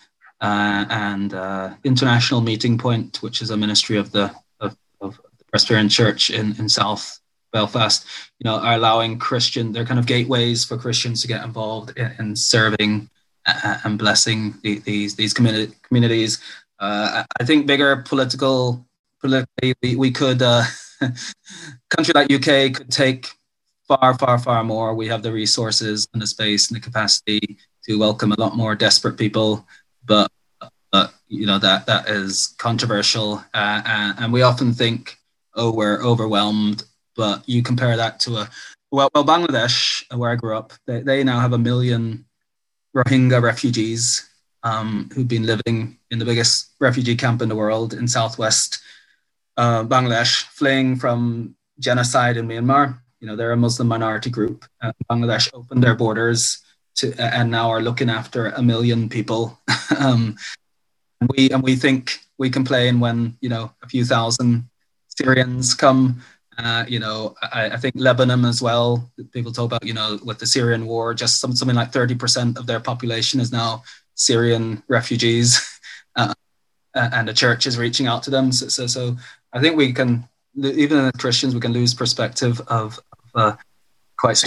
uh, 0.40 0.84
and 0.88 1.34
uh, 1.34 1.74
International 1.84 2.40
Meeting 2.40 2.78
Point, 2.78 3.22
which 3.22 3.42
is 3.42 3.51
a 3.51 3.57
ministry 3.57 3.99
of 3.99 4.12
the 4.12 4.34
of, 4.61 4.76
of 5.01 5.20
the 5.38 5.45
Presbyterian 5.51 5.88
Church 5.88 6.30
in 6.30 6.55
in 6.59 6.68
South 6.68 7.20
Belfast, 7.55 8.05
you 8.38 8.44
know, 8.50 8.57
are 8.59 8.74
allowing 8.74 9.16
Christian, 9.18 9.72
they're 9.72 9.86
kind 9.86 10.00
of 10.00 10.07
gateways 10.07 10.64
for 10.64 10.76
Christians 10.76 11.22
to 11.22 11.28
get 11.28 11.44
involved 11.44 11.96
in, 11.96 12.12
in 12.18 12.36
serving 12.36 13.09
uh, 13.46 13.78
and 13.84 13.96
blessing 13.96 14.55
the, 14.62 14.80
these 14.80 15.14
these 15.14 15.32
communi- 15.32 15.72
communities. 15.82 16.40
Uh, 16.80 17.22
I 17.40 17.44
think 17.44 17.66
bigger 17.66 17.96
political, 17.96 18.84
politically, 19.20 19.74
we, 19.82 19.96
we 19.96 20.11
could, 20.11 20.42
uh, 20.42 20.64
country 21.90 22.12
like 22.14 22.32
UK 22.32 22.74
could 22.74 22.90
take 22.90 23.30
far, 23.86 24.18
far, 24.18 24.38
far 24.38 24.64
more. 24.64 24.94
We 24.94 25.07
have 25.09 25.22
the 25.22 25.32
resources 25.32 26.09
and 26.12 26.20
the 26.20 26.26
space 26.26 26.68
and 26.68 26.76
the 26.76 26.80
capacity 26.80 27.59
to 27.86 27.98
welcome 27.98 28.32
a 28.32 28.40
lot 28.40 28.57
more 28.57 28.74
desperate 28.74 29.16
people, 29.16 29.66
but 30.05 30.30
but 30.90 31.14
you 31.28 31.46
know 31.46 31.59
that 31.59 31.86
that 31.86 32.09
is 32.09 32.55
controversial, 32.59 33.44
uh, 33.55 33.82
and, 33.86 34.18
and 34.18 34.32
we 34.32 34.42
often 34.42 34.72
think, 34.72 35.18
oh, 35.55 35.70
we're 35.72 36.02
overwhelmed 36.02 36.82
but 37.16 37.48
you 37.48 37.62
compare 37.62 37.96
that 37.96 38.20
to 38.20 38.36
a 38.36 38.50
well, 38.90 39.10
well 39.14 39.24
Bangladesh, 39.24 40.04
where 40.16 40.30
I 40.30 40.36
grew 40.36 40.56
up, 40.56 40.72
they, 40.86 41.00
they 41.00 41.24
now 41.24 41.40
have 41.40 41.52
a 41.52 41.58
million 41.58 42.24
Rohingya 42.94 43.42
refugees 43.42 44.28
um, 44.62 45.10
who've 45.12 45.28
been 45.28 45.46
living 45.46 45.98
in 46.10 46.18
the 46.18 46.24
biggest 46.24 46.70
refugee 46.80 47.16
camp 47.16 47.42
in 47.42 47.48
the 47.48 47.56
world 47.56 47.92
in 47.92 48.06
southwest 48.06 48.80
uh, 49.56 49.84
Bangladesh, 49.84 50.44
fleeing 50.44 50.96
from 50.96 51.56
genocide 51.78 52.36
in 52.36 52.48
Myanmar. 52.48 52.98
You 53.20 53.26
know, 53.26 53.36
they're 53.36 53.52
a 53.52 53.56
Muslim 53.56 53.88
minority 53.88 54.30
group. 54.30 54.64
Uh, 54.80 54.92
Bangladesh 55.10 55.50
opened 55.54 55.82
their 55.82 55.94
borders 55.94 56.62
to, 56.96 57.12
and 57.18 57.50
now 57.50 57.70
are 57.70 57.82
looking 57.82 58.10
after 58.10 58.48
a 58.48 58.62
million 58.62 59.08
people. 59.08 59.58
um, 59.98 60.36
and 61.20 61.30
we 61.36 61.50
and 61.50 61.62
we 61.62 61.76
think 61.76 62.20
we 62.38 62.50
complain 62.50 63.00
when 63.00 63.36
you 63.40 63.48
know 63.48 63.72
a 63.82 63.88
few 63.88 64.04
thousand 64.04 64.68
Syrians 65.08 65.74
come. 65.74 66.22
Uh, 66.59 66.84
you 66.86 66.98
know, 66.98 67.34
I, 67.42 67.70
I, 67.70 67.76
think 67.76 67.94
Lebanon 67.96 68.44
as 68.44 68.62
well. 68.62 69.11
People 69.32 69.52
talk 69.52 69.66
about, 69.66 69.84
you 69.84 69.94
know, 69.94 70.18
with 70.24 70.38
the 70.38 70.46
Syrian 70.46 70.86
war, 70.86 71.12
just 71.14 71.40
some, 71.40 71.57
something 71.57 71.76
like 71.76 71.90
30% 71.90 72.59
of 72.59 72.66
their 72.66 72.80
population 72.80 73.40
is 73.40 73.50
now 73.50 73.82
Syrian 74.14 74.82
refugees, 74.88 75.80
uh, 76.16 76.34
and 76.94 77.26
the 77.26 77.34
church 77.34 77.66
is 77.66 77.78
reaching 77.78 78.07
out 78.07 78.22
to 78.24 78.30
them. 78.30 78.52
So, 78.52 78.68
so, 78.68 78.86
so, 78.86 79.16
I 79.52 79.61
think 79.61 79.76
we 79.76 79.92
can, 79.92 80.28
even 80.57 80.98
as 80.98 81.12
Christians, 81.12 81.55
we 81.55 81.61
can 81.61 81.72
lose 81.72 81.94
perspective 81.94 82.61
of, 82.68 83.00
of 83.34 83.34
uh, 83.34 83.57
quite 84.18 84.42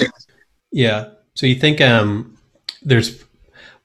Yeah. 0.71 1.09
So 1.33 1.45
you 1.45 1.55
think 1.55 1.81
um, 1.81 2.37
there's, 2.83 3.23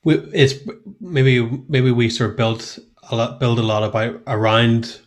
it's 0.04 0.54
maybe 1.00 1.64
maybe 1.68 1.92
we 1.92 2.10
sort 2.10 2.30
of 2.30 2.36
built 2.36 2.78
a 3.10 3.16
lot, 3.16 3.38
build 3.38 3.58
a 3.58 3.62
lot 3.62 3.84
about 3.84 4.20
around 4.26 5.00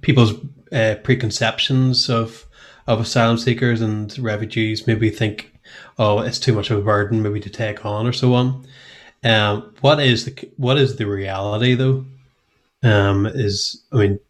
people's 0.00 0.32
uh, 0.72 0.96
preconceptions 1.02 2.08
of 2.08 2.46
of 2.86 3.00
asylum 3.00 3.38
seekers 3.38 3.80
and 3.80 4.16
refugees. 4.18 4.86
Maybe 4.86 5.10
think, 5.10 5.52
oh, 5.98 6.20
it's 6.20 6.38
too 6.38 6.52
much 6.52 6.70
of 6.70 6.78
a 6.78 6.82
burden, 6.82 7.22
maybe 7.22 7.40
to 7.40 7.50
take 7.50 7.84
on, 7.84 8.06
or 8.06 8.12
so 8.12 8.34
on. 8.34 8.66
Um, 9.24 9.74
what 9.80 10.00
is 10.00 10.24
the 10.24 10.50
what 10.56 10.78
is 10.78 10.96
the 10.96 11.06
reality 11.06 11.74
though? 11.74 12.04
Um, 12.82 13.26
is 13.26 13.82
I 13.92 13.96
mean, 13.96 14.20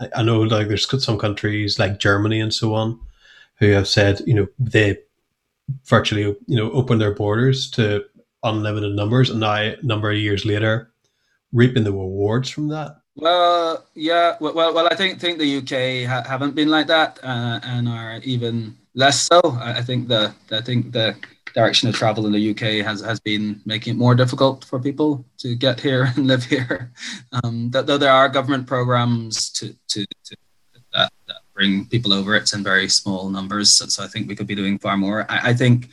I, 0.00 0.08
I 0.16 0.22
know 0.22 0.40
like 0.40 0.68
there's 0.68 0.88
some 1.04 1.18
countries 1.18 1.78
like 1.78 1.98
Germany 1.98 2.40
and 2.40 2.54
so 2.54 2.74
on 2.74 3.00
who 3.58 3.70
have 3.70 3.88
said 3.88 4.20
you 4.26 4.34
know 4.34 4.46
they 4.58 4.98
virtually 5.84 6.22
you 6.22 6.56
know 6.56 6.70
open 6.72 6.98
their 6.98 7.14
borders 7.14 7.70
to 7.72 8.04
unlimited 8.42 8.94
numbers, 8.94 9.30
and 9.30 9.40
now 9.40 9.54
a 9.54 9.76
number 9.82 10.10
of 10.10 10.16
years 10.16 10.44
later, 10.44 10.90
reaping 11.52 11.84
the 11.84 11.92
rewards 11.92 12.48
from 12.48 12.68
that. 12.68 12.97
Well, 13.18 13.84
yeah. 13.94 14.36
Well, 14.40 14.54
well, 14.54 14.86
I 14.88 14.94
think 14.94 15.20
think 15.20 15.38
the 15.38 15.58
UK 15.58 16.08
ha- 16.08 16.22
haven't 16.22 16.54
been 16.54 16.68
like 16.68 16.86
that, 16.86 17.18
uh, 17.24 17.58
and 17.64 17.88
are 17.88 18.20
even 18.22 18.76
less 18.94 19.22
so. 19.22 19.40
I, 19.60 19.82
think 19.82 20.06
the 20.06 20.32
I 20.52 20.60
think 20.60 20.92
the 20.92 21.16
direction 21.52 21.88
of 21.88 21.96
travel 21.96 22.26
in 22.26 22.32
the 22.32 22.50
UK 22.50 22.86
has, 22.86 23.00
has 23.00 23.18
been 23.18 23.60
making 23.66 23.94
it 23.94 23.96
more 23.96 24.14
difficult 24.14 24.64
for 24.64 24.78
people 24.78 25.24
to 25.38 25.56
get 25.56 25.80
here 25.80 26.12
and 26.16 26.28
live 26.28 26.44
here. 26.44 26.92
Um, 27.32 27.70
that, 27.70 27.88
though 27.88 27.98
there 27.98 28.12
are 28.12 28.28
government 28.28 28.68
programs 28.68 29.50
to, 29.50 29.74
to, 29.88 30.06
to 30.24 30.36
that, 30.92 31.12
that, 31.26 31.40
bring 31.54 31.86
people 31.86 32.12
over, 32.12 32.36
it's 32.36 32.54
in 32.54 32.62
very 32.62 32.88
small 32.88 33.28
numbers. 33.30 33.72
So, 33.72 33.86
so 33.86 34.04
I 34.04 34.06
think 34.06 34.28
we 34.28 34.36
could 34.36 34.46
be 34.46 34.54
doing 34.54 34.78
far 34.78 34.96
more. 34.96 35.26
I, 35.28 35.50
I 35.50 35.54
think 35.54 35.88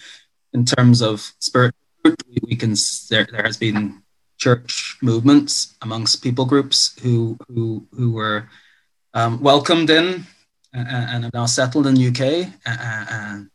in 0.54 0.64
terms 0.64 1.02
of 1.02 1.34
spirit, 1.40 1.74
we 2.44 2.56
can 2.56 2.76
there, 3.10 3.26
there 3.32 3.42
has 3.42 3.58
been 3.58 4.04
church 4.38 4.98
movements 5.02 5.76
amongst 5.82 6.24
people 6.24 6.46
groups 6.46 7.00
who 7.02 7.38
who 7.48 7.86
who 7.92 8.12
were 8.12 8.50
um, 9.14 9.42
welcomed 9.42 9.90
in 9.90 10.26
and, 10.74 10.88
and 10.88 11.24
have 11.24 11.34
now 11.34 11.46
settled 11.46 11.88
in 11.88 11.96
the 11.96 12.08
UK 12.08 12.52
and 12.66 13.50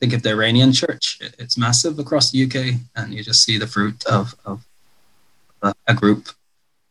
think 0.00 0.12
of 0.12 0.22
the 0.22 0.30
Iranian 0.30 0.72
church. 0.72 1.18
It's 1.38 1.58
massive 1.58 1.98
across 1.98 2.30
the 2.30 2.44
UK, 2.44 2.80
and 2.96 3.12
you 3.12 3.22
just 3.22 3.42
see 3.42 3.58
the 3.58 3.66
fruit 3.66 4.04
of, 4.06 4.34
of 4.44 4.64
a, 5.62 5.94
group 5.94 6.28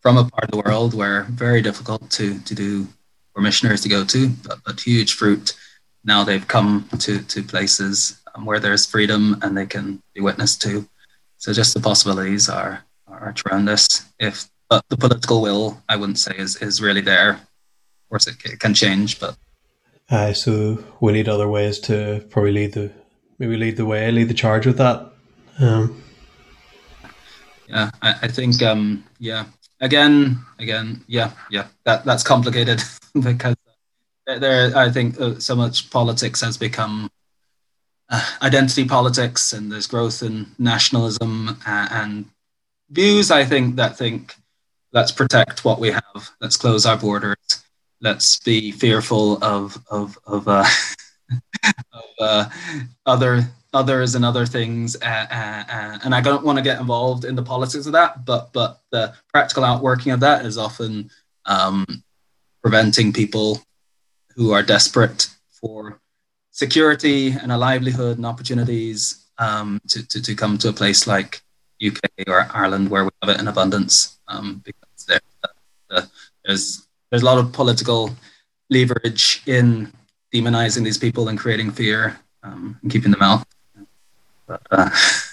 from 0.02 0.18
a 0.18 0.26
part 0.26 0.46
of 0.46 0.52
the 0.52 0.70
world 0.70 0.94
where 0.94 1.24
very 1.24 1.62
difficult 1.62 2.10
to, 2.12 2.40
to 2.40 2.56
do 2.56 2.88
for 3.34 3.42
missionaries 3.42 3.82
to 3.82 3.90
go 3.90 4.04
to, 4.04 4.30
but, 4.30 4.60
but 4.66 4.80
huge 4.80 5.14
fruit. 5.14 5.54
Now 6.04 6.24
they've 6.24 6.48
come 6.48 6.88
to, 7.00 7.20
to 7.22 7.44
places 7.44 8.20
um, 8.36 8.46
where 8.46 8.60
there's 8.60 8.86
freedom 8.86 9.38
and 9.42 9.56
they 9.56 9.66
can 9.66 10.02
be 10.14 10.22
witnessed 10.22 10.62
to. 10.64 10.88
So 11.38 11.54
just 11.54 11.74
the 11.74 11.80
possibilities 11.80 12.50
are, 12.50 12.84
are 13.20 13.62
this. 13.64 14.06
If 14.20 14.46
but 14.70 14.84
the 14.90 14.98
political 14.98 15.42
will, 15.42 15.82
I 15.88 15.96
wouldn't 15.96 16.20
say 16.20 16.36
is, 16.38 16.58
is 16.58 16.82
really 16.82 17.02
there. 17.02 17.32
Of 17.32 18.10
course, 18.10 18.28
it, 18.28 18.36
it 18.46 18.60
can 18.60 18.74
change, 18.74 19.20
but 19.20 19.38
uh, 20.10 20.34
so 20.34 20.84
we 21.02 21.12
need 21.12 21.28
other 21.28 21.48
ways 21.48 21.80
to 21.80 22.26
probably 22.30 22.52
lead 22.52 22.74
the 22.74 22.92
maybe 23.40 23.58
lead 23.58 23.78
the 23.78 23.86
way, 23.86 24.10
lead 24.12 24.30
the 24.30 24.34
charge 24.34 24.66
with 24.66 24.78
that. 24.78 25.12
Um, 25.60 26.02
yeah, 27.68 27.92
I, 28.02 28.16
I 28.24 28.28
think 28.28 28.62
um, 28.62 29.04
yeah. 29.20 29.46
Again, 29.80 30.40
again, 30.58 31.04
yeah, 31.08 31.32
yeah. 31.52 31.68
That 31.84 32.04
that's 32.04 32.24
complicated 32.24 32.82
because 33.22 33.56
there, 34.26 34.76
I 34.76 34.90
think 34.92 35.20
uh, 35.20 35.40
so 35.40 35.56
much 35.56 35.90
politics 35.92 36.42
has 36.42 36.58
become 36.58 37.10
uh, 38.10 38.26
identity 38.42 38.86
politics, 38.86 39.54
and 39.54 39.72
there's 39.72 39.88
growth 39.88 40.24
in 40.24 40.48
nationalism 40.58 41.50
uh, 41.68 41.88
and 41.92 42.26
views. 42.90 43.32
I 43.32 43.46
think 43.46 43.76
that 43.78 43.98
think 43.98 44.36
let's 44.94 45.12
protect 45.12 45.66
what 45.66 45.80
we 45.80 45.92
have. 45.92 46.30
Let's 46.42 46.58
close 46.58 46.86
our 46.86 46.98
borders 46.98 47.64
let's 48.02 48.40
be 48.40 48.72
fearful 48.72 49.44
of 49.44 49.82
of 49.90 50.18
of, 50.26 50.48
uh, 50.48 50.66
of 51.94 52.04
uh, 52.20 52.50
other 53.06 53.44
others 53.74 54.16
and 54.16 54.24
other 54.24 54.46
things 54.46 54.96
uh, 55.02 55.26
uh, 55.30 56.00
and 56.04 56.16
i 56.16 56.22
don't 56.22 56.44
want 56.44 56.58
to 56.58 56.64
get 56.64 56.80
involved 56.80 57.26
in 57.26 57.36
the 57.36 57.44
politics 57.44 57.86
of 57.86 57.92
that 57.92 58.26
but 58.26 58.52
but 58.54 58.82
the 58.92 59.14
practical 59.34 59.64
outworking 59.64 60.12
of 60.12 60.20
that 60.20 60.46
is 60.46 60.58
often 60.58 61.10
um, 61.46 61.86
preventing 62.62 63.12
people 63.12 63.62
who 64.36 64.52
are 64.52 64.64
desperate 64.64 65.30
for 65.50 66.00
security 66.52 67.32
and 67.32 67.52
a 67.52 67.58
livelihood 67.58 68.18
and 68.18 68.26
opportunities 68.26 69.28
um, 69.38 69.80
to, 69.88 70.06
to, 70.08 70.22
to 70.22 70.34
come 70.34 70.58
to 70.58 70.70
a 70.70 70.74
place 70.74 71.06
like 71.06 71.42
uk 71.86 72.00
or 72.28 72.48
ireland 72.54 72.90
where 72.90 73.04
we 73.04 73.12
have 73.22 73.36
it 73.36 73.40
in 73.40 73.48
abundance 73.48 74.18
um, 74.28 74.62
because 74.66 75.06
there, 75.08 75.22
there's 76.46 76.88
there's 77.10 77.22
a 77.22 77.26
lot 77.26 77.38
of 77.38 77.54
political 77.54 78.12
leverage 78.70 79.42
in 79.46 79.92
demonizing 80.34 80.84
these 80.84 80.98
people 80.98 81.30
and 81.30 81.40
creating 81.40 81.72
fear 81.72 82.20
um, 82.44 82.78
and 82.82 82.92
keeping 82.92 83.12
them 83.12 83.22
out. 83.22 83.46
But, 84.46 84.62
uh, 84.72 84.90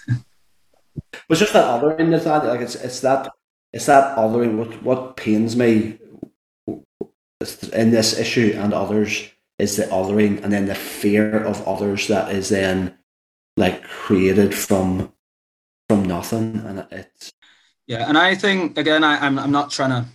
but 1.28 1.38
just 1.38 1.52
that 1.52 1.64
othering 1.64 2.12
is 2.12 2.24
that 2.24 2.44
like 2.44 2.60
it's 2.60 2.74
it's 2.74 3.00
that 3.00 3.30
it's 3.72 3.86
that 3.86 4.16
othering 4.16 4.56
what 4.56 4.82
what 4.82 5.16
pains 5.16 5.56
me 5.56 5.98
in 7.72 7.90
this 7.90 8.18
issue 8.18 8.56
and 8.56 8.72
others 8.72 9.28
is 9.58 9.76
the 9.76 9.84
othering 9.84 10.42
and 10.42 10.52
then 10.52 10.66
the 10.66 10.74
fear 10.74 11.36
of 11.44 11.66
others 11.66 12.08
that 12.08 12.34
is 12.34 12.48
then 12.48 12.96
like 13.56 13.84
created 13.84 14.54
from 14.54 15.12
from 15.88 16.04
nothing 16.04 16.56
and 16.66 16.86
it's 16.90 17.32
yeah 17.86 18.08
and 18.08 18.16
i 18.16 18.34
think 18.34 18.78
again 18.78 19.04
I, 19.04 19.18
I'm, 19.24 19.38
I'm 19.38 19.50
not 19.50 19.70
trying 19.70 19.90
to 19.90 20.06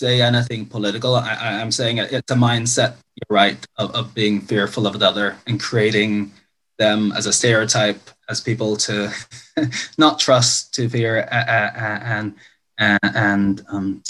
say 0.00 0.22
anything 0.22 0.64
political. 0.64 1.14
I, 1.14 1.60
I'm 1.60 1.70
saying 1.70 1.98
it's 1.98 2.32
a 2.32 2.34
mindset, 2.34 2.96
you're 3.16 3.36
right, 3.36 3.60
of, 3.76 3.94
of 3.94 4.14
being 4.14 4.40
fearful 4.40 4.86
of 4.86 4.98
the 4.98 5.06
other 5.06 5.36
and 5.46 5.60
creating 5.60 6.32
them 6.78 7.12
as 7.12 7.26
a 7.26 7.32
stereotype, 7.32 8.00
as 8.30 8.40
people 8.40 8.76
to 8.88 9.12
not 9.98 10.18
trust, 10.18 10.74
to 10.74 10.88
fear, 10.88 11.28
and 11.30 12.34
and, 12.78 12.98
and 13.02 13.66
um, 13.68 14.02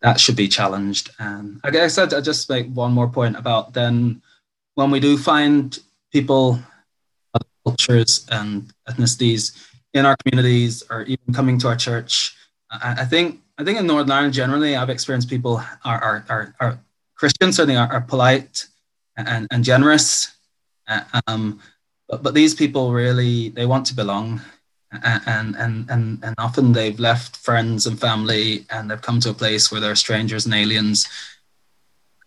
that 0.00 0.18
should 0.18 0.36
be 0.36 0.48
challenged. 0.48 1.10
And 1.18 1.60
I 1.62 1.70
guess 1.70 1.98
I'd, 1.98 2.14
I'd 2.14 2.24
just 2.24 2.48
make 2.48 2.68
one 2.68 2.92
more 2.92 3.08
point 3.08 3.36
about 3.36 3.74
then 3.74 4.22
when 4.76 4.90
we 4.90 4.98
do 4.98 5.18
find 5.18 5.78
people, 6.10 6.58
cultures 7.66 8.26
and 8.30 8.72
ethnicities 8.88 9.52
in 9.94 10.06
our 10.06 10.16
communities, 10.16 10.82
or 10.90 11.02
even 11.02 11.34
coming 11.34 11.58
to 11.58 11.68
our 11.68 11.76
church, 11.76 12.34
I, 12.70 12.96
I 13.00 13.04
think 13.04 13.40
I 13.58 13.64
think 13.64 13.78
in 13.78 13.86
Northern 13.86 14.10
Ireland 14.10 14.34
generally, 14.34 14.76
I've 14.76 14.90
experienced 14.90 15.28
people 15.28 15.62
are 15.84 16.02
are 16.02 16.24
are, 16.28 16.54
are 16.60 16.78
Christians 17.14 17.56
certainly 17.56 17.76
are, 17.76 17.92
are 17.92 18.00
polite 18.00 18.66
and, 19.16 19.46
and 19.50 19.62
generous, 19.62 20.36
uh, 20.88 21.02
um, 21.26 21.60
but 22.08 22.22
but 22.22 22.34
these 22.34 22.54
people 22.54 22.92
really 22.92 23.50
they 23.50 23.66
want 23.66 23.86
to 23.86 23.94
belong, 23.94 24.40
and 25.04 25.54
and 25.56 25.90
and 25.90 26.24
and 26.24 26.34
often 26.38 26.72
they've 26.72 26.98
left 26.98 27.36
friends 27.36 27.86
and 27.86 28.00
family 28.00 28.64
and 28.70 28.90
they've 28.90 29.02
come 29.02 29.20
to 29.20 29.30
a 29.30 29.34
place 29.34 29.70
where 29.70 29.80
they're 29.80 29.94
strangers 29.94 30.46
and 30.46 30.54
aliens, 30.54 31.06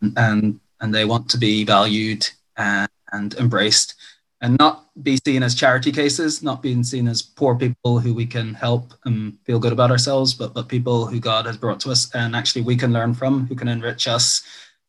and 0.01 0.13
and, 0.17 0.59
and 0.79 0.93
they 0.93 1.05
want 1.05 1.29
to 1.29 1.37
be 1.37 1.63
valued 1.63 2.29
and, 2.57 2.89
and 3.11 3.33
embraced 3.35 3.95
and 4.41 4.57
not 4.59 4.85
be 5.01 5.17
seen 5.25 5.43
as 5.43 5.55
charity 5.55 5.91
cases, 5.91 6.43
not 6.43 6.61
being 6.61 6.83
seen 6.83 7.07
as 7.07 7.21
poor 7.21 7.55
people 7.55 7.99
who 7.99 8.13
we 8.13 8.25
can 8.25 8.53
help 8.53 8.93
and 9.05 9.37
feel 9.43 9.59
good 9.59 9.73
about 9.73 9.91
ourselves, 9.91 10.33
but 10.33 10.53
but 10.53 10.67
people 10.67 11.05
who 11.05 11.19
God 11.19 11.45
has 11.45 11.57
brought 11.57 11.79
to 11.81 11.91
us 11.91 12.13
and 12.13 12.35
actually 12.35 12.61
we 12.61 12.75
can 12.75 12.93
learn 12.93 13.13
from, 13.13 13.47
who 13.47 13.55
can 13.55 13.67
enrich 13.67 14.07
us. 14.07 14.43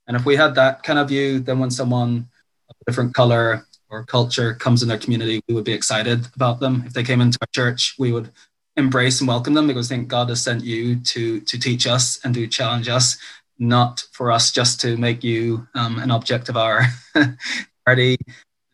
And 0.07 0.17
if 0.17 0.25
we 0.25 0.37
had 0.37 0.55
that 0.55 0.83
kind 0.83 0.99
of 0.99 1.09
view, 1.09 1.41
then 1.41 1.59
when 1.59 1.71
someone 1.71 2.29
of 2.69 2.77
a 2.81 2.91
different 2.91 3.15
color 3.15 3.67
or 3.89 4.05
culture 4.05 4.55
comes 4.55 4.83
in 4.83 4.89
their 4.89 4.99
community, 4.99 5.41
we 5.49 5.55
would 5.55 5.65
be 5.65 5.73
excited 5.73 6.27
about 6.35 6.61
them. 6.61 6.83
If 6.87 6.93
they 6.93 7.05
came 7.05 7.21
into 7.21 7.39
our 7.41 7.49
church, 7.53 7.95
we 7.99 8.13
would 8.13 8.31
embrace 8.77 9.21
and 9.21 9.29
welcome 9.29 9.55
them 9.55 9.67
because 9.67 9.91
I 9.91 9.97
think 9.97 10.09
God 10.09 10.29
has 10.29 10.43
sent 10.43 10.65
you 10.65 10.97
to 10.97 11.41
to 11.41 11.59
teach 11.59 11.87
us 11.87 12.21
and 12.25 12.35
to 12.35 12.47
challenge 12.47 12.89
us, 12.89 13.17
not 13.59 14.05
for 14.13 14.31
us 14.31 14.53
just 14.53 14.81
to 14.83 14.97
make 14.97 15.25
you 15.25 15.67
um, 15.75 15.99
an 15.99 16.11
object 16.11 16.49
of 16.49 16.57
our 16.57 16.83
party, 17.87 18.17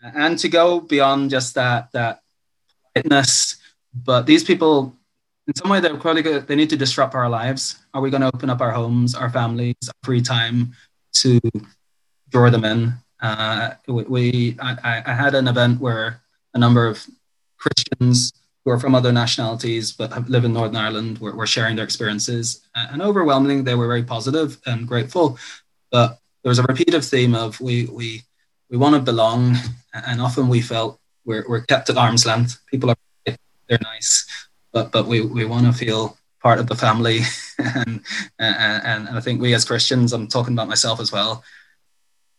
and 0.02 0.38
to 0.38 0.48
go 0.48 0.80
beyond 0.80 1.30
just 1.30 1.54
that 1.54 1.92
that 1.92 2.22
politeness. 2.94 3.56
But 3.94 4.26
these 4.26 4.44
people, 4.44 4.96
in 5.46 5.54
some 5.54 5.70
way, 5.70 5.80
they're 5.80 5.96
probably 5.96 6.22
good. 6.22 6.46
They 6.46 6.56
need 6.56 6.70
to 6.70 6.76
disrupt 6.76 7.14
our 7.14 7.28
lives. 7.28 7.76
Are 7.94 8.00
we 8.00 8.10
going 8.10 8.22
to 8.22 8.30
open 8.34 8.50
up 8.50 8.60
our 8.60 8.70
homes, 8.70 9.14
our 9.14 9.30
families, 9.30 9.76
our 9.86 9.94
free 10.02 10.22
time 10.22 10.74
to 11.14 11.40
draw 12.30 12.50
them 12.50 12.64
in? 12.64 12.94
Uh, 13.20 13.74
we, 13.86 14.56
I, 14.60 15.02
I 15.06 15.12
had 15.12 15.34
an 15.34 15.46
event 15.46 15.80
where 15.80 16.22
a 16.54 16.58
number 16.58 16.86
of 16.86 17.06
Christians 17.58 18.32
who 18.64 18.70
are 18.70 18.78
from 18.78 18.94
other 18.94 19.12
nationalities 19.12 19.92
but 19.92 20.28
live 20.28 20.44
in 20.44 20.52
Northern 20.52 20.76
Ireland 20.76 21.18
were, 21.18 21.34
were 21.34 21.46
sharing 21.46 21.76
their 21.76 21.84
experiences. 21.84 22.62
And 22.74 23.02
overwhelmingly, 23.02 23.62
they 23.62 23.74
were 23.74 23.86
very 23.86 24.02
positive 24.02 24.60
and 24.66 24.88
grateful. 24.88 25.38
But 25.90 26.18
there 26.42 26.50
was 26.50 26.58
a 26.58 26.64
repeated 26.64 27.04
theme 27.04 27.34
of 27.34 27.60
we, 27.60 27.86
we, 27.86 28.22
we 28.70 28.76
want 28.76 28.94
to 28.94 29.00
belong. 29.00 29.56
And 29.92 30.20
often 30.20 30.48
we 30.48 30.60
felt 30.60 30.98
we're, 31.24 31.44
we're 31.48 31.62
kept 31.62 31.90
at 31.90 31.96
arm's 31.96 32.26
length. 32.26 32.58
People 32.66 32.90
are, 32.90 32.96
they're 33.24 33.78
nice, 33.82 34.26
but, 34.72 34.92
but 34.92 35.06
we, 35.06 35.20
we 35.20 35.44
want 35.44 35.66
to 35.66 35.72
feel 35.72 36.16
part 36.42 36.58
of 36.58 36.66
the 36.66 36.74
family. 36.74 37.20
and, 37.58 38.02
and, 38.38 38.82
and 38.84 39.08
I 39.08 39.20
think 39.20 39.40
we 39.40 39.54
as 39.54 39.64
Christians, 39.64 40.12
I'm 40.12 40.26
talking 40.26 40.54
about 40.54 40.68
myself 40.68 41.00
as 41.00 41.12
well, 41.12 41.44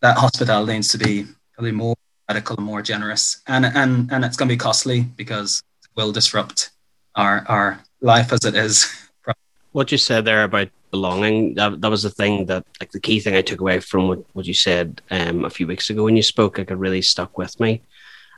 that 0.02 0.18
hospitality 0.18 0.74
needs 0.74 0.90
to 0.90 0.98
be 0.98 1.26
probably 1.54 1.72
more 1.72 1.96
radical 2.28 2.58
and 2.58 2.66
more 2.66 2.82
generous. 2.82 3.42
And, 3.48 3.66
and, 3.66 4.12
and 4.12 4.26
it's 4.26 4.38
going 4.38 4.50
to 4.50 4.54
be 4.54 4.58
costly 4.58 5.02
because 5.02 5.62
it 5.84 5.90
will 5.96 6.12
disrupt 6.12 6.72
our, 7.16 7.46
our 7.48 7.80
life 8.02 8.34
as 8.34 8.46
it 8.46 8.56
is. 8.56 8.88
What 9.72 9.92
you 9.92 9.98
said 9.98 10.24
there 10.24 10.44
about 10.44 10.70
belonging, 10.94 11.56
that, 11.56 11.82
that 11.82 11.92
was 11.92 12.04
the 12.04 12.10
thing 12.10 12.46
that, 12.46 12.64
like, 12.80 12.92
the 12.92 13.00
key 13.00 13.20
thing 13.20 13.36
I 13.36 13.42
took 13.42 13.60
away 13.60 13.80
from 13.80 14.08
what, 14.08 14.20
what 14.34 14.46
you 14.46 14.54
said 14.54 15.02
um, 15.12 15.44
a 15.44 15.50
few 15.50 15.68
weeks 15.68 15.90
ago 15.90 16.04
when 16.06 16.16
you 16.16 16.24
spoke, 16.24 16.58
like, 16.58 16.72
it 16.72 16.76
really 16.76 17.02
stuck 17.02 17.38
with 17.38 17.60
me. 17.60 17.82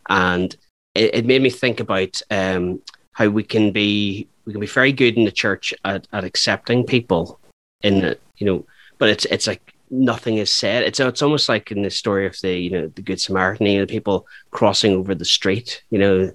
And 0.10 0.56
it, 0.94 1.16
it 1.16 1.26
made 1.26 1.42
me 1.42 1.50
think 1.50 1.80
about 1.80 2.22
um, 2.32 2.82
how 3.12 3.28
we 3.28 3.44
can 3.44 3.72
be 3.72 4.28
we 4.46 4.54
can 4.54 4.62
be 4.62 4.68
very 4.68 4.92
good 4.92 5.18
in 5.18 5.26
the 5.26 5.32
church 5.32 5.74
at, 5.84 6.08
at 6.14 6.24
accepting 6.24 6.86
people 6.86 7.40
in 7.82 8.02
the, 8.02 8.20
you 8.38 8.46
know 8.46 8.66
but 8.98 9.10
it's 9.10 9.26
it's 9.26 9.48
like 9.48 9.76
nothing 9.90 10.38
is 10.38 10.52
said. 10.52 10.84
It's 10.84 11.00
it's 11.00 11.22
almost 11.22 11.50
like 11.50 11.72
in 11.72 11.82
the 11.82 11.90
story 11.90 12.26
of 12.26 12.40
the 12.42 12.58
you 12.58 12.70
know 12.70 12.88
the 12.88 13.02
Good 13.02 13.22
Samaritan, 13.22 13.68
you 13.68 13.80
know, 13.80 13.86
people 13.86 14.28
crossing 14.52 14.94
over 14.94 15.16
the 15.16 15.26
street. 15.26 15.84
You 15.90 16.00
know, 16.00 16.34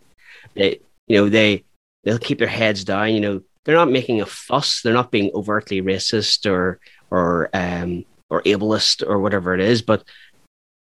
they 0.54 0.80
you 1.06 1.16
know 1.16 1.28
they 1.28 1.64
they'll 2.04 2.18
keep 2.18 2.38
their 2.38 2.48
heads 2.48 2.84
down. 2.84 3.14
You 3.14 3.20
know, 3.20 3.42
they're 3.64 3.76
not 3.76 3.90
making 3.90 4.20
a 4.20 4.26
fuss. 4.26 4.82
They're 4.82 4.94
not 4.94 5.11
being 5.11 5.30
overtly 5.34 5.82
racist 5.82 6.50
or 6.50 6.80
or 7.11 7.50
um 7.52 8.04
or 8.28 8.42
ableist 8.42 9.06
or 9.06 9.18
whatever 9.18 9.54
it 9.54 9.61
is. 9.61 9.82
But 9.82 10.04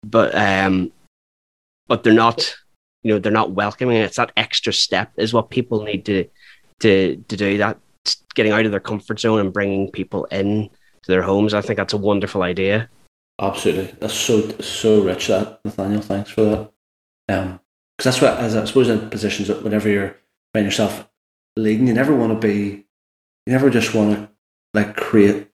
but 0.03 0.33
um 0.35 0.91
but 1.87 2.03
they're 2.03 2.13
not 2.13 2.55
you 3.03 3.13
know 3.13 3.19
they're 3.19 3.31
not 3.31 3.51
welcoming. 3.51 3.97
It's 3.97 4.17
that 4.17 4.31
extra 4.37 4.73
step 4.73 5.11
is 5.17 5.33
what 5.33 5.49
people 5.49 5.83
need 5.83 6.05
to 6.05 6.25
to 6.81 7.17
to 7.27 7.37
do. 7.37 7.57
That 7.57 7.77
getting 8.35 8.51
out 8.51 8.65
of 8.65 8.71
their 8.71 8.79
comfort 8.79 9.19
zone 9.19 9.39
and 9.39 9.53
bringing 9.53 9.91
people 9.91 10.25
in 10.25 10.69
to 11.03 11.11
their 11.11 11.21
homes. 11.21 11.53
I 11.53 11.61
think 11.61 11.77
that's 11.77 11.93
a 11.93 11.97
wonderful 11.97 12.43
idea. 12.43 12.89
Absolutely, 13.41 13.93
that's 13.99 14.13
so 14.13 14.49
so 14.59 15.01
rich. 15.01 15.27
That 15.27 15.59
Nathaniel, 15.65 16.01
thanks 16.01 16.29
for 16.29 16.43
that. 16.43 16.71
Um, 17.29 17.59
because 17.97 18.15
that's 18.15 18.21
what 18.21 18.37
as 18.39 18.55
I 18.55 18.63
suppose 18.63 18.87
in 18.87 19.09
positions 19.09 19.49
that 19.49 19.61
whenever 19.61 19.89
you're 19.89 20.15
find 20.53 20.65
yourself 20.65 21.08
leading, 21.63 21.87
you 21.87 21.93
never 21.93 22.15
want 22.15 22.39
to 22.39 22.47
be, 22.47 22.85
you 23.45 23.53
never 23.53 23.69
just 23.69 23.93
want 23.93 24.15
to 24.15 24.29
like 24.73 24.95
create 24.95 25.47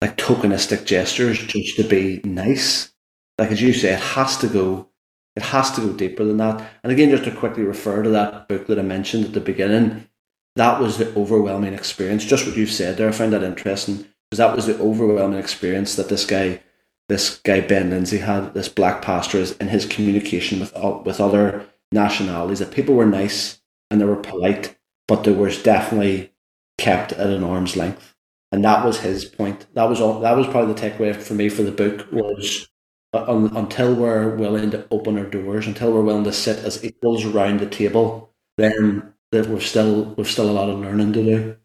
like 0.00 0.16
tokenistic 0.16 0.84
gestures 0.84 1.38
just 1.38 1.76
to 1.76 1.84
be 1.84 2.20
nice. 2.24 2.92
Like 3.38 3.50
as 3.50 3.62
you 3.62 3.72
say, 3.72 3.94
it 3.94 4.00
has 4.00 4.36
to 4.38 4.48
go, 4.48 4.88
it 5.36 5.42
has 5.42 5.70
to 5.72 5.80
go 5.80 5.92
deeper 5.92 6.24
than 6.24 6.36
that. 6.38 6.70
And 6.82 6.92
again, 6.92 7.10
just 7.10 7.24
to 7.24 7.34
quickly 7.34 7.62
refer 7.62 8.02
to 8.02 8.10
that 8.10 8.48
book 8.48 8.66
that 8.66 8.78
I 8.78 8.82
mentioned 8.82 9.24
at 9.24 9.32
the 9.32 9.40
beginning, 9.40 10.08
that 10.56 10.80
was 10.80 10.98
the 10.98 11.14
overwhelming 11.14 11.74
experience. 11.74 12.24
Just 12.24 12.46
what 12.46 12.56
you've 12.56 12.70
said 12.70 12.96
there, 12.96 13.08
I 13.08 13.12
found 13.12 13.32
that 13.32 13.44
interesting 13.44 14.06
because 14.30 14.38
that 14.38 14.54
was 14.54 14.66
the 14.66 14.78
overwhelming 14.78 15.38
experience 15.38 15.94
that 15.96 16.08
this 16.08 16.26
guy, 16.26 16.60
this 17.08 17.38
guy 17.38 17.60
Ben 17.60 17.90
Lindsay 17.90 18.18
had, 18.18 18.54
this 18.54 18.68
black 18.68 19.00
pastor, 19.00 19.38
is 19.38 19.56
in 19.58 19.68
his 19.68 19.86
communication 19.86 20.60
with 20.60 20.74
with 21.04 21.20
other 21.20 21.66
nationalities. 21.92 22.58
That 22.58 22.72
people 22.72 22.94
were 22.94 23.06
nice 23.06 23.60
and 23.90 24.00
they 24.00 24.04
were 24.04 24.16
polite, 24.16 24.76
but 25.08 25.24
they 25.24 25.32
were 25.32 25.50
definitely 25.50 26.32
kept 26.78 27.12
at 27.12 27.30
an 27.30 27.42
arm's 27.42 27.76
length, 27.76 28.14
and 28.52 28.64
that 28.64 28.84
was 28.84 29.00
his 29.00 29.24
point. 29.24 29.66
That 29.74 29.88
was 29.88 30.00
all. 30.00 30.20
That 30.20 30.36
was 30.36 30.46
probably 30.46 30.74
the 30.74 30.80
takeaway 30.80 31.16
for 31.16 31.34
me 31.34 31.48
for 31.48 31.62
the 31.62 31.72
book 31.72 32.06
was. 32.12 32.68
Uh, 33.14 33.48
until 33.54 33.94
we're 33.94 34.36
willing 34.36 34.70
to 34.70 34.86
open 34.90 35.16
our 35.16 35.24
doors, 35.24 35.66
until 35.66 35.90
we're 35.90 36.02
willing 36.02 36.24
to 36.24 36.32
sit 36.32 36.58
as 36.58 36.84
equals 36.84 37.24
around 37.24 37.58
the 37.58 37.66
table, 37.66 38.34
then 38.58 39.14
that 39.32 39.46
we've 39.46 39.66
still 39.66 40.14
we've 40.16 40.28
still 40.28 40.50
a 40.50 40.52
lot 40.52 40.68
of 40.68 40.78
learning 40.78 41.14
to 41.14 41.22
do. 41.24 41.56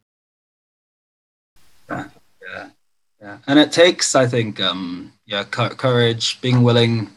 yeah 3.24 3.38
and 3.48 3.58
it 3.58 3.72
takes 3.72 4.16
i 4.16 4.28
think 4.28 4.60
um 4.60 5.14
yeah 5.26 5.44
courage 5.44 6.40
being 6.42 6.62
willing 6.62 7.10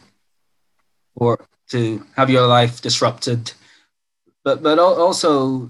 or 1.15 1.47
to 1.69 2.05
have 2.15 2.29
your 2.29 2.47
life 2.47 2.81
disrupted 2.81 3.51
but 4.43 4.63
but 4.63 4.79
also 4.79 5.69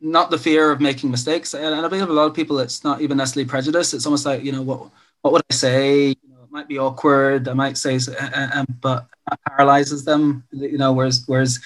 not 0.00 0.30
the 0.30 0.38
fear 0.38 0.70
of 0.70 0.80
making 0.80 1.10
mistakes. 1.10 1.54
And 1.54 1.74
i 1.74 1.88
believe 1.88 2.08
a 2.08 2.12
lot 2.12 2.26
of 2.26 2.34
people 2.34 2.58
it's 2.58 2.84
not 2.84 3.00
even 3.00 3.16
necessarily 3.16 3.48
prejudice. 3.48 3.94
It's 3.94 4.06
almost 4.06 4.26
like 4.26 4.42
you 4.42 4.52
know 4.52 4.62
what 4.62 4.90
what 5.22 5.32
would 5.32 5.42
i 5.50 5.54
say? 5.54 6.08
You 6.08 6.28
know, 6.30 6.42
it 6.42 6.50
might 6.50 6.68
be 6.68 6.78
awkward. 6.78 7.48
I 7.48 7.54
might 7.54 7.76
say 7.76 7.96
uh, 7.96 8.64
but 8.80 9.06
that 9.28 9.40
paralyzes 9.46 10.04
them 10.04 10.44
you 10.50 10.78
know 10.78 10.92
whereas 10.92 11.22
whereas 11.26 11.60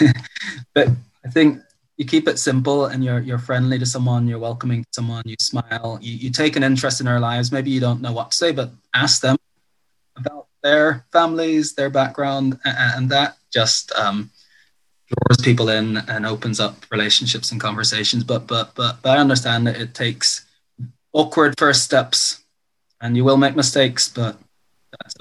but 0.74 0.88
i 1.26 1.28
think 1.28 1.60
you 2.02 2.08
keep 2.08 2.26
it 2.26 2.38
simple 2.38 2.86
and 2.86 3.04
you're 3.04 3.20
you're 3.20 3.38
friendly 3.38 3.78
to 3.78 3.86
someone, 3.86 4.26
you're 4.26 4.38
welcoming 4.38 4.82
to 4.82 4.88
someone, 4.92 5.22
you 5.24 5.36
smile, 5.38 5.98
you, 6.00 6.14
you 6.14 6.30
take 6.30 6.56
an 6.56 6.64
interest 6.64 7.00
in 7.00 7.06
their 7.06 7.20
lives. 7.20 7.52
Maybe 7.52 7.70
you 7.70 7.80
don't 7.80 8.00
know 8.00 8.12
what 8.12 8.32
to 8.32 8.36
say, 8.36 8.50
but 8.52 8.70
ask 8.92 9.20
them 9.20 9.36
about 10.16 10.46
their 10.62 11.04
families, 11.12 11.74
their 11.74 11.90
background, 11.90 12.58
and, 12.64 13.08
that 13.10 13.36
just 13.52 13.92
um, 13.92 14.30
draws 15.12 15.40
people 15.42 15.68
in 15.68 15.98
and 16.08 16.26
opens 16.26 16.60
up 16.60 16.76
relationships 16.90 17.52
and 17.52 17.60
conversations. 17.60 18.24
But 18.24 18.46
but 18.46 18.74
but, 18.74 19.02
but 19.02 19.16
I 19.16 19.20
understand 19.20 19.66
that 19.66 19.80
it 19.80 19.94
takes 19.94 20.44
awkward 21.12 21.58
first 21.58 21.84
steps, 21.84 22.42
and 23.00 23.16
you 23.16 23.24
will 23.24 23.36
make 23.36 23.56
mistakes, 23.56 24.08
but 24.08 24.38
that's 24.90 25.14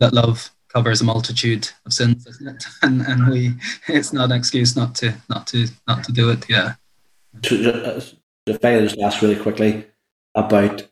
that 0.00 0.12
love 0.12 0.50
covers 0.74 1.00
a 1.00 1.04
multitude 1.04 1.70
of 1.86 1.92
sins? 1.92 2.26
And 2.82 3.00
and 3.02 3.28
we, 3.28 3.54
it's 3.88 4.12
not 4.12 4.30
an 4.30 4.36
excuse 4.36 4.76
not 4.76 4.94
to 4.96 5.14
not 5.30 5.46
to 5.48 5.68
not 5.88 6.04
to 6.04 6.12
do 6.12 6.30
it. 6.30 6.48
Yeah. 6.48 6.74
Uh, 7.36 8.00
if 8.46 8.64
I 8.64 9.04
ask 9.04 9.22
really 9.22 9.36
quickly 9.36 9.86
about 10.34 10.86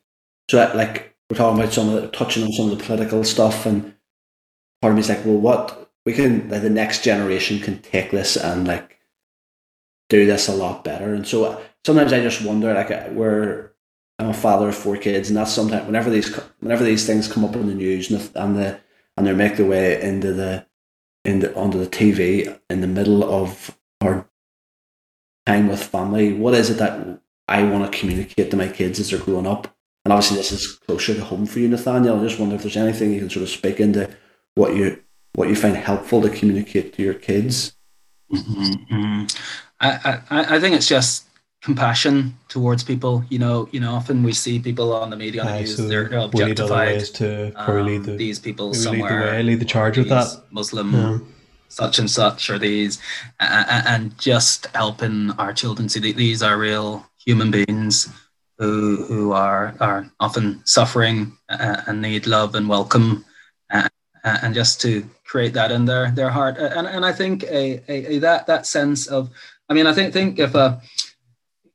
so 0.50 0.59
like 0.74 1.14
we're 1.28 1.36
talking 1.36 1.61
about 1.61 1.72
some 1.72 1.88
of 1.88 2.00
the 2.00 2.09
touching 2.09 2.44
on 2.44 2.53
some 2.53 2.70
of 2.70 2.78
the 2.78 2.84
political 2.84 3.24
stuff, 3.24 3.66
and 3.66 3.94
part 4.80 4.92
of 4.92 4.96
me 4.96 5.00
is 5.00 5.09
like, 5.09 5.24
well, 5.24 5.38
what 5.38 5.81
we 6.05 6.12
can 6.12 6.48
like 6.48 6.62
the 6.62 6.70
next 6.70 7.05
generation 7.05 7.61
can 7.61 7.80
take 7.80 8.11
this 8.11 8.36
and 8.36 8.66
like 8.66 8.98
do 10.09 10.26
this 10.26 10.48
a 10.48 10.55
lot 10.55 10.84
better. 10.84 11.14
And 11.14 11.26
so 11.26 11.61
sometimes 11.84 12.12
I 12.12 12.20
just 12.20 12.44
wonder, 12.44 12.74
like, 12.74 12.90
uh, 12.90 13.09
we're 13.12 13.72
I'm 14.18 14.28
a 14.28 14.34
father 14.34 14.68
of 14.68 14.76
four 14.76 14.96
kids, 14.96 15.28
and 15.28 15.36
that's 15.36 15.53
sometimes 15.53 15.86
whenever 15.86 16.11
these 16.11 16.34
whenever 16.61 16.84
these 16.84 17.07
things 17.07 17.32
come 17.32 17.44
up 17.44 17.57
in 17.57 17.66
the 17.66 17.74
news 17.74 18.11
and 18.11 18.20
the, 18.20 18.42
and 18.42 18.57
the 18.57 18.80
and 19.16 19.26
they 19.26 19.32
make 19.32 19.57
their 19.57 19.66
way 19.66 20.00
into 20.00 20.32
the 20.32 20.66
in 21.24 21.40
the 21.40 21.55
onto 21.55 21.78
the 21.78 21.86
TV 21.86 22.59
in 22.68 22.80
the 22.80 22.86
middle 22.86 23.24
of 23.24 23.76
our 24.00 24.28
time 25.46 25.68
with 25.68 25.82
family. 25.82 26.32
What 26.32 26.55
is 26.55 26.70
it 26.70 26.78
that 26.78 27.20
I 27.48 27.62
want 27.64 27.90
to 27.90 27.98
communicate 27.98 28.50
to 28.50 28.57
my 28.57 28.68
kids 28.68 29.00
as 29.00 29.11
they're 29.11 29.18
growing 29.18 29.46
up? 29.46 29.74
And 30.05 30.12
obviously, 30.12 30.36
this 30.36 30.53
is 30.53 30.78
closer 30.86 31.14
to 31.14 31.24
home 31.24 31.46
for 31.46 31.61
you, 31.61 31.68
Nathaniel. 31.68 32.20
I 32.20 32.22
just 32.24 32.38
wonder 32.38 32.57
if 32.57 32.62
there's 32.62 32.76
anything 32.76 33.12
you 33.12 33.20
can 33.20 33.30
sort 33.30 33.44
of 33.44 33.48
speak 33.48 33.80
into 33.80 34.11
what 34.55 34.76
you 34.76 35.03
what 35.34 35.48
you 35.48 35.56
find 35.56 35.76
helpful 35.76 36.20
to 36.22 36.30
communicate 36.30 36.94
to 36.94 37.02
your 37.02 37.14
kids. 37.14 37.74
Mm-hmm. 38.32 38.94
mm-hmm. 38.94 39.26
I, 39.80 40.20
I 40.30 40.56
I 40.56 40.60
think 40.60 40.76
it's 40.76 40.86
just 40.86 41.26
compassion 41.62 42.36
towards 42.48 42.84
people. 42.84 43.24
You 43.30 43.38
know, 43.38 43.68
you 43.72 43.80
know, 43.80 43.92
often 43.94 44.22
we 44.22 44.32
see 44.32 44.58
people 44.58 44.92
on 44.92 45.10
the 45.10 45.16
media 45.16 45.42
on 45.42 45.46
the 45.46 45.58
news, 45.60 45.76
so 45.76 45.88
they're, 45.88 46.08
they're 46.08 46.18
objectified. 46.18 47.00
to 47.14 47.52
probably 47.54 47.98
lead 47.98 48.04
the, 48.04 48.12
um, 48.12 48.18
these 48.18 48.38
people 48.38 48.74
somewhere, 48.74 49.10
lead 49.10 49.26
the, 49.26 49.32
way, 49.32 49.42
lead 49.42 49.60
the 49.60 49.64
charge 49.64 49.98
with 49.98 50.08
that. 50.08 50.28
Muslim, 50.50 50.92
yeah. 50.92 51.18
such 51.68 51.98
and 51.98 52.10
such, 52.10 52.50
or 52.50 52.58
these, 52.58 53.00
uh, 53.40 53.82
and 53.86 54.16
just 54.18 54.66
helping 54.74 55.30
our 55.32 55.52
children 55.52 55.88
see 55.88 56.00
that 56.00 56.16
these 56.16 56.42
are 56.42 56.58
real 56.58 57.06
human 57.24 57.50
beings 57.50 58.08
who 58.58 59.04
who 59.06 59.32
are 59.32 59.74
are 59.80 60.10
often 60.20 60.60
suffering 60.64 61.36
uh, 61.48 61.82
and 61.86 62.02
need 62.02 62.26
love 62.26 62.54
and 62.54 62.68
welcome. 62.68 63.24
Uh, 64.24 64.28
uh, 64.28 64.38
and 64.42 64.54
just 64.54 64.80
to 64.80 65.04
create 65.24 65.52
that 65.54 65.70
in 65.72 65.84
their 65.84 66.10
their 66.12 66.30
heart. 66.30 66.56
And 66.58 66.86
and 66.86 67.04
I 67.04 67.12
think 67.12 67.44
a, 67.44 67.82
a, 67.88 68.14
a 68.14 68.18
that 68.18 68.46
that 68.46 68.66
sense 68.66 69.06
of, 69.06 69.30
I 69.68 69.74
mean, 69.74 69.86
I 69.86 69.92
think 69.92 70.12
think 70.12 70.38
if 70.38 70.54
a 70.54 70.80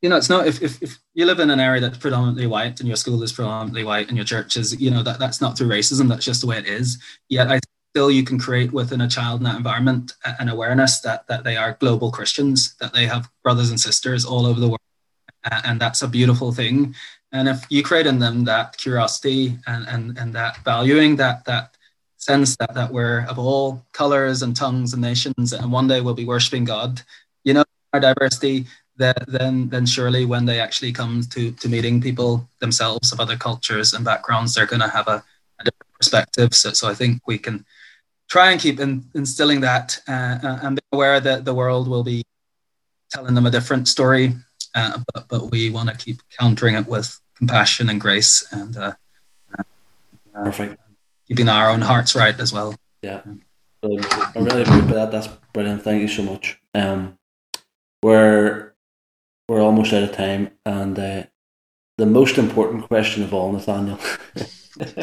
you 0.02 0.10
know, 0.10 0.18
it's 0.18 0.30
not 0.30 0.48
if, 0.48 0.62
if, 0.62 0.82
if 0.82 1.00
you 1.14 1.26
live 1.26 1.40
in 1.40 1.50
an 1.50 1.60
area 1.60 1.82
that's 1.82 1.98
predominantly 1.98 2.48
white 2.48 2.80
and 2.80 2.88
your 2.88 2.98
school 2.98 3.24
is 3.24 3.34
predominantly 3.34 3.84
white 3.84 4.10
and 4.10 4.18
your 4.18 4.26
church 4.26 4.56
is, 4.56 4.80
you 4.80 4.92
know, 4.92 5.02
that, 5.02 5.18
that's 5.18 5.42
not 5.42 5.58
through 5.58 5.68
racism, 5.68 6.08
that's 6.08 6.26
just 6.26 6.42
the 6.42 6.48
way 6.48 6.58
it 6.58 6.68
is. 6.68 7.00
Yet 7.30 7.50
I 7.50 7.60
still 7.92 8.12
you 8.12 8.24
can 8.24 8.38
create 8.38 8.72
within 8.72 9.02
a 9.02 9.08
child 9.08 9.40
in 9.40 9.46
that 9.46 9.56
environment 9.56 10.14
an 10.40 10.50
awareness 10.50 11.02
that 11.02 11.28
that 11.28 11.44
they 11.44 11.58
are 11.58 11.78
global 11.80 12.12
Christians, 12.12 12.76
that 12.80 12.94
they 12.94 13.08
have 13.08 13.30
brothers 13.44 13.70
and 13.72 13.80
sisters 13.80 14.24
all 14.24 14.46
over 14.46 14.60
the 14.60 14.68
world. 14.68 14.80
And 15.64 15.80
that's 15.80 16.02
a 16.02 16.08
beautiful 16.08 16.52
thing. 16.52 16.94
And 17.32 17.48
if 17.48 17.66
you 17.70 17.84
create 17.84 18.06
in 18.06 18.20
them 18.20 18.46
that 18.46 18.78
curiosity 18.78 19.58
and, 19.66 19.88
and, 19.88 20.18
and 20.18 20.34
that 20.34 20.58
valuing, 20.64 21.16
that 21.18 21.46
that 21.46 21.77
sense 22.28 22.58
that, 22.58 22.74
that 22.74 22.92
we're 22.92 23.26
of 23.30 23.40
all 23.40 23.86
colors 23.94 24.42
and 24.44 24.56
tongues 24.56 24.94
and 24.94 25.02
nations, 25.02 25.54
and 25.54 25.72
one 25.72 25.88
day 25.88 26.02
we'll 26.02 26.14
be 26.24 26.26
worshiping 26.34 26.66
God, 26.66 27.02
you 27.44 27.54
know, 27.54 27.64
our 27.94 28.00
diversity, 28.00 28.66
that 28.98 29.24
then 29.28 29.70
then 29.70 29.86
surely 29.86 30.26
when 30.26 30.46
they 30.46 30.60
actually 30.60 30.92
come 30.92 31.22
to 31.34 31.52
to 31.52 31.70
meeting 31.70 32.02
people 32.02 32.32
themselves 32.60 33.12
of 33.12 33.20
other 33.20 33.38
cultures 33.38 33.94
and 33.94 34.04
backgrounds, 34.04 34.54
they're 34.54 34.74
going 34.74 34.86
to 34.88 34.96
have 34.98 35.08
a, 35.08 35.24
a, 35.60 35.64
different 35.64 35.94
perspective. 36.00 36.54
So 36.54 36.74
so 36.74 36.90
I 36.90 36.96
think 37.00 37.22
we 37.28 37.38
can 37.38 37.66
try 38.28 38.52
and 38.52 38.60
keep 38.60 38.80
in, 38.80 39.06
instilling 39.14 39.62
that 39.62 40.00
uh, 40.08 40.38
uh, 40.44 40.60
and 40.64 40.76
be 40.76 40.82
aware 40.92 41.20
that 41.20 41.46
the 41.46 41.54
world 41.54 41.88
will 41.88 42.04
be 42.04 42.24
telling 43.10 43.36
them 43.36 43.46
a 43.46 43.52
different 43.52 43.88
story, 43.88 44.36
uh, 44.76 45.00
but 45.14 45.28
but 45.30 45.52
we 45.52 45.70
want 45.70 45.90
to 45.90 45.96
keep 45.96 46.18
countering 46.40 46.76
it 46.76 46.88
with 46.88 47.08
compassion 47.38 47.90
and 47.90 48.02
grace 48.02 48.34
and 48.52 48.76
uh, 48.78 48.94
uh 49.58 49.64
perfect 50.44 50.87
keeping 51.28 51.50
our 51.50 51.70
own 51.70 51.82
hearts 51.82 52.16
right 52.16 52.40
as 52.40 52.54
well. 52.54 52.76
Yeah, 53.02 53.22
I 53.84 53.88
really 54.36 54.62
agree 54.62 54.82
that. 54.94 55.12
That's 55.12 55.28
brilliant. 55.54 55.84
Thank 55.84 56.02
you 56.02 56.08
so 56.08 56.24
much. 56.24 56.60
Um, 56.74 57.18
we're 58.02 58.74
we're 59.48 59.62
almost 59.62 59.94
out 59.94 60.04
of 60.04 60.12
time, 60.12 60.52
and 60.66 60.98
uh, 60.98 61.24
the 61.98 62.06
most 62.06 62.38
important 62.38 62.88
question 62.88 63.24
of 63.24 63.34
all, 63.34 63.52
Nathaniel. 63.52 64.00
what, 64.78 64.98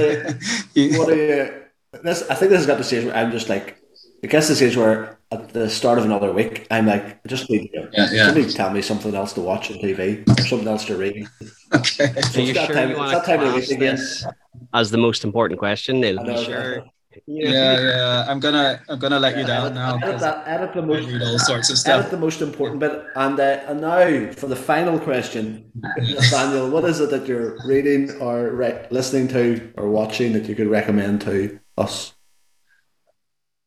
are, 0.00 0.38
what 0.74 1.08
are 1.08 1.16
you, 1.16 1.62
this, 2.02 2.22
I 2.30 2.34
think 2.34 2.50
this 2.50 2.60
has 2.60 2.66
got 2.66 2.78
the 2.78 2.84
stage 2.84 3.04
where 3.04 3.16
I'm 3.16 3.32
just 3.32 3.48
like, 3.48 3.76
I 4.22 4.28
guess 4.28 4.48
the 4.48 4.54
stage 4.54 4.76
where 4.76 5.18
at 5.32 5.50
the 5.50 5.70
start 5.70 5.98
of 5.98 6.04
another 6.04 6.32
week, 6.32 6.66
I'm 6.70 6.86
like, 6.86 7.20
I 7.24 7.28
just 7.28 7.48
need, 7.48 7.70
yeah, 7.72 8.08
yeah. 8.12 8.26
somebody 8.26 8.52
tell 8.52 8.70
me 8.70 8.82
something 8.82 9.14
else 9.14 9.32
to 9.34 9.40
watch 9.40 9.70
on 9.70 9.78
TV 9.78 10.28
or 10.28 10.42
something 10.42 10.68
else 10.68 10.84
to 10.86 10.96
read. 10.96 11.26
Okay. 11.72 12.20
So 12.22 12.40
you 12.40 12.52
sure 12.52 12.66
time, 12.66 12.90
you 12.90 12.96
want 12.96 13.12
to 13.12 13.20
class 13.20 13.68
this 13.68 14.26
as 14.74 14.90
the 14.90 14.98
most 14.98 15.22
important 15.22 15.60
question? 15.60 16.00
Neil? 16.00 16.16
Know, 16.16 16.42
sure 16.42 16.84
yeah, 17.26 17.80
yeah. 17.80 18.24
I'm 18.28 18.40
gonna, 18.40 18.80
I'm 18.88 18.98
gonna 18.98 19.18
let 19.18 19.36
you 19.36 19.44
down 19.44 19.74
now. 19.74 19.96
Edit, 19.96 20.20
that, 20.20 20.46
edit 20.46 20.74
the 20.74 20.82
most, 20.82 21.08
read 21.08 21.22
all 21.22 21.38
sorts 21.38 21.70
of 21.70 21.78
stuff. 21.78 22.00
Edit 22.00 22.10
the 22.10 22.16
most 22.16 22.40
important 22.40 22.80
bit, 22.80 23.04
and 23.16 23.38
uh, 23.38 23.60
and 23.66 23.80
now 23.80 24.32
for 24.32 24.46
the 24.46 24.56
final 24.56 24.98
question, 24.98 25.70
Daniel, 26.30 26.70
what 26.70 26.84
is 26.84 27.00
it 27.00 27.10
that 27.10 27.26
you're 27.26 27.58
reading 27.66 28.10
or 28.20 28.50
re- 28.50 28.86
listening 28.90 29.28
to 29.28 29.72
or 29.76 29.88
watching 29.88 30.32
that 30.34 30.46
you 30.46 30.54
could 30.54 30.68
recommend 30.68 31.20
to 31.22 31.58
us? 31.76 32.14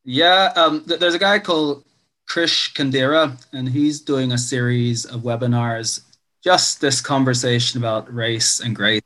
Yeah, 0.04 0.52
um, 0.56 0.84
th- 0.86 1.00
there's 1.00 1.14
a 1.14 1.20
guy 1.20 1.40
called 1.40 1.84
Krish 2.30 2.74
Kandiah, 2.74 3.38
and 3.54 3.70
he's 3.70 4.02
doing 4.02 4.32
a 4.32 4.38
series 4.38 5.06
of 5.06 5.22
webinars, 5.22 6.02
just 6.44 6.82
this 6.82 7.00
conversation 7.00 7.80
about 7.80 8.14
race 8.14 8.60
and 8.60 8.76
grace, 8.76 9.02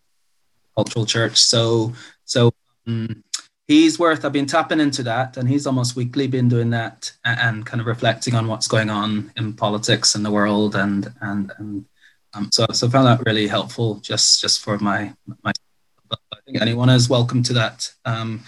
cultural 0.76 1.06
church. 1.06 1.38
So, 1.38 1.94
so. 2.26 2.52
Um, 2.88 3.24
he's 3.68 4.00
worth 4.00 4.24
i've 4.24 4.32
been 4.32 4.46
tapping 4.46 4.80
into 4.80 5.04
that 5.04 5.36
and 5.38 5.48
he's 5.48 5.68
almost 5.68 5.96
weekly 5.96 6.26
been 6.26 6.48
doing 6.48 6.70
that 6.70 7.12
and, 7.26 7.40
and 7.40 7.66
kind 7.66 7.82
of 7.82 7.88
reflecting 7.88 8.34
on 8.34 8.48
what's 8.48 8.68
going 8.68 8.90
on 8.90 9.32
in 9.36 9.54
politics 9.54 10.16
and 10.16 10.26
the 10.26 10.32
world 10.32 10.76
and 10.76 11.14
and 11.22 11.52
and 11.58 11.86
um, 12.34 12.50
so 12.52 12.66
so 12.72 12.88
I 12.88 12.90
found 12.90 13.08
that 13.08 13.26
really 13.26 13.48
helpful 13.48 13.96
just 13.96 14.42
just 14.42 14.62
for 14.62 14.78
my 14.80 15.14
my 15.44 15.52
i 16.12 16.38
think 16.46 16.62
anyone 16.62 16.90
is 16.90 17.10
welcome 17.10 17.44
to 17.44 17.54
that 17.54 17.92
um, 18.06 18.44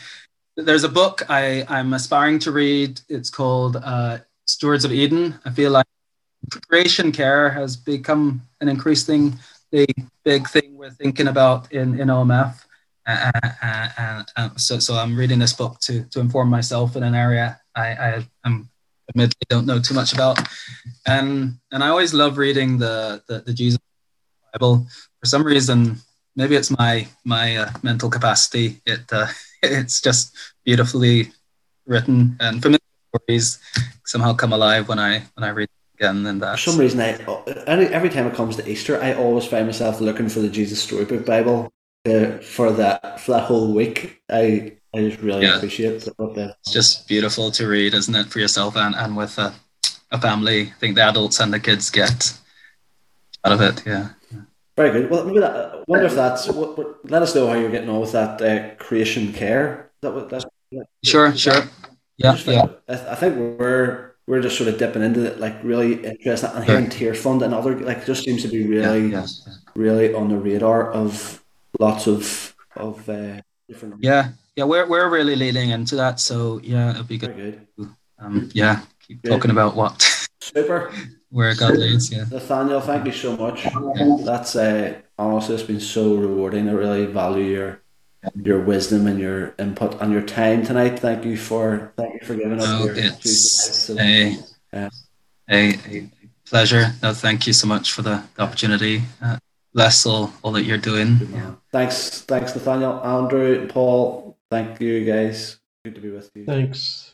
there's 0.66 0.84
a 0.84 0.90
book 0.90 1.24
i 1.30 1.66
i'm 1.70 1.94
aspiring 1.94 2.40
to 2.40 2.52
read 2.52 3.00
it's 3.10 3.30
called 3.30 3.76
uh, 3.78 4.18
stewards 4.46 4.86
of 4.86 4.92
eden 4.92 5.40
i 5.46 5.50
feel 5.50 5.72
like 5.72 5.86
creation 6.68 7.12
care 7.12 7.50
has 7.50 7.76
become 7.76 8.42
an 8.62 8.68
increasingly 8.70 9.30
big 10.24 10.48
thing 10.50 10.78
we're 10.78 10.92
thinking 10.92 11.28
about 11.28 11.72
in 11.72 12.00
in 12.00 12.08
omf 12.08 12.54
uh, 13.08 13.32
uh, 13.64 14.24
uh, 14.38 14.50
so, 14.56 14.78
so 14.78 14.94
I'm 14.94 15.18
reading 15.18 15.40
this 15.40 15.54
book 15.54 15.80
to, 15.80 16.04
to 16.12 16.20
inform 16.20 16.48
myself 16.48 16.96
in 16.96 17.02
an 17.02 17.16
area 17.16 17.60
I, 17.76 17.88
I 17.88 18.26
am 18.46 18.70
admittedly 19.10 19.46
don't 19.50 19.66
know 19.66 19.80
too 19.80 19.94
much 19.94 20.14
about. 20.14 20.40
And, 21.08 21.56
and 21.72 21.84
I 21.84 21.90
always 21.90 22.14
love 22.14 22.38
reading 22.38 22.78
the, 22.78 23.24
the, 23.28 23.40
the 23.40 23.54
Jesus 23.54 23.80
Bible. 24.54 24.86
For 25.20 25.26
some 25.26 25.44
reason, 25.44 25.98
maybe 26.36 26.56
it's 26.56 26.72
my, 26.72 27.08
my 27.26 27.58
uh, 27.58 27.72
mental 27.82 28.10
capacity. 28.10 28.82
It, 28.86 29.12
uh, 29.12 29.28
it's 29.64 30.02
just 30.02 30.36
beautifully 30.66 31.32
written 31.86 32.38
and 32.40 32.62
familiar 32.62 32.80
stories 33.16 33.60
somehow 34.06 34.34
come 34.34 34.54
alive 34.54 34.88
when 34.88 35.00
I, 35.00 35.24
when 35.36 35.44
I 35.44 35.50
read 35.50 35.70
again 35.96 36.26
and 36.26 36.42
that. 36.42 36.60
For 36.60 36.72
some 36.72 36.80
reason, 36.80 37.00
I, 37.00 37.12
every 37.68 38.10
time 38.10 38.28
it 38.28 38.36
comes 38.36 38.56
to 38.58 38.70
Easter, 38.70 39.02
I 39.02 39.14
always 39.14 39.46
find 39.46 39.66
myself 39.66 40.00
looking 40.02 40.30
for 40.30 40.40
the 40.40 40.50
Jesus 40.50 40.82
Storybook 40.82 41.26
Bible 41.26 41.72
uh, 42.08 42.38
for 42.38 42.72
that 42.74 43.20
for 43.20 43.32
that 43.34 43.44
whole 43.44 43.74
week. 43.74 44.22
I 44.30 44.78
I 44.94 45.02
just 45.02 45.22
really 45.22 45.44
yeah. 45.44 45.58
appreciate 45.58 46.08
it. 46.08 46.16
It's 46.20 46.72
just 46.72 47.08
beautiful 47.08 47.52
to 47.52 47.68
read, 47.68 47.94
isn't 47.94 48.16
it, 48.16 48.28
for 48.28 48.40
yourself 48.40 48.76
and, 48.76 48.96
and 48.96 49.16
with 49.16 49.38
a, 49.38 49.54
a 50.12 50.20
family. 50.20 50.62
I 50.62 50.80
think 50.80 50.96
the 50.96 51.04
adults 51.04 51.40
and 51.40 51.54
the 51.54 51.60
kids 51.60 51.90
get 51.92 52.38
out 53.44 53.52
of 53.52 53.62
it. 53.62 53.84
Yeah. 53.86 54.10
Very 54.80 54.92
good. 54.92 55.10
Well, 55.12 55.26
maybe 55.26 55.42
that, 55.42 55.54
I 55.54 55.84
wonder 55.88 56.06
if 56.06 56.16
that's. 56.16 56.48
What, 56.48 56.78
what, 56.78 57.12
let 57.12 57.22
us 57.22 57.36
know 57.36 57.48
how 57.48 57.56
you're 57.56 57.70
getting 57.70 57.90
on 57.90 58.00
with 58.00 58.14
that 58.14 58.42
uh, 58.42 58.76
creation 58.76 59.34
care. 59.34 59.92
That 60.00 60.14
what 60.14 60.30
that's. 60.30 60.46
Sure, 61.04 61.36
sure. 61.36 61.64
Yeah, 62.16 62.38
yeah. 62.48 62.68
I 62.88 63.16
think 63.16 63.60
we're 63.60 64.14
we're 64.26 64.40
just 64.40 64.56
sort 64.58 64.70
of 64.70 64.78
dipping 64.78 65.04
into 65.04 65.26
it, 65.26 65.38
like 65.38 65.62
really 65.66 66.06
interested 66.06 66.56
and 66.56 66.64
hearing 66.64 66.86
Tearfund 66.86 67.42
and 67.42 67.54
other 67.54 67.78
like 67.78 68.06
just 68.06 68.24
seems 68.24 68.42
to 68.44 68.48
be 68.48 68.66
really, 68.68 69.08
yeah, 69.08 69.20
yes. 69.20 69.60
really 69.76 70.14
on 70.14 70.30
the 70.30 70.38
radar 70.38 70.90
of 70.94 71.44
lots 71.78 72.08
of 72.08 72.56
of 72.78 73.10
uh, 73.10 73.42
different. 73.68 73.96
Yeah, 74.00 74.30
yeah, 74.56 74.64
we're 74.64 74.88
we're 74.88 75.10
really 75.10 75.36
leaning 75.36 75.72
into 75.72 75.98
that. 75.98 76.22
So 76.22 76.62
yeah, 76.64 76.92
it'll 76.92 77.04
be 77.04 77.18
good. 77.18 77.36
Very 77.36 77.60
good. 77.78 77.90
Um, 78.18 78.50
yeah, 78.54 78.80
keep 79.06 79.24
good. 79.24 79.32
talking 79.32 79.52
about 79.52 79.76
what. 79.76 80.19
Super. 80.54 80.92
Where 81.30 81.54
God 81.56 81.78
leads, 81.78 82.12
yeah. 82.12 82.26
Nathaniel, 82.32 82.82
thank 82.82 83.06
you 83.06 83.12
so 83.12 83.38
much. 83.38 83.68
That's 84.26 84.56
uh, 84.56 85.00
honestly, 85.18 85.56
it's 85.56 85.64
been 85.64 85.80
so 85.80 86.16
rewarding. 86.16 86.68
I 86.70 86.72
really 86.74 87.06
value 87.06 87.44
your 87.44 87.82
your 88.42 88.60
wisdom 88.60 89.08
and 89.08 89.20
your 89.20 89.54
input 89.60 90.02
and 90.02 90.12
your 90.12 90.24
time 90.24 90.66
tonight. 90.66 91.00
Thank 91.00 91.26
you 91.26 91.38
for 91.38 91.94
thank 91.98 92.16
you 92.16 92.28
for 92.28 92.36
giving 92.36 92.60
us 92.60 92.66
oh, 92.68 92.86
your 92.86 92.96
it's 92.98 93.90
a, 93.90 94.38
a, 94.74 94.90
a, 95.50 96.10
pleasure. 96.46 96.94
No, 97.04 97.14
thank 97.14 97.46
you 97.48 97.54
so 97.54 97.68
much 97.68 97.92
for 97.92 98.02
the, 98.02 98.24
the 98.36 98.42
opportunity. 98.42 99.04
Uh, 99.22 99.38
bless 99.74 100.06
all, 100.06 100.34
all 100.42 100.52
that 100.54 100.64
you're 100.64 100.78
doing. 100.78 101.20
Yeah. 101.32 101.54
Thanks, 101.72 102.22
thanks, 102.22 102.56
Nathaniel, 102.56 103.00
Andrew, 103.04 103.68
Paul. 103.68 104.38
Thank 104.50 104.82
you, 104.82 105.06
guys. 105.06 105.60
Good 105.86 105.96
to 105.96 106.02
be 106.02 106.10
with 106.10 106.32
you. 106.36 106.46
Thanks. 106.46 107.12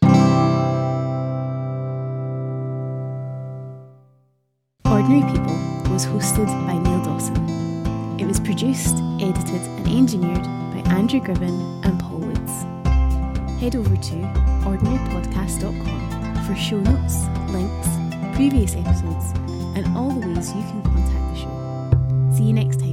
Ordinary 5.05 5.31
People 5.33 5.53
was 5.93 6.03
hosted 6.07 6.47
by 6.65 6.73
Neil 6.79 7.03
Dawson. 7.03 7.35
It 8.19 8.25
was 8.25 8.39
produced, 8.39 8.95
edited, 9.21 9.61
and 9.61 9.87
engineered 9.87 10.41
by 10.73 10.81
Andrew 10.91 11.19
Griven 11.19 11.85
and 11.85 11.99
Paul 11.99 12.21
Woods. 12.21 12.63
Head 13.61 13.75
over 13.75 13.95
to 13.95 14.15
ordinarypodcast.com 14.65 16.45
for 16.47 16.55
show 16.55 16.79
notes, 16.79 17.27
links, 17.51 17.87
previous 18.35 18.75
episodes, 18.75 19.31
and 19.77 19.85
all 19.95 20.09
the 20.09 20.27
ways 20.27 20.47
you 20.55 20.63
can 20.63 20.81
contact 20.81 21.35
the 21.35 21.39
show. 21.39 22.35
See 22.35 22.45
you 22.45 22.53
next 22.53 22.79
time. 22.79 22.84